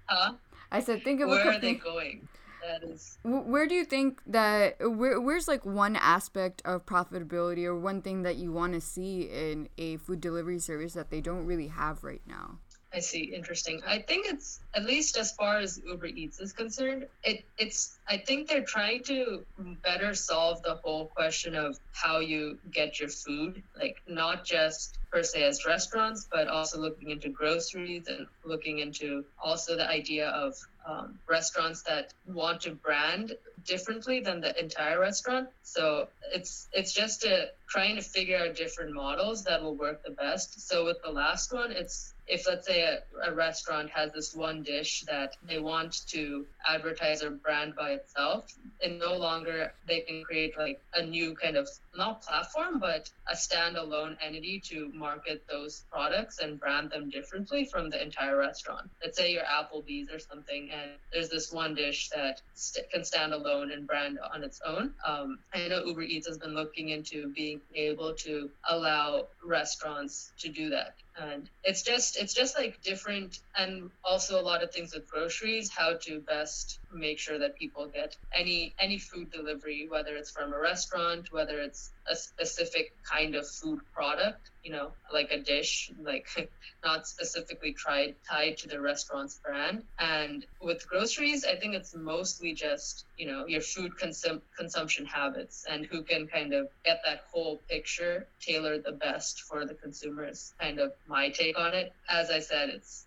huh? 0.07 0.34
I 0.70 0.78
said, 0.78 1.03
think 1.03 1.20
of 1.20 1.30
a 1.30 1.32
company. 1.32 1.42
Where 1.42 1.49
are 1.49 1.53
company. 1.55 1.72
they 1.72 1.78
going? 1.80 2.28
That 2.66 2.82
is 2.82 3.18
Where 3.22 3.66
do 3.66 3.74
you 3.74 3.84
think 3.84 4.22
that 4.26 4.76
where, 4.80 5.20
where's 5.20 5.48
like 5.48 5.66
one 5.66 5.96
aspect 5.96 6.62
of 6.64 6.86
profitability 6.86 7.64
or 7.64 7.78
one 7.78 8.00
thing 8.00 8.22
that 8.22 8.36
you 8.36 8.52
want 8.52 8.72
to 8.72 8.80
see 8.80 9.22
in 9.22 9.68
a 9.76 9.98
food 9.98 10.20
delivery 10.20 10.58
service 10.58 10.94
that 10.94 11.10
they 11.10 11.20
don't 11.20 11.44
really 11.44 11.68
have 11.68 12.04
right 12.04 12.22
now? 12.26 12.58
I 12.94 13.00
see. 13.00 13.34
Interesting. 13.34 13.82
I 13.84 13.98
think 13.98 14.26
it's 14.26 14.60
at 14.72 14.84
least 14.84 15.16
as 15.16 15.32
far 15.32 15.58
as 15.58 15.80
Uber 15.84 16.06
Eats 16.06 16.38
is 16.38 16.52
concerned, 16.52 17.06
it 17.24 17.44
it's 17.58 17.98
I 18.08 18.18
think 18.18 18.48
they're 18.48 18.62
trying 18.62 19.02
to 19.04 19.44
better 19.82 20.14
solve 20.14 20.62
the 20.62 20.76
whole 20.76 21.06
question 21.06 21.56
of 21.56 21.76
how 21.92 22.20
you 22.20 22.56
get 22.70 23.00
your 23.00 23.08
food, 23.08 23.62
like 23.76 24.00
not 24.06 24.44
just 24.44 24.98
per 25.10 25.24
se 25.24 25.42
as 25.42 25.66
restaurants, 25.66 26.28
but 26.30 26.46
also 26.46 26.78
looking 26.78 27.10
into 27.10 27.28
groceries 27.30 28.06
and 28.06 28.28
looking 28.44 28.78
into 28.78 29.24
also 29.42 29.76
the 29.76 29.88
idea 29.90 30.28
of 30.28 30.54
um, 30.87 31.18
restaurants 31.28 31.82
that 31.82 32.12
want 32.26 32.62
to 32.62 32.72
brand 32.72 33.37
differently 33.66 34.20
than 34.20 34.41
the 34.41 34.59
entire 34.59 35.01
restaurant. 35.01 35.49
So 35.62 36.09
it's 36.32 36.68
it's 36.72 36.93
just 36.93 37.24
a, 37.24 37.51
trying 37.68 37.97
to 37.97 38.03
figure 38.03 38.39
out 38.39 38.57
different 38.57 38.95
models 38.95 39.45
that 39.45 39.62
will 39.62 39.74
work 39.74 40.05
the 40.05 40.12
best. 40.12 40.66
So 40.68 40.85
with 40.85 40.99
the 41.03 41.11
last 41.11 41.53
one, 41.53 41.72
it's 41.72 42.13
if 42.27 42.47
let's 42.47 42.66
say 42.66 42.83
a, 42.83 42.99
a 43.31 43.35
restaurant 43.35 43.91
has 43.91 44.12
this 44.12 44.35
one 44.35 44.62
dish 44.62 45.05
that 45.07 45.37
they 45.43 45.59
want 45.59 45.95
to 46.09 46.47
advertise 46.66 47.22
or 47.22 47.31
brand 47.31 47.75
by 47.77 47.91
itself 47.93 48.45
and 48.83 48.99
no 48.99 49.14
longer 49.16 49.72
they 49.87 50.01
can 50.01 50.22
create 50.22 50.57
like 50.59 50.81
a 50.95 51.03
new 51.05 51.35
kind 51.35 51.57
of 51.57 51.68
not 51.97 52.22
platform 52.22 52.79
but 52.81 53.09
a 53.31 53.35
standalone 53.35 54.16
entity 54.20 54.61
to 54.64 54.91
market 54.95 55.43
those 55.51 55.85
products 55.91 56.39
and 56.41 56.59
brand 56.61 56.91
them 56.91 57.09
differently 57.11 57.64
from 57.70 57.91
the 57.91 58.01
entire 58.03 58.37
restaurant. 58.37 58.89
Let's 59.03 59.18
say 59.18 59.33
you're 59.33 59.43
applebee's 59.45 60.11
or 60.11 60.18
something 60.18 60.70
and 60.72 60.93
there's 61.12 61.29
this 61.31 61.53
one 61.53 61.75
dish 61.75 62.09
that 62.14 62.41
st- 62.55 62.91
can 62.91 63.05
stand 63.05 63.33
alone 63.33 63.70
and 63.72 63.87
brand 63.87 64.18
on 64.35 64.43
its 64.45 64.61
own. 64.66 64.95
Um, 65.07 65.39
i 65.55 65.61
know 65.61 65.85
uber 65.85 66.03
eats 66.03 66.27
has 66.27 66.39
been 66.39 66.55
looking 66.55 66.89
into 66.89 67.29
being 67.35 67.61
able 67.75 68.14
to 68.25 68.51
allow 68.68 69.27
restaurants 69.45 70.33
to 70.41 70.49
do 70.49 70.70
that 70.70 70.95
and 71.20 71.50
it's 71.64 71.82
just 71.82 72.16
it's 72.20 72.34
just 72.34 72.58
like 72.58 72.80
different 72.82 73.38
and 73.56 73.90
also 74.04 74.40
a 74.40 74.42
lot 74.42 74.62
of 74.62 74.72
things 74.72 74.94
with 74.94 75.08
groceries 75.08 75.70
how 75.70 75.94
to 76.02 76.20
best 76.20 76.80
make 76.95 77.18
sure 77.18 77.38
that 77.38 77.57
people 77.57 77.90
get 77.92 78.16
any 78.34 78.74
any 78.78 78.99
food 78.99 79.30
delivery 79.30 79.86
whether 79.90 80.16
it's 80.16 80.30
from 80.30 80.53
a 80.53 80.59
restaurant 80.59 81.28
whether 81.32 81.61
it's 81.61 81.92
a 82.11 82.16
specific 82.16 82.92
kind 83.11 83.34
of 83.34 83.49
food 83.49 83.80
product 83.92 84.51
you 84.62 84.72
know 84.72 84.92
like 85.12 85.30
a 85.30 85.40
dish 85.40 85.90
like 86.03 86.26
not 86.84 87.07
specifically 87.07 87.72
tried 87.72 88.14
tied 88.28 88.57
to 88.59 88.68
the 88.68 88.80
restaurant's 88.80 89.40
brand. 89.45 89.82
And 89.99 90.45
with 90.61 90.86
groceries 90.88 91.45
i 91.45 91.57
think 91.57 91.74
it's 91.74 91.95
mostly 91.95 92.53
just 92.55 93.07
you 93.16 93.26
know 93.26 93.47
your 93.47 93.61
food 93.61 93.92
consum- 94.01 94.42
consumption 94.59 95.07
habits 95.07 95.64
and 95.70 95.86
who 95.86 96.03
can 96.03 96.26
kind 96.26 96.53
of 96.53 96.68
get 96.84 97.01
that 97.05 97.20
whole 97.32 97.62
picture 97.68 98.28
tailored 98.40 98.84
the 98.84 98.92
best 98.92 99.42
for 99.42 99.64
the 99.66 99.74
consumers 99.74 100.53
kind 100.61 100.78
of 100.78 100.92
my 101.07 101.28
take 101.30 101.59
on 101.59 101.74
it. 101.74 101.92
As 102.09 102.30
i 102.30 102.38
said 102.40 102.68
it's 102.68 103.07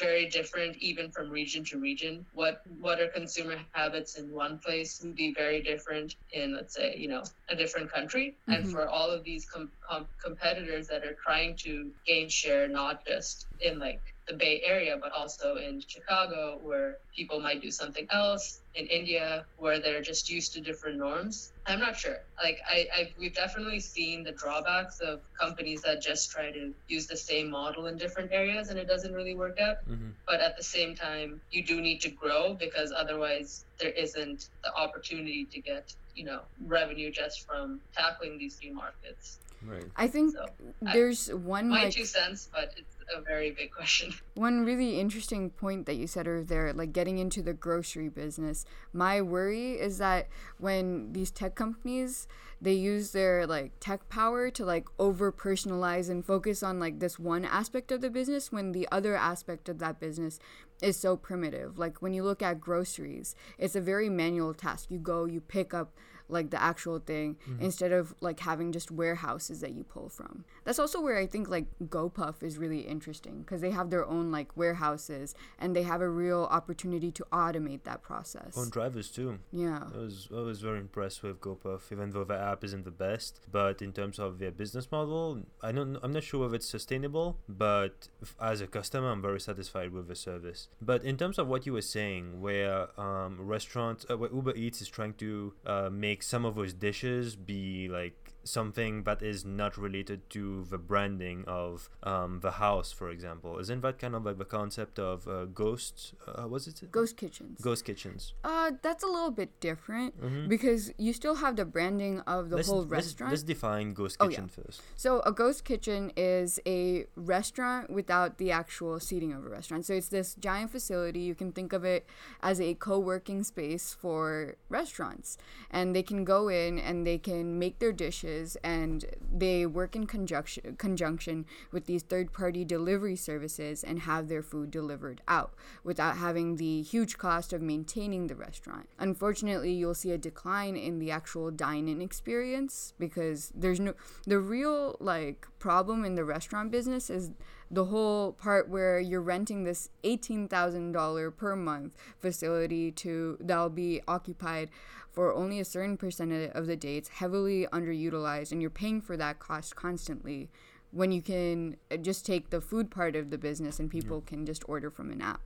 very 0.00 0.28
different 0.28 0.76
even 0.78 1.10
from 1.10 1.30
region 1.30 1.64
to 1.64 1.78
region. 1.78 2.26
What 2.32 2.62
what 2.80 3.00
are 3.00 3.08
consumer 3.08 3.56
habits 3.72 4.16
in 4.16 4.32
one 4.32 4.58
place 4.58 5.00
would 5.02 5.14
be 5.14 5.32
very 5.34 5.62
different 5.62 6.16
in 6.32 6.54
let's 6.54 6.74
say 6.74 6.96
you 6.96 7.08
know 7.08 7.22
a 7.48 7.56
different 7.56 7.92
country. 7.92 8.36
Mm-hmm. 8.48 8.52
And 8.52 8.70
for 8.70 8.88
all 8.88 9.10
of 9.10 9.24
these 9.24 9.46
com- 9.48 9.70
com- 9.88 10.08
competitors 10.22 10.88
that 10.88 11.04
are 11.04 11.16
trying 11.24 11.56
to 11.58 11.90
gain 12.06 12.28
share, 12.28 12.68
not 12.68 13.06
just 13.06 13.46
in 13.60 13.78
like 13.78 14.00
the 14.30 14.36
Bay 14.36 14.62
Area, 14.64 14.96
but 15.00 15.12
also 15.12 15.56
in 15.56 15.82
Chicago, 15.86 16.60
where 16.62 16.98
people 17.16 17.40
might 17.40 17.60
do 17.60 17.70
something 17.70 18.06
else, 18.10 18.60
in 18.74 18.86
India, 18.86 19.44
where 19.56 19.80
they're 19.80 20.00
just 20.00 20.30
used 20.30 20.52
to 20.52 20.60
different 20.60 20.96
norms. 20.96 21.52
I'm 21.66 21.80
not 21.80 21.96
sure. 21.96 22.18
Like, 22.42 22.60
I, 22.68 22.86
I 22.94 23.12
we've 23.18 23.34
definitely 23.34 23.80
seen 23.80 24.22
the 24.22 24.30
drawbacks 24.30 25.00
of 25.00 25.20
companies 25.38 25.82
that 25.82 26.00
just 26.00 26.30
try 26.30 26.52
to 26.52 26.72
use 26.86 27.06
the 27.08 27.16
same 27.16 27.50
model 27.50 27.86
in 27.86 27.96
different 27.96 28.30
areas 28.32 28.68
and 28.68 28.78
it 28.78 28.86
doesn't 28.86 29.12
really 29.12 29.34
work 29.34 29.58
out. 29.60 29.78
Mm-hmm. 29.88 30.10
But 30.26 30.40
at 30.40 30.56
the 30.56 30.62
same 30.62 30.94
time, 30.94 31.40
you 31.50 31.64
do 31.64 31.80
need 31.80 32.00
to 32.02 32.10
grow 32.10 32.54
because 32.54 32.92
otherwise 32.96 33.64
there 33.80 33.90
isn't 33.90 34.48
the 34.62 34.72
opportunity 34.74 35.46
to 35.46 35.60
get, 35.60 35.92
you 36.14 36.24
know, 36.24 36.42
revenue 36.66 37.10
just 37.10 37.46
from 37.46 37.80
tackling 37.96 38.38
these 38.38 38.58
new 38.62 38.72
markets. 38.72 39.38
Right. 39.62 39.84
I 39.96 40.06
think 40.06 40.32
so 40.32 40.46
there's 40.80 41.28
I, 41.28 41.34
one 41.34 41.68
my 41.68 41.84
like, 41.84 41.92
two 41.92 42.06
cents, 42.06 42.48
but 42.50 42.72
it's 42.76 42.96
a 43.16 43.20
very 43.20 43.50
big 43.50 43.72
question. 43.72 44.14
One 44.34 44.64
really 44.64 45.00
interesting 45.00 45.50
point 45.50 45.86
that 45.86 45.96
you 45.96 46.06
said 46.06 46.28
over 46.28 46.42
there, 46.42 46.72
like 46.72 46.92
getting 46.92 47.18
into 47.18 47.42
the 47.42 47.52
grocery 47.52 48.08
business. 48.08 48.64
My 48.92 49.20
worry 49.20 49.72
is 49.72 49.98
that 49.98 50.28
when 50.58 51.12
these 51.12 51.30
tech 51.30 51.54
companies 51.54 52.26
they 52.62 52.72
use 52.74 53.12
their 53.12 53.46
like 53.46 53.72
tech 53.80 54.08
power 54.08 54.50
to 54.50 54.64
like 54.64 54.86
over 54.98 55.32
personalize 55.32 56.10
and 56.10 56.24
focus 56.24 56.62
on 56.62 56.78
like 56.78 57.00
this 57.00 57.18
one 57.18 57.44
aspect 57.44 57.90
of 57.90 58.02
the 58.02 58.10
business 58.10 58.52
when 58.52 58.72
the 58.72 58.86
other 58.92 59.16
aspect 59.16 59.68
of 59.68 59.78
that 59.78 59.98
business 59.98 60.38
is 60.82 60.98
so 60.98 61.16
primitive. 61.16 61.78
Like 61.78 62.02
when 62.02 62.12
you 62.12 62.22
look 62.22 62.42
at 62.42 62.60
groceries, 62.60 63.34
it's 63.58 63.76
a 63.76 63.80
very 63.80 64.10
manual 64.10 64.52
task. 64.52 64.90
You 64.90 64.98
go, 64.98 65.24
you 65.24 65.40
pick 65.40 65.72
up 65.72 65.94
like 66.30 66.50
the 66.50 66.62
actual 66.62 66.98
thing 66.98 67.36
mm-hmm. 67.48 67.62
instead 67.62 67.92
of 67.92 68.14
like 68.20 68.40
having 68.40 68.72
just 68.72 68.90
warehouses 68.90 69.60
that 69.60 69.72
you 69.72 69.84
pull 69.84 70.08
from. 70.08 70.44
That's 70.64 70.78
also 70.78 71.00
where 71.00 71.16
I 71.16 71.26
think 71.26 71.48
like 71.48 71.66
GoPuff 71.84 72.42
is 72.42 72.58
really 72.58 72.80
interesting 72.80 73.40
because 73.40 73.60
they 73.60 73.70
have 73.70 73.90
their 73.90 74.06
own 74.06 74.30
like 74.30 74.56
warehouses 74.56 75.34
and 75.58 75.74
they 75.74 75.82
have 75.82 76.00
a 76.00 76.08
real 76.08 76.44
opportunity 76.50 77.10
to 77.12 77.26
automate 77.32 77.82
that 77.84 78.02
process. 78.02 78.56
On 78.56 78.70
drivers 78.70 79.10
too. 79.10 79.38
Yeah. 79.52 79.84
I 79.94 79.98
was 79.98 80.28
I 80.32 80.40
was 80.40 80.60
very 80.60 80.78
impressed 80.78 81.22
with 81.22 81.40
GoPuff, 81.40 81.92
even 81.92 82.10
though 82.10 82.24
the 82.24 82.38
app 82.38 82.64
isn't 82.64 82.84
the 82.84 82.90
best. 82.90 83.40
But 83.50 83.82
in 83.82 83.92
terms 83.92 84.18
of 84.18 84.38
their 84.38 84.52
business 84.52 84.90
model, 84.90 85.42
I 85.62 85.72
don't 85.72 85.98
I'm 86.02 86.12
not 86.12 86.22
sure 86.22 86.46
if 86.46 86.52
it's 86.52 86.68
sustainable, 86.68 87.38
but 87.48 88.08
as 88.40 88.60
a 88.60 88.66
customer, 88.66 89.10
I'm 89.10 89.22
very 89.22 89.40
satisfied 89.40 89.92
with 89.92 90.08
the 90.08 90.14
service. 90.14 90.68
But 90.80 91.02
in 91.02 91.16
terms 91.16 91.38
of 91.38 91.48
what 91.48 91.66
you 91.66 91.72
were 91.72 91.82
saying, 91.82 92.40
where 92.40 92.88
um, 93.00 93.36
restaurants, 93.40 94.06
uh, 94.08 94.16
where 94.16 94.32
Uber 94.32 94.54
Eats 94.54 94.80
is 94.80 94.88
trying 94.88 95.14
to 95.14 95.54
uh, 95.66 95.90
make 95.90 96.19
make 96.19 96.19
some 96.22 96.44
of 96.44 96.54
those 96.54 96.72
dishes 96.72 97.36
be 97.36 97.88
like 97.88 98.29
something 98.44 99.02
that 99.04 99.22
is 99.22 99.44
not 99.44 99.76
related 99.76 100.28
to 100.30 100.64
the 100.70 100.78
branding 100.78 101.44
of 101.46 101.90
um, 102.02 102.40
the 102.40 102.52
house, 102.52 102.92
for 102.92 103.10
example. 103.10 103.58
Isn't 103.58 103.82
that 103.82 103.98
kind 103.98 104.14
of 104.14 104.24
like 104.24 104.38
the 104.38 104.44
concept 104.44 104.98
of 104.98 105.28
uh, 105.28 105.44
ghost? 105.46 106.14
Uh, 106.26 106.48
was 106.48 106.66
it 106.66 106.80
ghost 106.90 107.16
kitchens? 107.16 107.60
Ghost 107.60 107.84
kitchens. 107.84 108.34
Uh, 108.44 108.72
that's 108.82 109.04
a 109.04 109.06
little 109.06 109.30
bit 109.30 109.60
different 109.60 110.20
mm-hmm. 110.20 110.48
because 110.48 110.92
you 110.98 111.12
still 111.12 111.36
have 111.36 111.56
the 111.56 111.64
branding 111.64 112.20
of 112.20 112.50
the 112.50 112.56
let's, 112.56 112.68
whole 112.68 112.84
restaurant. 112.84 113.32
Let's, 113.32 113.42
let's 113.42 113.48
define 113.48 113.92
ghost 113.92 114.18
kitchen 114.18 114.48
oh, 114.48 114.52
yeah. 114.56 114.64
first. 114.64 114.82
So 114.96 115.20
a 115.20 115.32
ghost 115.32 115.64
kitchen 115.64 116.12
is 116.16 116.58
a 116.66 117.06
restaurant 117.16 117.90
without 117.90 118.38
the 118.38 118.50
actual 118.50 119.00
seating 119.00 119.32
of 119.32 119.44
a 119.44 119.48
restaurant. 119.48 119.86
So 119.86 119.94
it's 119.94 120.08
this 120.08 120.34
giant 120.34 120.70
facility. 120.70 121.20
You 121.20 121.34
can 121.34 121.52
think 121.52 121.72
of 121.72 121.84
it 121.84 122.06
as 122.42 122.60
a 122.60 122.74
co-working 122.74 123.44
space 123.44 123.94
for 124.00 124.56
restaurants, 124.68 125.36
and 125.70 125.94
they 125.94 126.02
can 126.02 126.24
go 126.24 126.48
in 126.48 126.78
and 126.78 127.06
they 127.06 127.18
can 127.18 127.58
make 127.58 127.78
their 127.78 127.92
dishes 127.92 128.29
and 128.62 129.04
they 129.32 129.66
work 129.66 129.96
in 129.96 130.06
conjunction 130.06 130.76
conjunction 130.76 131.44
with 131.72 131.86
these 131.86 132.02
third 132.02 132.32
party 132.32 132.64
delivery 132.64 133.16
services 133.16 133.82
and 133.84 134.00
have 134.00 134.28
their 134.28 134.42
food 134.42 134.70
delivered 134.70 135.20
out 135.28 135.54
without 135.84 136.16
having 136.16 136.56
the 136.56 136.82
huge 136.82 137.18
cost 137.18 137.52
of 137.52 137.62
maintaining 137.62 138.26
the 138.26 138.34
restaurant. 138.34 138.88
Unfortunately, 138.98 139.72
you'll 139.72 139.94
see 139.94 140.12
a 140.12 140.18
decline 140.18 140.76
in 140.76 140.98
the 140.98 141.10
actual 141.10 141.50
dine-in 141.50 142.00
experience 142.00 142.94
because 142.98 143.52
there's 143.54 143.80
no 143.80 143.94
the 144.26 144.38
real 144.38 144.96
like 145.00 145.46
problem 145.58 146.04
in 146.04 146.14
the 146.14 146.24
restaurant 146.24 146.70
business 146.70 147.10
is 147.10 147.30
the 147.70 147.84
whole 147.84 148.32
part 148.32 148.68
where 148.68 148.98
you're 148.98 149.20
renting 149.20 149.62
this 149.62 149.90
$18,000 150.02 151.36
per 151.36 151.54
month 151.54 151.96
facility 152.18 152.90
to 152.90 153.38
that'll 153.40 153.68
be 153.68 154.00
occupied 154.08 154.70
for 155.12 155.34
only 155.34 155.60
a 155.60 155.64
certain 155.64 155.96
percentage 155.96 156.50
of 156.54 156.66
the 156.66 156.76
dates, 156.76 157.08
heavily 157.08 157.66
underutilized, 157.72 158.52
and 158.52 158.60
you're 158.60 158.70
paying 158.70 159.00
for 159.00 159.16
that 159.16 159.38
cost 159.38 159.76
constantly 159.76 160.48
when 160.92 161.12
you 161.12 161.22
can 161.22 161.76
uh, 161.90 161.96
just 161.96 162.26
take 162.26 162.50
the 162.50 162.60
food 162.60 162.90
part 162.90 163.14
of 163.16 163.30
the 163.30 163.38
business 163.38 163.78
and 163.78 163.90
people 163.90 164.22
yeah. 164.24 164.30
can 164.30 164.46
just 164.46 164.68
order 164.68 164.90
from 164.90 165.10
an 165.10 165.20
app. 165.20 165.40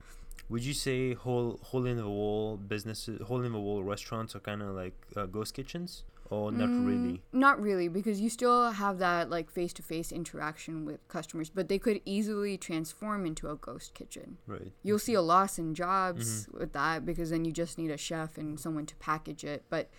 Would 0.49 0.63
you 0.63 0.73
say 0.73 1.13
hole 1.13 1.59
hole 1.63 1.85
in 1.85 1.97
the 1.97 2.07
wall 2.07 2.57
businesses, 2.57 3.21
hole 3.21 3.43
in 3.43 3.51
the 3.51 3.59
wall 3.59 3.83
restaurants 3.83 4.35
are 4.35 4.39
kind 4.39 4.61
of 4.61 4.75
like 4.75 4.93
uh, 5.15 5.25
ghost 5.25 5.53
kitchens? 5.55 6.03
Or 6.29 6.51
not 6.51 6.69
mm, 6.69 6.85
really 6.85 7.21
not 7.31 7.61
really 7.61 7.87
because 7.87 8.19
you 8.19 8.29
still 8.29 8.71
have 8.71 8.97
that 8.97 9.29
like 9.29 9.49
face-to-face 9.49 10.11
interaction 10.11 10.85
with 10.85 11.05
customers 11.07 11.49
but 11.49 11.67
they 11.67 11.77
could 11.77 12.01
easily 12.05 12.57
transform 12.57 13.25
into 13.25 13.49
a 13.49 13.55
ghost 13.55 13.93
kitchen 13.93 14.37
right 14.47 14.71
you'll 14.83 14.99
see 14.99 15.13
a 15.13 15.21
loss 15.21 15.59
in 15.59 15.73
jobs 15.75 16.45
mm-hmm. 16.45 16.59
with 16.59 16.73
that 16.73 17.05
because 17.05 17.29
then 17.29 17.45
you 17.45 17.51
just 17.51 17.77
need 17.77 17.91
a 17.91 17.97
chef 17.97 18.37
and 18.37 18.59
someone 18.59 18.85
to 18.85 18.95
package 18.95 19.43
it 19.43 19.63
but 19.69 19.89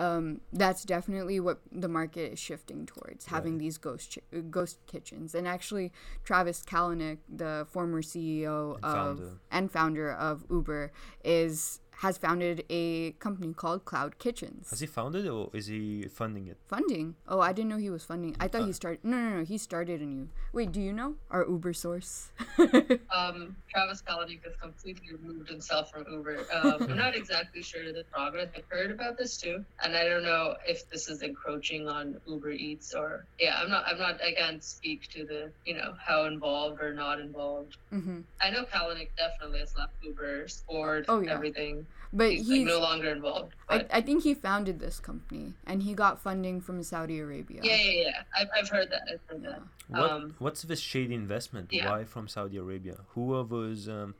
um, 0.00 0.40
that's 0.50 0.82
definitely 0.84 1.40
what 1.40 1.60
the 1.70 1.88
market 1.88 2.32
is 2.32 2.38
shifting 2.38 2.86
towards 2.86 3.26
having 3.26 3.52
right. 3.52 3.60
these 3.60 3.76
ghost 3.76 4.16
chi- 4.32 4.40
ghost 4.40 4.78
kitchens 4.86 5.34
and 5.34 5.46
actually 5.46 5.92
Travis 6.24 6.62
Kalanick 6.62 7.18
the 7.28 7.66
former 7.70 8.00
CEO 8.00 8.76
and 8.76 8.84
of 8.84 9.18
founder. 9.18 9.32
and 9.50 9.70
founder 9.70 10.10
of 10.10 10.44
Uber 10.50 10.90
is 11.22 11.80
has 12.00 12.16
founded 12.16 12.64
a 12.70 13.12
company 13.12 13.52
called 13.52 13.84
Cloud 13.84 14.18
Kitchens. 14.18 14.70
Has 14.70 14.80
he 14.80 14.86
founded 14.86 15.28
or 15.28 15.50
is 15.52 15.66
he 15.66 16.04
funding 16.04 16.46
it? 16.46 16.56
Funding? 16.66 17.14
Oh, 17.28 17.40
I 17.40 17.52
didn't 17.52 17.68
know 17.68 17.76
he 17.76 17.90
was 17.90 18.04
funding. 18.04 18.34
I 18.40 18.48
thought 18.48 18.62
uh, 18.62 18.66
he 18.66 18.72
started. 18.72 19.00
No, 19.04 19.18
no, 19.18 19.36
no. 19.36 19.44
He 19.44 19.58
started 19.58 20.00
a 20.00 20.06
new. 20.06 20.30
Wait, 20.54 20.72
do 20.72 20.80
you 20.80 20.94
know 20.94 21.16
our 21.30 21.46
Uber 21.46 21.74
source? 21.74 22.30
um, 22.58 23.54
Travis 23.68 24.00
Kalanick 24.00 24.42
has 24.44 24.56
completely 24.62 25.14
removed 25.14 25.50
himself 25.50 25.90
from 25.90 26.06
Uber. 26.10 26.38
Um, 26.54 26.86
I'm 26.88 26.96
not 26.96 27.14
exactly 27.14 27.60
sure 27.62 27.92
the 27.92 28.04
progress. 28.10 28.48
I've 28.56 28.64
heard 28.70 28.90
about 28.90 29.18
this 29.18 29.36
too, 29.36 29.62
and 29.82 29.94
I 29.94 30.04
don't 30.04 30.24
know 30.24 30.54
if 30.66 30.88
this 30.88 31.10
is 31.10 31.20
encroaching 31.20 31.86
on 31.86 32.18
Uber 32.26 32.52
Eats 32.52 32.94
or 32.94 33.26
yeah. 33.38 33.60
I'm 33.60 33.68
not. 33.68 33.84
I'm 33.86 33.98
not. 33.98 34.22
I 34.22 34.32
can't 34.32 34.64
speak 34.64 35.10
to 35.10 35.26
the 35.26 35.50
you 35.66 35.74
know 35.74 35.92
how 36.02 36.24
involved 36.24 36.80
or 36.80 36.94
not 36.94 37.20
involved. 37.20 37.76
Mm-hmm. 37.92 38.20
I 38.40 38.48
know 38.48 38.64
Kalanick 38.64 39.10
definitely 39.18 39.58
has 39.60 39.76
left 39.76 39.92
Uber, 40.02 40.46
board, 40.66 41.04
oh, 41.08 41.20
yeah. 41.20 41.34
everything 41.34 41.86
but 42.12 42.30
he's, 42.30 42.48
he's 42.48 42.58
like 42.58 42.66
no 42.66 42.80
longer 42.80 43.10
involved. 43.10 43.54
I, 43.68 43.86
I 43.90 44.00
think 44.00 44.24
he 44.24 44.34
founded 44.34 44.80
this 44.80 44.98
company 44.98 45.54
and 45.66 45.82
he 45.82 45.94
got 45.94 46.20
funding 46.20 46.60
from 46.60 46.82
Saudi 46.82 47.20
Arabia. 47.20 47.60
Yeah, 47.62 47.76
yeah, 47.76 48.02
yeah. 48.02 48.22
I've, 48.36 48.48
I've 48.56 48.68
heard 48.68 48.90
that. 48.90 49.02
I've 49.12 49.20
heard 49.28 49.42
that. 49.44 49.62
What, 49.88 50.10
um, 50.10 50.34
what's 50.38 50.62
this 50.62 50.80
shady 50.80 51.14
investment? 51.14 51.68
Yeah. 51.72 51.90
Why 51.90 52.04
from 52.04 52.28
Saudi 52.28 52.56
Arabia? 52.56 52.96
Who 53.14 53.34
are 53.34 53.44
those? 53.44 53.88
Um, 53.88 54.14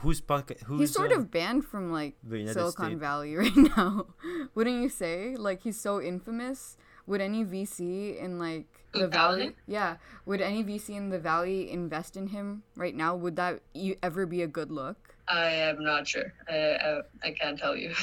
who's 0.00 0.20
pocket? 0.20 0.60
Who's 0.66 0.80
he's 0.80 0.92
sort 0.92 1.12
uh, 1.12 1.16
of 1.16 1.30
banned 1.30 1.64
from 1.64 1.92
like 1.92 2.14
Silicon 2.28 2.72
States. 2.72 3.00
Valley 3.00 3.36
right 3.36 3.56
now. 3.56 4.06
Wouldn't 4.54 4.82
you 4.82 4.88
say? 4.88 5.36
Like 5.36 5.62
he's 5.62 5.78
so 5.78 6.00
infamous. 6.00 6.76
Would 7.06 7.20
any 7.20 7.44
VC 7.44 8.18
in 8.20 8.38
like 8.38 8.66
the 8.92 9.06
valley, 9.06 9.54
yeah, 9.66 9.96
would 10.24 10.40
any 10.40 10.64
VC 10.64 10.96
in 10.96 11.10
the 11.10 11.20
valley 11.20 11.70
invest 11.70 12.16
in 12.16 12.28
him 12.28 12.62
right 12.74 12.96
now? 12.96 13.14
Would 13.14 13.36
that 13.36 13.60
ever 14.02 14.26
be 14.26 14.42
a 14.42 14.48
good 14.48 14.72
look? 14.72 15.15
I 15.28 15.46
am 15.46 15.82
not 15.82 16.06
sure. 16.06 16.32
I 16.48 16.54
I, 16.54 17.00
I 17.24 17.30
can't 17.32 17.58
tell 17.58 17.76
you. 17.76 17.94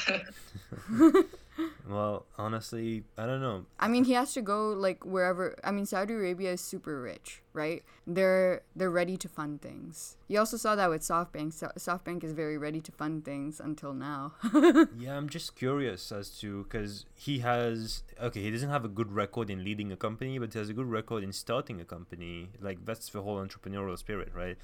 well, 1.87 2.25
honestly, 2.37 3.03
I 3.17 3.25
don't 3.25 3.41
know. 3.41 3.65
I 3.79 3.87
mean, 3.87 4.05
he 4.05 4.13
has 4.13 4.33
to 4.33 4.41
go 4.41 4.69
like 4.69 5.05
wherever. 5.05 5.55
I 5.63 5.71
mean, 5.71 5.85
Saudi 5.85 6.13
Arabia 6.13 6.53
is 6.53 6.61
super 6.61 7.01
rich, 7.01 7.41
right? 7.53 7.83
They're 8.07 8.63
they're 8.75 8.89
ready 8.89 9.17
to 9.17 9.29
fund 9.29 9.61
things. 9.61 10.17
You 10.27 10.39
also 10.39 10.57
saw 10.57 10.75
that 10.75 10.89
with 10.89 11.01
SoftBank. 11.01 11.53
So, 11.53 11.71
SoftBank 11.77 12.23
is 12.23 12.33
very 12.33 12.57
ready 12.57 12.81
to 12.81 12.91
fund 12.91 13.23
things 13.23 13.59
until 13.59 13.93
now. 13.93 14.33
yeah, 14.97 15.15
I'm 15.15 15.29
just 15.29 15.55
curious 15.55 16.11
as 16.11 16.29
to 16.39 16.63
because 16.63 17.05
he 17.15 17.39
has 17.39 18.03
okay, 18.21 18.41
he 18.41 18.51
doesn't 18.51 18.69
have 18.69 18.85
a 18.85 18.89
good 18.89 19.11
record 19.11 19.49
in 19.49 19.63
leading 19.63 19.91
a 19.91 19.97
company, 19.97 20.39
but 20.39 20.53
he 20.53 20.59
has 20.59 20.69
a 20.69 20.73
good 20.73 20.87
record 20.87 21.23
in 21.23 21.31
starting 21.31 21.79
a 21.79 21.85
company. 21.85 22.49
Like 22.59 22.85
that's 22.85 23.09
the 23.09 23.21
whole 23.21 23.37
entrepreneurial 23.37 23.97
spirit, 23.97 24.31
right? 24.33 24.57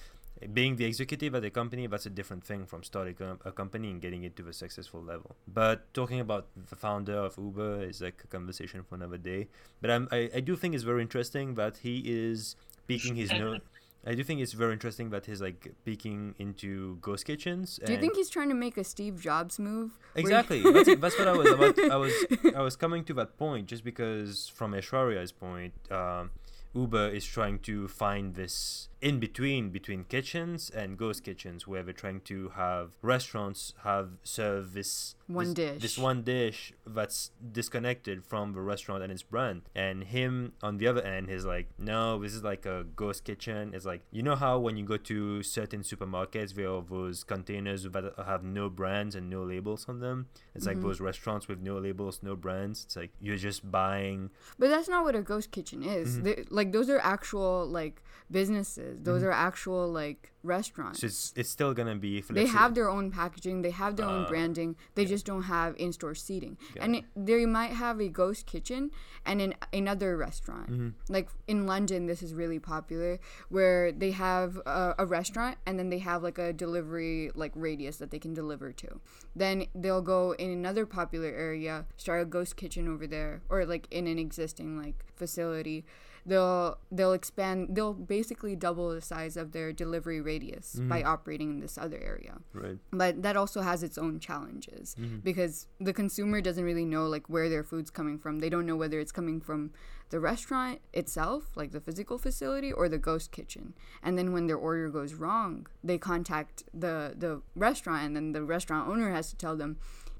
Being 0.54 0.76
the 0.78 0.86
executive 0.86 1.36
at 1.36 1.44
a 1.44 1.50
company 1.50 1.88
that's 1.88 2.06
a 2.06 2.10
different 2.10 2.44
thing 2.44 2.66
from 2.66 2.84
starting 2.84 3.16
a, 3.46 3.52
company 3.52 3.90
and 3.90 4.02
getting 4.02 4.24
it 4.24 4.36
to 4.38 4.48
a 4.48 4.54
successful 4.54 5.02
level 5.02 5.36
but 5.48 5.94
talking 5.94 6.20
about 6.20 6.48
the 6.70 6.76
founder 6.76 7.18
of 7.18 7.38
uber 7.38 7.84
is 7.84 8.02
like 8.02 8.22
a 8.24 8.28
conversation 8.28 8.84
for 8.84 8.96
another 8.96 9.18
day 9.18 9.48
but 9.82 9.90
I'm, 9.92 10.08
I, 10.12 10.30
I 10.36 10.40
do 10.40 10.56
think 10.56 10.76
it's 10.76 10.84
very 10.84 11.02
interesting 11.02 11.56
that 11.56 11.78
he 11.78 12.04
is 12.06 12.56
speaking 12.84 13.16
his 13.16 13.32
nose 13.32 13.60
I 14.06 14.16
do 14.16 14.24
think 14.24 14.40
it's 14.40 14.54
very 14.54 14.74
interesting 14.74 15.10
that 15.10 15.26
he's 15.26 15.42
like 15.42 15.74
peeking 15.84 16.34
into 16.40 16.98
ghost 17.02 17.26
kitchens. 17.26 17.80
Do 17.86 17.92
you 17.92 18.00
think 18.00 18.16
he's 18.16 18.30
trying 18.30 18.48
to 18.50 18.56
make 18.56 18.78
a 18.78 18.84
Steve 18.84 19.20
Jobs 19.20 19.60
move? 19.60 20.00
Exactly. 20.16 20.62
that's, 20.62 20.96
that's 21.00 21.20
what 21.20 21.28
I 21.28 21.34
was 21.34 21.50
about. 21.50 21.78
I 21.80 21.98
was 21.98 22.14
I 22.56 22.62
was 22.62 22.76
coming 22.76 23.04
to 23.06 23.14
that 23.16 23.38
point 23.38 23.68
just 23.68 23.84
because 23.84 24.48
from 24.48 24.72
Aiswarya's 24.72 25.34
point, 25.34 25.74
um, 25.92 26.32
Uber 26.74 27.10
is 27.10 27.26
trying 27.26 27.60
to 27.60 27.88
find 27.88 28.36
this 28.36 28.88
in 29.02 29.18
between 29.20 29.70
between 29.70 30.04
kitchens 30.04 30.70
and 30.70 30.98
ghost 30.98 31.24
kitchens 31.24 31.66
where 31.66 31.84
they're 31.84 31.94
trying 31.94 32.20
to 32.20 32.50
have 32.56 32.92
restaurants 33.02 33.74
have 33.84 34.10
serve 34.24 34.74
this 34.74 35.16
One 35.28 35.54
this, 35.54 35.54
dish. 35.54 35.82
this 35.82 35.98
one 35.98 36.24
dish 36.24 36.74
that's 36.86 37.32
disconnected 37.60 38.26
from 38.26 38.52
the 38.54 38.60
restaurant 38.62 39.02
and 39.04 39.12
its 39.12 39.24
brand 39.24 39.62
and 39.74 40.04
him 40.04 40.52
on 40.62 40.80
the 40.80 40.88
other 40.88 41.02
end 41.02 41.30
is 41.30 41.46
like 41.46 41.68
no 41.78 42.20
this 42.22 42.34
is 42.34 42.44
like 42.44 42.66
a 42.66 42.78
ghost 43.04 43.24
kitchen 43.30 43.72
it's 43.74 43.86
like 43.86 44.02
you 44.12 44.22
know 44.28 44.36
how 44.36 44.54
when 44.66 44.76
you 44.76 44.84
go 44.94 44.98
to 44.98 45.44
certain 45.44 45.82
supermarkets 45.82 46.52
there 46.56 46.70
are 46.70 46.84
those 46.96 47.24
containers 47.24 47.84
that 47.84 48.04
have 48.32 48.44
no 48.44 48.70
brands 48.70 49.16
and 49.16 49.30
no 49.30 49.42
labels 49.54 49.86
on 49.88 49.98
them 50.06 50.18
it's 50.56 50.66
like 50.66 50.78
Mhm. 50.78 50.82
those 50.88 51.00
restaurants 51.10 51.48
with 51.48 51.60
no 51.62 51.76
labels 51.88 52.16
no 52.30 52.36
brands 52.46 52.84
it's 52.86 52.96
like 53.02 53.12
you're 53.22 53.38
just 53.50 53.62
buying 53.80 54.20
But 54.60 54.68
that's 54.74 54.90
not 54.90 55.02
what 55.06 55.16
a 55.16 55.22
ghost 55.32 55.52
kitchen 55.52 55.80
is. 55.84 56.18
Mhm. 56.20 56.48
Like 56.50 56.70
those 56.76 56.90
are 56.94 57.00
actual 57.16 57.66
like 57.80 57.96
businesses. 58.40 58.89
Those 59.02 59.22
Mhm. 59.24 59.28
are 59.28 59.32
actual 59.32 59.92
like 59.92 60.32
restaurants. 60.42 61.02
so 61.02 61.08
it's, 61.08 61.34
it's 61.36 61.50
still 61.50 61.74
gonna 61.74 61.98
be 61.98 62.22
they 62.30 62.46
have 62.48 62.74
their 62.74 62.90
own 62.90 63.12
packaging. 63.12 63.62
They 63.62 63.72
have 63.72 63.98
their 63.98 64.06
own 64.06 64.24
Uh, 64.24 64.30
branding. 64.30 64.78
They 64.96 65.02
yeah. 65.04 65.10
just 65.10 65.26
don't 65.26 65.44
have 65.44 65.76
in-store 65.78 66.16
seating. 66.16 66.58
Got 66.76 66.84
and 66.84 66.96
it. 66.96 67.04
they 67.16 67.46
might 67.46 67.72
have 67.72 68.00
a 68.00 68.08
ghost 68.08 68.46
kitchen 68.46 68.92
and 69.26 69.42
in 69.42 69.54
another 69.74 70.16
restaurant. 70.16 70.70
Mhm. 70.72 70.94
Like 71.10 71.28
in 71.48 71.66
London, 71.66 72.06
this 72.06 72.24
is 72.24 72.34
really 72.34 72.58
popular, 72.60 73.20
where 73.50 73.92
they 73.92 74.12
have 74.12 74.56
a, 74.66 74.96
a 74.98 75.06
restaurant 75.06 75.58
and 75.66 75.78
then 75.78 75.90
they 75.90 76.00
have 76.00 76.24
like 76.24 76.38
a 76.38 76.54
delivery 76.54 77.32
like 77.36 77.52
radius 77.56 77.98
that 77.98 78.12
they 78.12 78.20
can 78.20 78.34
deliver 78.34 78.72
to. 78.72 79.02
Then 79.36 79.66
they'll 79.76 80.02
go 80.02 80.32
in 80.34 80.50
another 80.52 80.86
popular 80.86 81.28
area, 81.30 81.86
start 81.98 82.22
a 82.22 82.26
ghost 82.26 82.56
kitchen 82.56 82.88
over 82.88 83.06
there, 83.08 83.42
or 83.50 83.66
like 83.66 83.88
in 83.92 84.08
an 84.08 84.18
existing 84.18 84.78
like 84.82 85.04
facility. 85.18 85.86
They'll 86.26 86.78
they'll 86.92 87.14
expand. 87.14 87.70
They'll 87.76 87.94
basically 87.94 88.56
double 88.56 88.90
the 88.94 89.02
size 89.02 89.38
of 89.38 89.52
their 89.52 89.72
delivery 89.74 90.22
radius 90.22 90.78
by 90.80 91.04
operating 91.04 91.50
in 91.52 91.60
this 91.60 91.78
other 91.78 91.98
area 91.98 92.38
right 92.54 92.78
but 92.92 93.22
that 93.24 93.36
also 93.38 93.62
has 93.62 93.84
its 93.84 93.98
own 93.98 94.20
challenges 94.20 94.96
Mhm. 95.00 95.24
because 95.24 95.68
the 95.80 95.94
consumer 95.94 96.42
doesn't 96.42 96.64
really 96.64 96.86
know 96.86 97.08
like 97.08 97.28
where 97.30 97.50
their 97.50 97.64
food's 97.64 97.90
coming 97.92 98.18
from 98.18 98.40
they 98.40 98.50
don't 98.50 98.66
know 98.66 98.76
whether 98.76 99.00
it's 99.00 99.12
coming 99.12 99.40
from 99.42 99.72
the 100.10 100.20
restaurant 100.20 100.80
itself 100.94 101.56
like 101.56 101.72
the 101.72 101.80
physical 101.80 102.18
facility 102.18 102.72
or 102.72 102.90
the 102.90 102.98
ghost 102.98 103.32
kitchen 103.32 103.74
and 104.02 104.18
then 104.18 104.32
when 104.34 104.48
their 104.48 104.58
order 104.58 104.90
goes 104.90 105.14
wrong 105.14 105.68
they 105.84 105.98
contact 105.98 106.64
the 106.74 107.14
the 107.18 107.42
restaurant 107.56 108.04
and 108.06 108.16
then 108.16 108.32
the 108.32 108.44
restaurant 108.44 108.88
owner 108.90 109.12
has 109.12 109.30
to 109.30 109.36
tell 109.38 109.56
them 109.56 109.78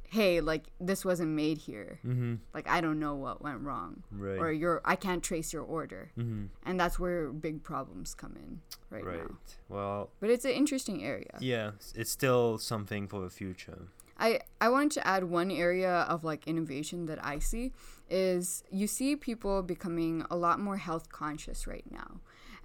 hey 0.10 0.42
like 0.42 0.66
this 0.80 1.06
wasn't 1.06 1.30
made 1.30 1.58
here. 1.58 2.00
Mm-hmm. 2.06 2.36
like 2.54 2.68
i 2.68 2.82
don't 2.82 3.00
know 3.00 3.16
what 3.16 3.42
went 3.42 3.62
wrong. 3.62 4.04
Right. 4.12 4.40
Or 4.40 4.52
your 4.52 4.82
i 4.86 4.96
can't 4.96 5.24
trace 5.24 5.54
your 5.54 5.64
order. 5.64 6.12
Mm-hmm. 6.18 6.46
and 6.66 6.80
that's 6.80 7.00
where 7.00 7.30
big 7.30 7.64
problems 7.64 8.14
come 8.14 8.36
in 8.36 8.62
right, 8.90 9.06
right. 9.06 9.18
now. 9.20 9.38
Well 9.68 10.10
but 10.20 10.30
it's 10.30 10.46
an 10.46 10.52
interesting 10.52 11.04
area. 11.04 11.38
Yeah 11.40 11.72
it's 11.96 12.12
still 12.12 12.58
something 12.58 13.08
for 13.08 13.22
the 13.22 13.30
future. 13.30 13.88
I, 14.20 14.42
I 14.60 14.68
wanted 14.68 14.92
to 14.92 15.08
add 15.08 15.24
one 15.24 15.50
area 15.50 15.90
of 16.10 16.24
like 16.24 16.46
innovation 16.46 17.06
that 17.06 17.24
I 17.24 17.40
see 17.40 17.72
is 18.10 18.64
you 18.70 18.86
see 18.86 19.16
people 19.16 19.64
becoming 19.64 20.26
a 20.30 20.36
lot 20.36 20.60
more 20.60 20.78
health 20.78 21.10
conscious 21.10 21.66
right 21.66 21.86
now. 21.90 22.20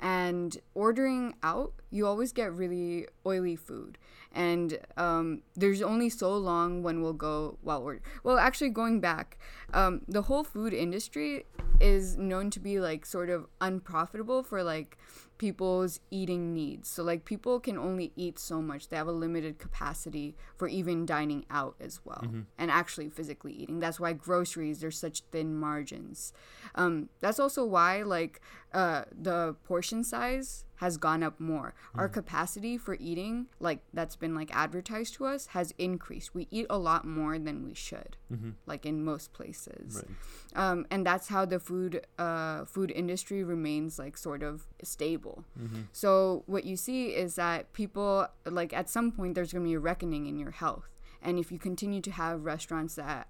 And 0.05 0.59
ordering 0.75 1.35
out, 1.43 1.73
you 1.91 2.07
always 2.07 2.31
get 2.31 2.53
really 2.53 3.09
oily 3.25 3.57
food. 3.57 3.97
And 4.33 4.79
um, 4.99 5.41
there's 5.57 5.81
only 5.81 6.11
so 6.11 6.37
long 6.37 6.83
when 6.83 7.01
we'll 7.01 7.15
go 7.15 7.57
while 7.63 7.83
we're 7.83 8.01
well. 8.23 8.37
Actually, 8.37 8.71
going 8.71 9.01
back, 9.01 9.39
um, 9.73 10.03
the 10.07 10.23
whole 10.23 10.45
food 10.45 10.75
industry 10.75 11.47
is 11.81 12.19
known 12.19 12.51
to 12.51 12.61
be 12.61 12.81
like 12.81 13.07
sort 13.07 13.31
of 13.31 13.47
unprofitable 13.63 14.43
for 14.43 14.63
like 14.63 14.99
people's 15.39 16.01
eating 16.11 16.55
needs. 16.55 16.89
So 16.89 17.03
like 17.03 17.25
people 17.25 17.59
can 17.59 17.77
only 17.77 18.13
eat 18.17 18.39
so 18.39 18.63
much. 18.63 18.89
They 18.89 18.97
have 18.97 19.09
a 19.09 19.13
limited 19.13 19.59
capacity 19.59 20.37
for 20.57 20.69
even 20.69 21.07
dining 21.07 21.45
out 21.51 21.75
as 21.81 22.01
well 22.05 22.25
and 22.57 22.71
actually 22.71 23.09
physically 23.09 23.53
eating. 23.53 23.81
That's 23.81 23.99
why 23.99 24.13
groceries 24.13 24.81
there's 24.81 24.99
such 24.99 25.23
thin 25.33 25.57
margins. 25.57 26.33
Um, 26.77 27.09
that's 27.21 27.41
also 27.41 27.65
why 27.65 28.03
like 28.03 28.41
uh, 28.75 29.05
the 29.11 29.55
portion 29.64 30.05
size 30.05 30.64
has 30.77 30.97
gone 30.97 31.22
up 31.22 31.39
more. 31.39 31.72
Our 31.95 32.09
capacity 32.09 32.77
for 32.77 32.97
eating, 32.99 33.47
like 33.61 33.79
that's 33.95 34.16
been 34.16 34.35
like 34.35 34.55
advertised 34.55 35.14
to 35.14 35.27
us, 35.27 35.47
has 35.49 35.72
increased. 35.79 36.35
We 36.35 36.49
eat 36.51 36.66
a 36.68 36.77
lot 36.77 37.07
more 37.07 37.39
than 37.39 37.64
we 37.64 37.75
should, 37.75 38.16
mm-hmm. 38.31 38.51
like 38.66 38.85
in 38.85 39.05
most 39.05 39.33
places 39.33 39.95
right 39.97 40.16
um, 40.55 40.87
and 40.91 41.05
that's 41.05 41.29
how 41.29 41.45
the 41.45 41.59
food 41.59 42.07
uh, 42.18 42.64
food 42.64 42.91
industry 42.91 43.43
remains 43.43 43.99
like 43.99 44.16
sort 44.16 44.43
of 44.43 44.66
stable. 44.83 45.45
mm-hmm. 45.61 45.83
So 45.93 46.45
what 46.47 46.64
you 46.64 46.77
see 46.77 47.09
is 47.09 47.35
that 47.35 47.72
people 47.72 48.29
like 48.47 48.72
at 48.72 48.89
some 48.89 49.11
point 49.11 49.35
there's 49.35 49.53
going 49.53 49.64
to 49.64 49.68
be 49.68 49.75
a 49.75 49.81
reckoning 49.81 50.27
in 50.27 50.39
your 50.39 50.53
health. 50.53 50.89
And 51.25 51.39
if 51.39 51.51
you 51.51 51.59
continue 51.59 52.01
to 52.03 52.11
have 52.11 52.45
restaurants 52.45 52.95
that, 52.97 53.29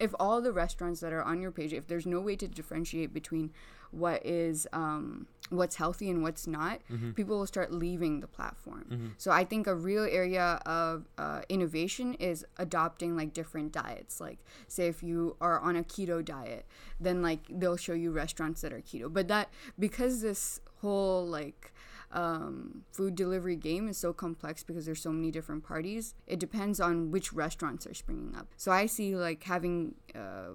if 0.00 0.14
all 0.18 0.40
the 0.42 0.52
restaurants 0.52 1.00
that 1.00 1.12
are 1.12 1.22
on 1.22 1.40
your 1.40 1.52
page, 1.52 1.72
if 1.72 1.86
there's 1.86 2.06
no 2.06 2.20
way 2.20 2.36
to 2.36 2.48
differentiate 2.48 3.14
between 3.14 3.52
what 3.90 4.26
is 4.26 4.66
um, 4.72 5.26
what's 5.50 5.76
healthy 5.76 6.10
and 6.10 6.22
what's 6.22 6.46
not, 6.48 6.80
people 7.14 7.38
will 7.38 7.46
start 7.46 7.72
leaving 7.72 8.18
the 8.20 8.26
platform. 8.26 9.14
So 9.18 9.30
I 9.30 9.44
think 9.44 9.68
a 9.68 9.74
real 9.74 10.04
area 10.04 10.60
of 10.66 11.04
uh, 11.16 11.42
innovation 11.48 12.14
is 12.14 12.44
adopting 12.58 13.16
like 13.16 13.32
different 13.32 13.70
diets. 13.72 14.20
Like 14.20 14.38
say 14.66 14.88
if 14.88 15.02
you 15.02 15.36
are 15.40 15.60
on 15.60 15.76
a 15.76 15.84
keto 15.84 16.24
diet, 16.24 16.66
then 16.98 17.22
like 17.22 17.42
they'll 17.48 17.76
show 17.76 17.92
you 17.92 18.10
restaurants 18.10 18.62
that 18.62 18.72
are 18.72 18.80
keto. 18.80 19.12
But 19.12 19.28
that 19.28 19.50
because 19.78 20.22
this 20.22 20.60
whole 20.80 21.24
like 21.24 21.72
um, 22.14 22.84
food 22.92 23.14
delivery 23.14 23.56
game 23.56 23.88
is 23.88 23.98
so 23.98 24.12
complex 24.12 24.62
because 24.62 24.86
there's 24.86 25.02
so 25.02 25.12
many 25.12 25.30
different 25.30 25.64
parties. 25.64 26.14
It 26.26 26.38
depends 26.38 26.80
on 26.80 27.10
which 27.10 27.32
restaurants 27.32 27.86
are 27.86 27.94
springing 27.94 28.34
up. 28.36 28.46
So 28.56 28.72
I 28.72 28.86
see 28.86 29.16
like 29.16 29.42
having 29.42 29.96
uh, 30.14 30.52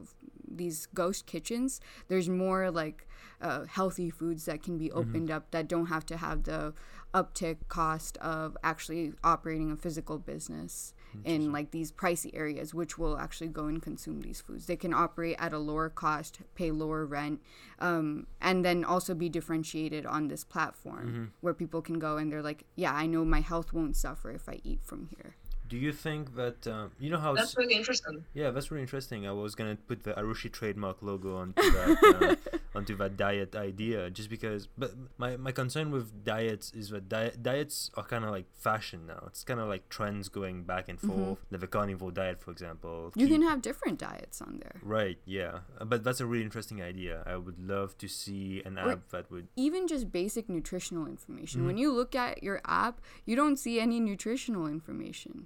these 0.50 0.88
ghost 0.88 1.28
kitchens. 1.28 1.82
There's 2.08 2.30
more 2.30 2.72
like 2.72 3.08
uh, 3.42 3.66
healthy 3.66 4.10
foods 4.10 4.46
that 4.46 4.64
can 4.64 4.78
be 4.78 4.92
opened 4.92 5.30
up 5.30 5.52
that 5.52 5.68
don't 5.68 5.88
have 5.88 6.06
to 6.08 6.18
have 6.18 6.44
the 6.44 6.74
uptick 7.14 7.58
cost 7.68 8.18
of 8.18 8.56
actually 8.64 9.14
operating 9.24 9.72
a 9.72 9.76
physical 9.76 10.18
business 10.18 10.94
in 11.24 11.52
like 11.52 11.72
these 11.72 11.92
pricey 11.92 12.32
areas 12.34 12.74
which 12.74 12.98
will 12.98 13.18
actually 13.18 13.48
go 13.48 13.66
and 13.66 13.82
consume 13.82 14.22
these 14.22 14.42
foods. 14.42 14.66
They 14.66 14.76
can 14.76 14.94
operate 14.94 15.36
at 15.40 15.54
a 15.54 15.58
lower 15.60 15.90
cost 15.90 16.40
pay 16.56 16.72
lower 16.72 17.06
rent 17.06 17.42
um, 17.80 18.28
and 18.42 18.64
then 18.64 18.84
also 18.84 19.14
be 19.14 19.30
differentiated 19.30 20.06
on 20.06 20.28
this 20.28 20.44
platform 20.44 21.34
where 21.42 21.54
people 21.54 21.82
can 21.82 22.00
go 22.00 22.18
and 22.18 22.32
they're 22.32 22.42
like 22.42 22.64
yeah 22.76 22.94
i 22.94 23.06
know 23.06 23.26
my 23.26 23.42
health 23.42 23.74
won't 23.74 23.96
suffer 23.96 24.32
if 24.32 24.48
i 24.48 24.60
eat 24.64 24.80
from 24.84 25.08
here 25.16 25.36
do 25.70 25.78
you 25.78 25.92
think 25.94 26.36
that 26.36 26.68
um, 26.68 26.92
you 27.00 27.10
know 27.10 27.20
how 27.20 27.34
That's 27.36 27.56
really 27.58 27.76
interesting. 27.76 28.26
Yeah, 28.34 28.50
that's 28.52 28.70
really 28.72 28.82
interesting. 28.84 29.28
I 29.28 29.32
was 29.32 29.56
gonna 29.56 29.78
put 29.88 30.04
the 30.04 30.14
Arushi 30.14 30.52
trademark 30.52 30.98
logo 31.02 31.38
onto 31.38 31.62
that 31.62 31.90
uh, 32.04 32.58
onto 32.78 32.96
that 32.98 33.16
diet 33.18 33.56
idea, 33.56 34.10
just 34.10 34.30
because. 34.30 34.68
But 34.78 34.92
my, 35.18 35.38
my 35.38 35.52
concern 35.52 35.92
with 35.92 36.24
diets 36.26 36.72
is 36.74 36.90
that 36.90 37.08
diet 37.10 37.42
diets 37.44 37.92
are 37.96 38.04
kind 38.04 38.24
of 38.26 38.32
like 38.32 38.46
fashion 38.54 39.06
now. 39.08 39.24
It's 39.28 39.44
kind 39.44 39.60
of 39.60 39.68
like 39.68 39.88
trends 39.90 40.28
going 40.30 40.64
back 40.64 40.90
and 40.90 41.00
forth. 41.00 41.38
The 41.52 41.68
carnivore 41.68 42.12
diet, 42.12 42.42
for 42.42 42.52
example. 42.52 42.96
Mm-hmm. 43.12 43.20
you 43.20 43.28
keep- 43.28 43.36
can 43.36 43.44
have 43.48 43.62
different 43.62 44.00
diets 44.00 44.42
on 44.42 44.60
there 44.64 44.78
Right. 44.82 45.18
Yeah. 45.26 45.60
Uh, 45.80 45.86
But 45.86 46.04
that's 46.04 46.20
a 46.22 46.26
really 46.26 46.44
interesting 46.50 46.82
idea. 46.82 47.22
I 47.26 47.36
would 47.38 47.60
love 47.60 47.98
to 48.00 48.08
see 48.08 48.62
an 48.66 48.78
Or- 48.80 48.92
app 48.94 49.10
that 49.10 49.30
would. 49.32 49.48
even 49.56 49.88
just 49.88 50.12
basic 50.12 50.50
nutritional 50.50 51.06
information 51.06 51.60
Mm-hmm. 51.60 51.68
when 51.68 51.78
you 51.78 51.92
look 51.92 52.16
at 52.16 52.42
your 52.44 52.60
app 52.66 52.96
you 53.26 53.36
don't 53.36 53.58
see 53.58 53.80
any 53.80 54.00
nutritional 54.00 54.66
information 54.68 55.46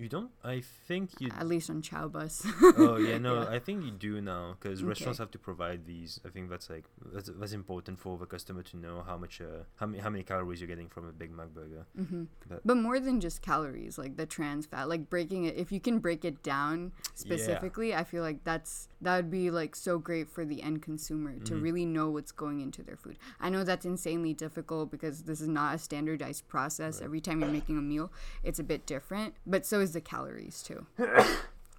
You 0.00 0.08
don't? 0.08 0.30
I 0.42 0.62
think 0.88 1.10
you. 1.20 1.28
at 1.38 1.46
least 1.46 1.68
on 1.68 1.82
Chowbus 1.82 2.34
oh 2.78 2.96
yeah, 2.96 3.18
no, 3.28 3.42
Yeah. 3.42 3.50
I 3.56 3.58
think 3.58 3.84
you 3.84 3.90
do 3.90 4.20
now 4.22 4.56
because 4.58 4.82
restaurants 4.82 5.18
have 5.18 5.30
to 5.32 5.38
provide 5.38 5.86
these. 5.86 6.18
I 6.24 6.30
think 6.30 6.48
that's 6.48 6.70
like 6.70 6.84
that's, 7.14 7.30
that's 7.40 7.52
important 7.52 7.98
for 8.00 8.16
the 8.16 8.24
customer 8.26 8.62
to 8.70 8.76
know 8.78 9.02
how 9.06 9.16
much 9.18 9.40
uh, 9.42 9.64
how 9.76 9.86
many 9.86 9.98
how 10.02 10.08
many 10.10 10.24
calories 10.24 10.60
you're 10.60 10.68
getting 10.74 10.88
from 10.88 11.06
a 11.06 11.12
Big 11.12 11.30
Mac 11.30 11.48
burger. 11.54 11.84
hmm 11.96 12.24
But- 12.48 12.62
But 12.66 12.76
more 12.78 12.98
than 12.98 13.20
just 13.20 13.42
calories, 13.42 13.98
like 13.98 14.16
the 14.16 14.26
trans 14.26 14.64
fat, 14.66 14.88
like 14.88 15.10
breaking 15.10 15.44
it, 15.44 15.56
if 15.56 15.70
you 15.70 15.80
can 15.80 15.98
break 15.98 16.24
it 16.24 16.42
down 16.42 16.92
specifically, 17.14 17.94
I 17.94 18.04
feel 18.04 18.22
like 18.22 18.42
that's 18.44 18.88
that 19.02 19.16
would 19.16 19.30
be 19.30 19.50
like 19.50 19.76
so 19.76 19.98
great 19.98 20.28
for 20.28 20.44
the 20.44 20.62
end 20.62 20.82
consumer 20.82 21.38
to 21.48 21.52
Mhm. 21.54 21.62
really 21.62 21.86
know 21.86 22.10
what's 22.10 22.32
going 22.32 22.60
into 22.60 22.82
their 22.82 22.96
food. 22.96 23.18
I 23.40 23.48
know 23.50 23.64
that's 23.64 23.86
insanely 23.86 24.34
difficult 24.34 24.90
because 24.90 25.22
this 25.24 25.40
is 25.40 25.48
not 25.48 25.74
a 25.74 25.78
standardized 25.78 26.48
process. 26.48 26.96
Right. 27.00 27.04
Every 27.06 27.20
time 27.20 27.40
you're 27.40 27.50
making 27.60 27.76
a 27.78 27.82
meal, 27.82 28.12
it's 28.42 28.58
a 28.58 28.64
bit 28.64 28.86
different, 28.86 29.34
but 29.46 29.64
so 29.66 29.80
is 29.80 29.89
the 29.92 30.00
calories 30.00 30.62
too. 30.62 30.86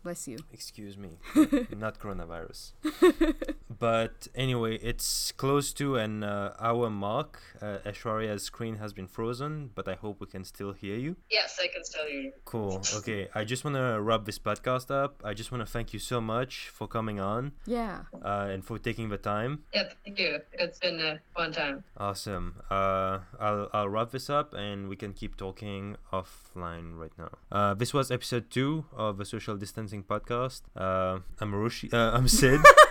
Bless 0.03 0.27
you. 0.27 0.39
Excuse 0.51 0.97
me, 0.97 1.19
not 1.77 1.99
coronavirus. 1.99 2.71
but 3.81 4.27
anyway, 4.35 4.75
it's 4.77 5.31
close 5.43 5.73
to 5.81 5.95
an 5.97 6.23
uh, 6.23 6.53
hour 6.59 6.89
mark. 6.89 7.31
Uh, 7.61 7.79
Aiswarya's 7.89 8.43
screen 8.43 8.75
has 8.77 8.93
been 8.93 9.07
frozen, 9.07 9.71
but 9.75 9.87
I 9.87 9.95
hope 9.95 10.21
we 10.21 10.27
can 10.27 10.43
still 10.45 10.71
hear 10.73 10.95
you. 11.05 11.15
Yes, 11.29 11.59
I 11.61 11.67
can 11.73 11.83
still 11.83 12.05
hear 12.07 12.21
you. 12.27 12.31
Cool. 12.45 12.81
Okay, 13.01 13.27
I 13.33 13.43
just 13.43 13.63
want 13.65 13.75
to 13.77 13.99
wrap 13.99 14.25
this 14.25 14.37
podcast 14.37 14.91
up. 14.91 15.11
I 15.25 15.33
just 15.33 15.51
want 15.51 15.65
to 15.65 15.71
thank 15.75 15.87
you 15.93 15.99
so 15.99 16.21
much 16.21 16.69
for 16.77 16.87
coming 16.87 17.19
on 17.19 17.53
Yeah. 17.65 18.03
uh, 18.23 18.47
and 18.53 18.63
for 18.63 18.77
taking 18.77 19.09
the 19.09 19.17
time. 19.17 19.63
Yeah, 19.73 19.89
thank 20.05 20.19
you. 20.19 20.39
It's 20.53 20.77
been 20.79 20.99
a 20.99 21.19
fun 21.35 21.51
time. 21.51 21.83
Awesome. 21.97 22.61
Uh, 22.69 23.19
I'll 23.39 23.69
I'll 23.73 23.89
wrap 23.89 24.11
this 24.11 24.29
up 24.29 24.53
and 24.53 24.87
we 24.91 24.95
can 24.95 25.13
keep 25.13 25.35
talking 25.45 25.95
offline 26.13 26.87
right 27.01 27.15
now. 27.17 27.31
Uh, 27.51 27.73
this 27.73 27.91
was 27.93 28.11
episode 28.11 28.45
two 28.51 28.85
of 28.93 29.17
the 29.17 29.25
social 29.25 29.55
distancing 29.57 30.03
podcast. 30.03 30.61
Uh, 30.75 31.19
I'm 31.41 31.51
Rushi. 31.53 31.91
Uh, 31.93 32.11
I'm 32.17 32.27
Sid, 32.27 32.61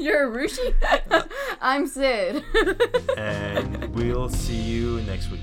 You're 0.10 0.30
Arushi? 0.30 0.74
I'm 1.60 1.86
Sid. 1.86 2.42
and 3.18 3.94
we'll 3.94 4.30
see 4.30 4.54
you 4.54 5.02
next 5.02 5.30
week. 5.30 5.40